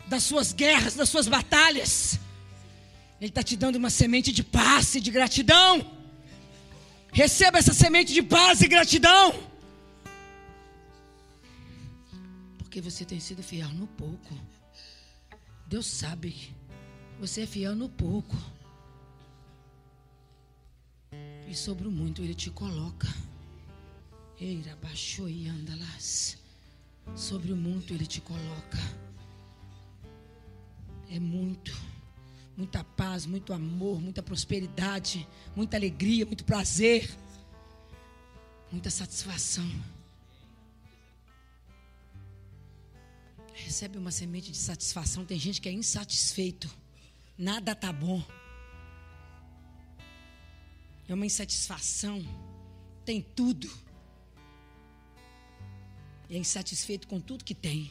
[0.06, 2.18] das suas guerras, das suas batalhas.
[3.20, 5.84] Ele está te dando uma semente de paz e de gratidão.
[7.12, 9.34] Receba essa semente de paz e gratidão.
[12.58, 14.34] Porque você tem sido fiel no pouco.
[15.66, 16.56] Deus sabe
[17.20, 18.36] você é fiel no pouco.
[21.48, 23.08] E sobre o muito ele te coloca.
[24.40, 25.98] Eira baixou e anda lá.
[27.16, 28.78] Sobre o muito ele te coloca.
[31.10, 31.72] É muito.
[32.58, 35.26] Muita paz, muito amor, muita prosperidade,
[35.56, 37.08] muita alegria, muito prazer,
[38.70, 39.66] muita satisfação.
[43.54, 45.24] Recebe uma semente de satisfação.
[45.24, 46.68] Tem gente que é insatisfeito
[47.38, 48.22] nada tá bom.
[51.06, 52.20] É uma insatisfação.
[53.04, 53.70] Tem tudo.
[56.28, 57.90] E é insatisfeito com tudo que tem.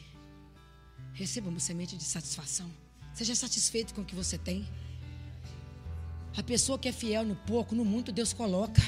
[1.13, 2.69] Receba uma semente de satisfação.
[3.17, 4.63] Seja satisfeito com o que você tem.
[6.37, 8.79] A pessoa que é fiel no pouco, no muito, Deus coloca.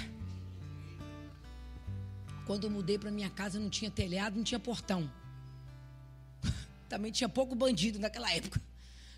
[2.46, 5.12] Quando eu mudei para minha casa, não tinha telhado, não tinha portão.
[6.88, 8.62] Também tinha pouco bandido naquela época.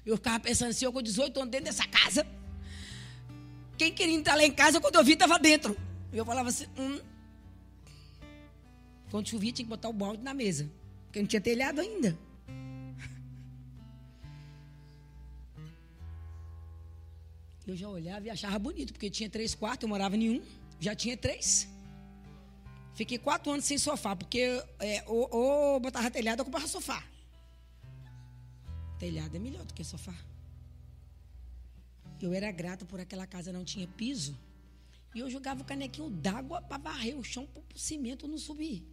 [0.05, 2.25] Eu ficava pensando assim, eu com 18 anos dentro dessa casa.
[3.77, 5.75] Quem queria entrar lá em casa, quando eu vi, estava dentro.
[6.13, 7.01] Eu falava assim, hum.
[9.09, 10.71] Quando chovia, tinha que botar o balde na mesa.
[11.03, 12.17] Porque não tinha telhado ainda.
[17.67, 20.43] Eu já olhava e achava bonito, porque tinha três quartos, eu morava em um,
[20.79, 21.67] já tinha três.
[22.93, 27.03] Fiquei quatro anos sem sofá, porque é, ou, ou botava telhado ou comprava sofá.
[28.99, 30.15] Telhado é melhor do que sofá.
[32.21, 34.37] Eu era grata por aquela casa não tinha piso.
[35.13, 38.85] E eu jogava o canequinho d'água para varrer o chão para o cimento não subir.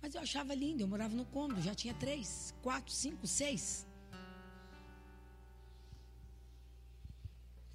[0.00, 3.87] Mas eu achava lindo, eu morava no cômodo, já tinha três, quatro, cinco, seis.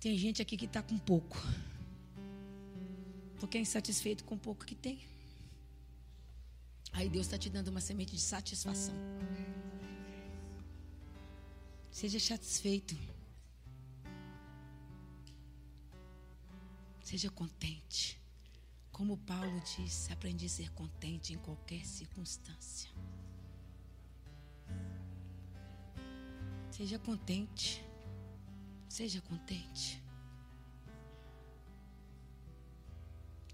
[0.03, 1.37] Tem gente aqui que está com pouco.
[3.39, 4.99] Porque é insatisfeito com o pouco que tem.
[6.91, 8.93] Aí Deus está te dando uma semente de satisfação.
[11.89, 12.97] Seja satisfeito.
[17.01, 18.19] Seja contente.
[18.91, 22.89] Como Paulo disse, aprendi a ser contente em qualquer circunstância.
[26.71, 27.92] Seja contente.
[28.93, 29.99] Seja contente.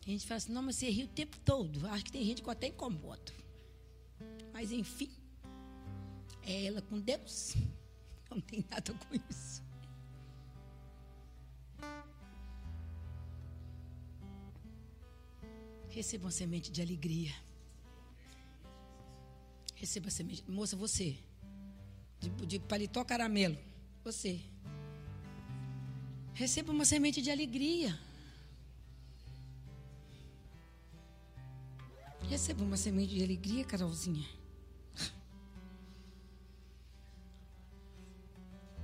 [0.05, 1.87] A gente fala assim, não, mas você ri o tempo todo.
[1.87, 3.31] Acho que tem gente que até incomodo.
[4.51, 5.09] Mas enfim,
[6.43, 7.55] é ela com Deus.
[8.29, 9.63] Não tem nada com isso.
[15.87, 17.33] Receba semente de alegria.
[19.73, 20.43] Receba semente.
[20.51, 21.17] Moça, você.
[22.19, 23.57] De, de paletó caramelo.
[24.03, 24.41] Você.
[26.39, 27.99] Receba uma semente de alegria.
[32.29, 34.25] Receba uma semente de alegria, Carolzinha.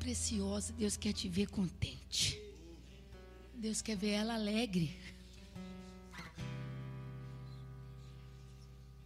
[0.06, 2.40] preciosa, Deus quer te ver contente.
[3.56, 4.96] Deus quer ver ela alegre.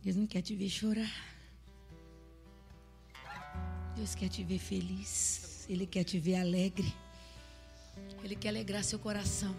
[0.02, 1.14] Deus não quer te ver chorar.
[3.96, 5.66] Deus quer te ver feliz.
[5.70, 6.92] Ele quer te ver alegre.
[8.24, 9.56] Ele quer alegrar seu coração.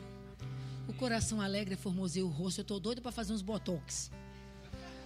[0.86, 2.60] O coração alegre formoseia o rosto.
[2.60, 4.10] Eu estou doido para fazer uns botox.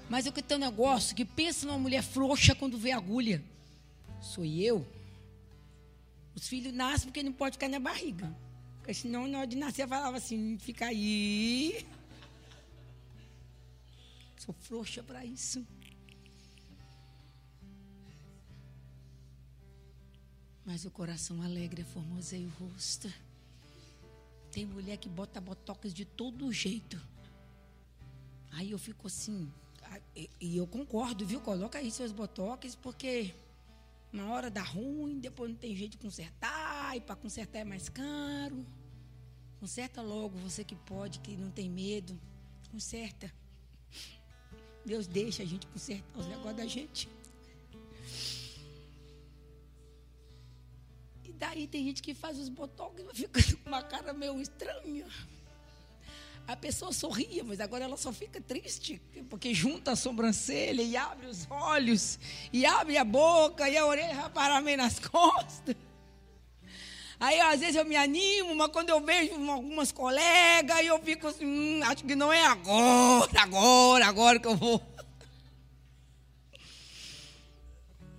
[0.08, 3.42] Mas eu que tenho um negócio que pensa numa mulher frouxa quando vê agulha.
[4.20, 4.86] Sou eu.
[6.34, 8.34] Os filhos nascem porque não pode ficar na barriga.
[8.78, 11.86] Porque senão, na hora de nascer, eu falava assim: fica aí.
[14.36, 15.66] Sou frouxa para isso.
[20.66, 23.12] Mas o coração alegre formoseia o rosto.
[24.54, 26.96] Tem mulher que bota botocas de todo jeito.
[28.52, 29.52] Aí eu fico assim,
[30.40, 31.40] e eu concordo, viu?
[31.40, 33.34] Coloca aí seus botocas, porque
[34.12, 37.88] na hora dá ruim, depois não tem jeito de consertar, e para consertar é mais
[37.88, 38.64] caro.
[39.58, 42.16] Conserta logo, você que pode, que não tem medo.
[42.70, 43.34] Conserta.
[44.86, 47.08] Deus deixa a gente consertar os negócios da gente.
[51.34, 55.06] Daí tem gente que faz os botões e fica com uma cara meio estranha.
[56.46, 59.00] A pessoa sorria, mas agora ela só fica triste,
[59.30, 62.18] porque junta a sobrancelha e abre os olhos,
[62.52, 65.74] e abre a boca, e a orelha vai parar meio nas costas.
[67.18, 71.46] Aí, às vezes, eu me animo, mas quando eu vejo algumas colegas, eu fico assim,
[71.46, 74.82] hum, acho que não é agora, agora, agora que eu vou.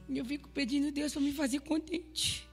[0.07, 2.44] E eu fico pedindo a Deus para me fazer contente.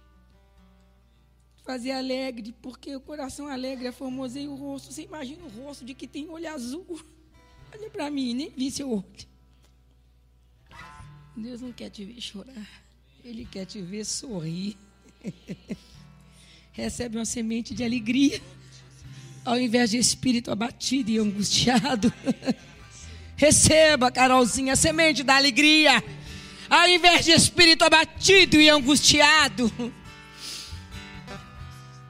[1.65, 4.93] Fazer alegre, porque o coração alegre é formoseia o rosto.
[4.93, 6.85] Você imagina o rosto de que tem olho azul.
[7.73, 9.33] Olha para mim, nem vi seu olho.
[11.37, 12.83] Deus não quer te ver chorar.
[13.25, 14.77] Ele quer te ver sorrir.
[16.73, 18.43] Recebe uma semente de alegria.
[19.45, 22.13] Ao invés de espírito abatido e angustiado.
[23.37, 26.03] Receba, Carolzinha, a semente da alegria.
[26.69, 29.73] Ao invés de espírito abatido e angustiado.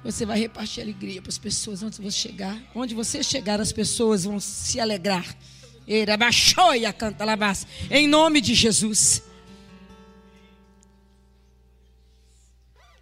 [0.04, 2.60] Você vai repartir alegria para as pessoas onde você chegar.
[2.74, 5.36] Onde você chegar, as pessoas vão se alegrar.
[5.86, 7.66] Eira baixoia canta labás.
[7.88, 9.22] Em nome de Jesus.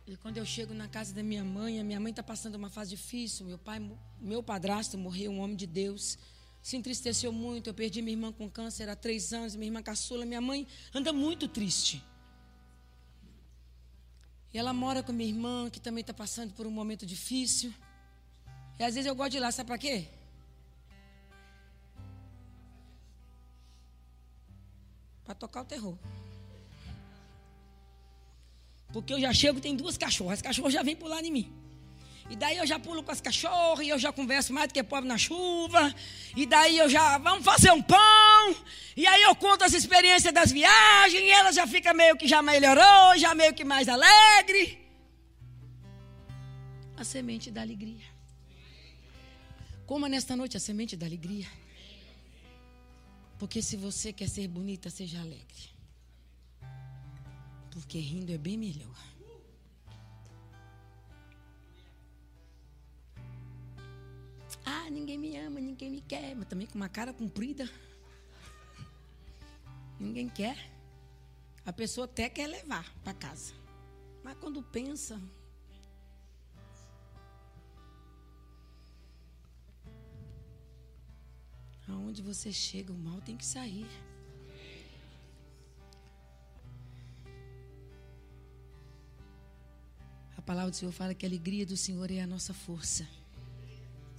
[0.06, 2.68] E quando eu chego na casa da minha mãe, a minha mãe está passando uma
[2.68, 3.46] fase difícil.
[3.46, 3.80] Meu pai,
[4.20, 6.18] meu padrasto morreu, um homem de Deus.
[6.62, 7.70] Se entristeceu muito.
[7.70, 10.26] Eu perdi minha irmã com câncer há três anos, minha irmã caçula.
[10.26, 12.02] Minha mãe anda muito triste.
[14.52, 17.72] E ela mora com minha irmã, que também está passando por um momento difícil.
[18.78, 20.08] E às vezes eu gosto de ir lá, sabe para quê?
[25.24, 25.96] Para tocar o terror.
[28.92, 30.38] Porque eu já chego, tem duas cachorras.
[30.38, 31.59] As cachorras já vêm pular em mim.
[32.30, 34.82] E daí eu já pulo com as cachorras, e eu já converso mais do que
[34.84, 35.92] pobre na chuva.
[36.36, 38.56] E daí eu já, vamos fazer um pão.
[38.96, 42.40] E aí eu conto as experiências das viagens, e ela já fica meio que já
[42.40, 44.78] melhorou, já meio que mais alegre.
[46.96, 48.06] A semente da alegria.
[49.84, 51.48] Coma nesta noite a semente da alegria.
[53.40, 55.64] Porque se você quer ser bonita, seja alegre.
[57.72, 59.09] Porque rindo é bem melhor.
[64.64, 66.34] Ah, ninguém me ama, ninguém me quer.
[66.34, 67.68] Mas também com uma cara comprida.
[69.98, 70.70] Ninguém quer.
[71.64, 73.52] A pessoa até quer levar para casa.
[74.24, 75.20] Mas quando pensa.
[81.88, 83.86] Aonde você chega, o mal tem que sair.
[90.36, 93.06] A palavra do Senhor fala que a alegria do Senhor é a nossa força.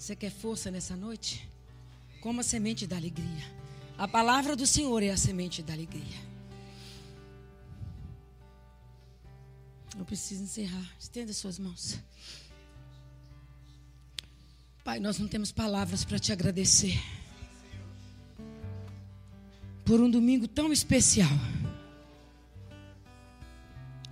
[0.02, 1.48] Você quer força nessa noite?
[2.22, 3.46] Como a semente da alegria.
[4.00, 6.18] A palavra do Senhor é a semente da alegria.
[9.96, 10.92] Eu preciso encerrar.
[11.00, 12.00] Estenda suas mãos.
[14.84, 17.00] Pai, nós não temos palavras para te agradecer.
[19.86, 21.30] Por um domingo tão especial.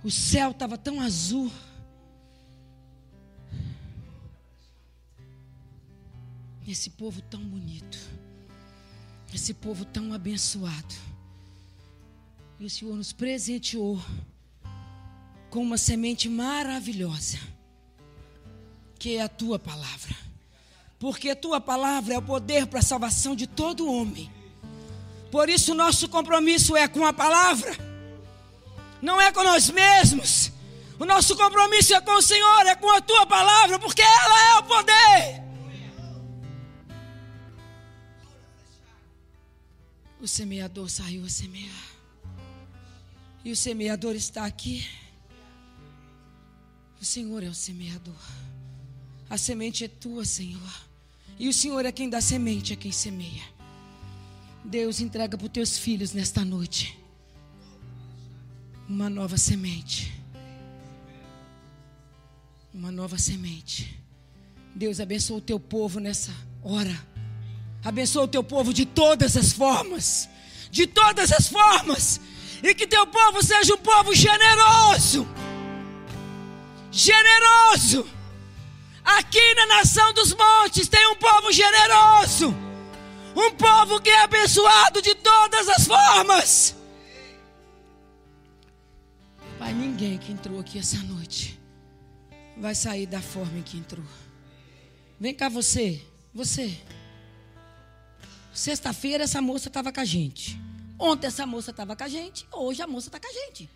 [0.04, 1.50] O céu estava tão azul.
[6.70, 7.98] Esse povo tão bonito.
[9.34, 10.94] Esse povo tão abençoado.
[12.60, 14.00] E o Senhor nos presenteou
[15.50, 17.40] com uma semente maravilhosa,
[19.00, 20.14] que é a tua palavra.
[20.96, 24.30] Porque a tua palavra é o poder para a salvação de todo homem.
[25.28, 27.76] Por isso, nosso compromisso é com a palavra,
[29.02, 30.52] não é com nós mesmos.
[31.00, 34.58] O nosso compromisso é com o Senhor, é com a tua palavra, porque ela é
[34.58, 35.49] o poder.
[40.20, 41.88] O semeador saiu a semear.
[43.44, 44.86] E o semeador está aqui.
[47.00, 48.22] O Senhor é o semeador.
[49.28, 50.72] A semente é tua, Senhor.
[51.38, 53.44] E o Senhor é quem dá semente, é quem semeia.
[54.64, 57.00] Deus entrega para os teus filhos nesta noite
[58.90, 60.12] uma nova semente.
[62.74, 63.96] Uma nova semente.
[64.74, 66.90] Deus abençoa o teu povo nessa hora.
[67.84, 70.28] Abençoa o teu povo de todas as formas.
[70.70, 72.20] De todas as formas.
[72.62, 75.26] E que teu povo seja um povo generoso.
[76.90, 78.06] generoso.
[79.02, 82.54] Aqui na nação dos montes tem um povo generoso.
[83.34, 86.76] Um povo que é abençoado de todas as formas.
[89.58, 91.58] Pai, ninguém que entrou aqui essa noite
[92.56, 94.04] vai sair da forma em que entrou.
[95.18, 96.02] Vem cá você,
[96.32, 96.78] você.
[98.60, 100.60] Sexta-feira essa moça estava com a gente.
[100.98, 102.46] Ontem essa moça estava com a gente.
[102.52, 103.70] Hoje a moça está com a gente.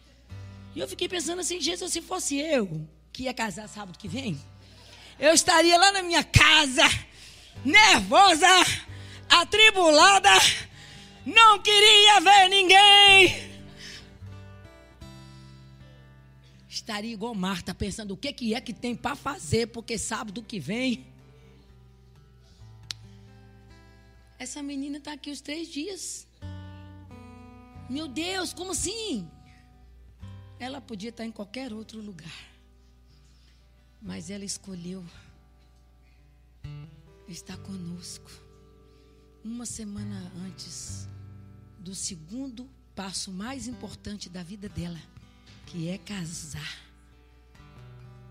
[0.75, 4.39] E eu fiquei pensando assim, Jesus, se fosse eu que ia casar sábado que vem,
[5.19, 6.83] eu estaria lá na minha casa,
[7.65, 8.47] nervosa,
[9.31, 10.29] atribulada,
[11.25, 13.59] não queria ver ninguém.
[16.69, 20.61] Estaria igual Marta, pensando o que, que é que tem para fazer, porque sábado que
[20.61, 21.14] vem.
[24.45, 26.29] Essa menina está aqui os três dias.
[27.89, 29.27] Meu Deus, como assim?
[30.59, 32.39] Ela podia estar em qualquer outro lugar.
[34.03, 35.03] Mas ela escolheu
[37.27, 38.31] estar conosco.
[39.43, 41.09] Uma semana antes
[41.79, 45.01] do segundo passo mais importante da vida dela,
[45.65, 46.83] que é casar.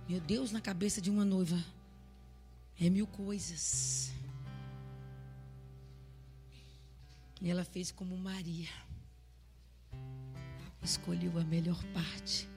[0.07, 1.59] Meu Deus, na cabeça de uma noiva
[2.79, 4.13] é mil coisas.
[7.43, 8.69] E ela fez como Maria
[10.83, 12.47] escolheu a melhor parte.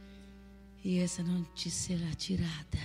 [0.85, 2.79] E essa não te será tirada.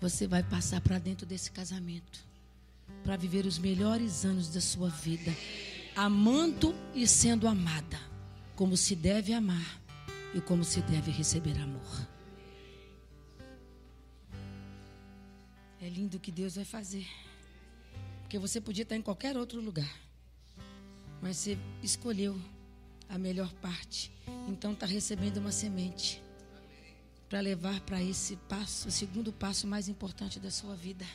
[0.00, 2.24] Você vai passar para dentro desse casamento
[3.02, 5.34] para viver os melhores anos da sua vida,
[5.94, 7.98] amando e sendo amada,
[8.54, 9.80] como se deve amar
[10.34, 12.08] e como se deve receber amor.
[15.80, 17.06] É lindo o que Deus vai fazer.
[18.34, 19.96] Porque você podia estar em qualquer outro lugar.
[21.22, 22.36] Mas você escolheu
[23.08, 24.10] a melhor parte.
[24.48, 26.20] Então está recebendo uma semente
[27.28, 31.06] para levar para esse passo, o segundo passo mais importante da sua vida.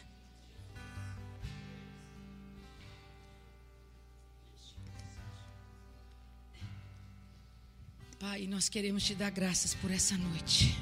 [8.18, 10.74] Pai, nós queremos te dar graças por essa noite.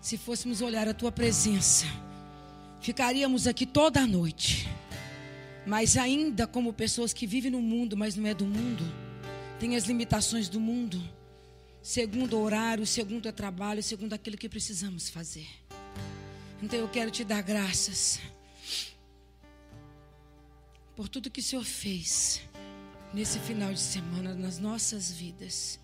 [0.00, 1.86] Se fôssemos olhar a tua presença,
[2.80, 4.68] ficaríamos aqui toda a noite.
[5.66, 8.84] Mas ainda como pessoas que vivem no mundo, mas não é do mundo,
[9.60, 11.00] tem as limitações do mundo,
[11.80, 15.46] segundo o horário, segundo o trabalho, segundo aquilo que precisamos fazer.
[16.60, 18.20] Então eu quero te dar graças
[20.96, 22.42] por tudo que o Senhor fez
[23.14, 25.78] nesse final de semana nas nossas vidas.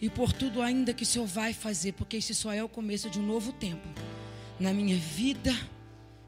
[0.00, 3.08] E por tudo ainda que o Senhor vai fazer, porque este só é o começo
[3.10, 3.86] de um novo tempo
[4.58, 5.54] na minha vida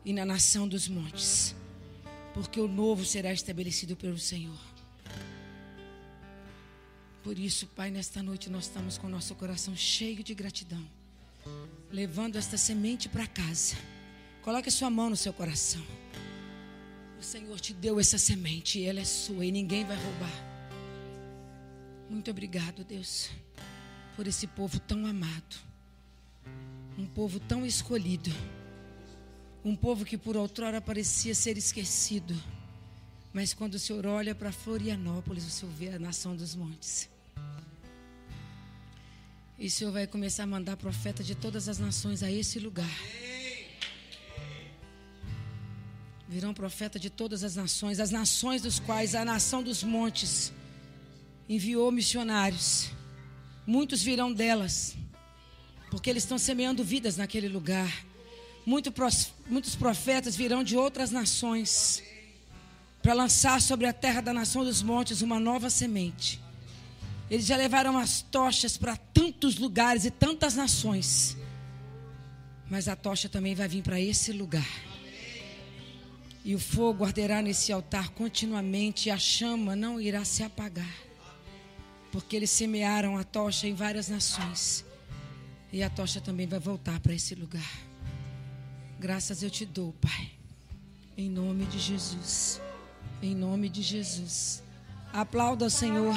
[0.05, 1.56] e na nação dos montes,
[2.37, 4.59] porque o novo será estabelecido pelo Senhor.
[7.25, 10.87] Por isso, Pai, nesta noite nós estamos com nosso coração cheio de gratidão,
[11.91, 13.75] levando esta semente para casa.
[14.43, 15.83] Coloque a sua mão no seu coração.
[17.19, 20.45] O Senhor te deu essa semente e ela é sua e ninguém vai roubar.
[22.11, 23.31] Muito obrigado, Deus,
[24.15, 25.57] por esse povo tão amado,
[26.99, 28.31] um povo tão escolhido,
[29.67, 32.41] um povo que por outrora parecia ser esquecido.
[33.33, 37.09] Mas quando o Senhor olha para Florianópolis, o Senhor vê a nação dos montes.
[39.59, 42.97] E o Senhor vai começar a mandar profeta de todas as nações a esse lugar.
[46.29, 50.53] Virão profeta de todas as nações, as nações dos quais a nação dos montes
[51.49, 52.91] enviou missionários.
[53.67, 54.95] Muitos virão delas,
[55.91, 58.07] porque eles estão semeando vidas naquele lugar.
[58.67, 62.03] Muitos profetas virão de outras nações
[63.01, 66.41] para lançar sobre a terra da nação dos montes uma nova semente.
[67.31, 71.37] Eles já levaram as tochas para tantos lugares e tantas nações.
[72.69, 74.67] Mas a tocha também vai vir para esse lugar.
[76.45, 80.95] E o fogo arderá nesse altar continuamente, e a chama não irá se apagar.
[82.11, 84.85] Porque eles semearam a tocha em várias nações.
[85.73, 87.87] E a tocha também vai voltar para esse lugar.
[88.99, 90.31] Graças eu te dou, Pai.
[91.19, 92.61] Em nome de Jesus.
[93.23, 94.63] Em nome de Jesus.
[95.13, 96.15] Aplauda o Senhor.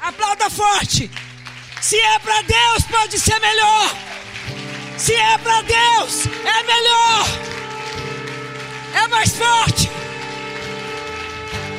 [0.00, 1.08] Aplauda forte.
[1.80, 3.90] Se é para Deus, pode ser melhor.
[4.98, 7.51] Se é para Deus, é melhor.
[8.94, 9.90] É mais forte.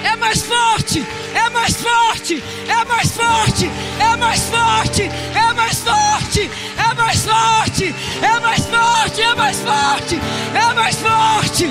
[0.03, 3.65] É mais forte é mais forte, é mais forte,
[3.99, 10.15] é mais forte, é mais forte, é mais forte, é mais forte, é mais forte,
[10.53, 11.65] é mais forte.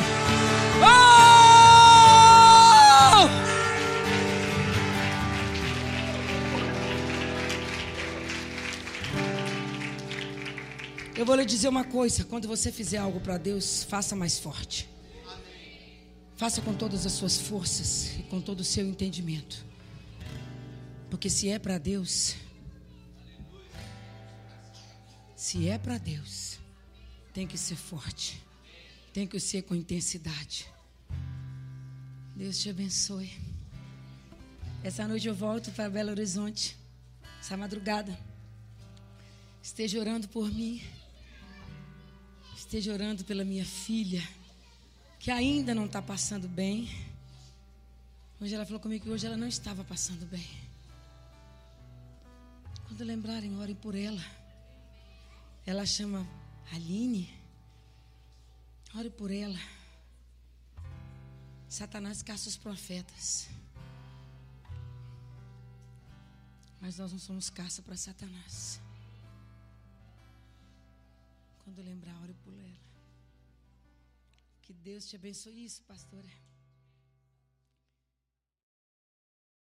[0.83, 1.13] Oh!
[11.17, 14.89] Eu vou lhe dizer uma coisa: quando você fizer algo para Deus, faça mais forte.
[16.43, 19.65] Faça com todas as suas forças e com todo o seu entendimento.
[21.09, 22.35] Porque se é para Deus,
[25.37, 26.59] se é para Deus,
[27.33, 28.43] tem que ser forte,
[29.13, 30.67] tem que ser com intensidade.
[32.35, 33.31] Deus te abençoe.
[34.83, 36.77] Essa noite eu volto para Belo Horizonte,
[37.39, 38.19] essa madrugada.
[39.63, 40.83] Esteja orando por mim.
[42.57, 44.29] Esteja orando pela minha filha,
[45.23, 46.91] que ainda não está passando bem.
[48.41, 50.45] Hoje ela falou comigo que hoje ela não estava passando bem.
[52.89, 54.21] Quando lembrarem, orem por ela.
[55.65, 56.27] Ela chama
[56.73, 57.33] Aline.
[58.97, 59.61] Ore por ela.
[61.69, 63.49] Satanás caça os profetas.
[66.81, 68.81] Mas nós não somos caça para Satanás.
[71.65, 72.35] Quando lembrar, ore
[74.83, 75.65] Deus te abençoe.
[75.65, 76.29] Isso, pastora.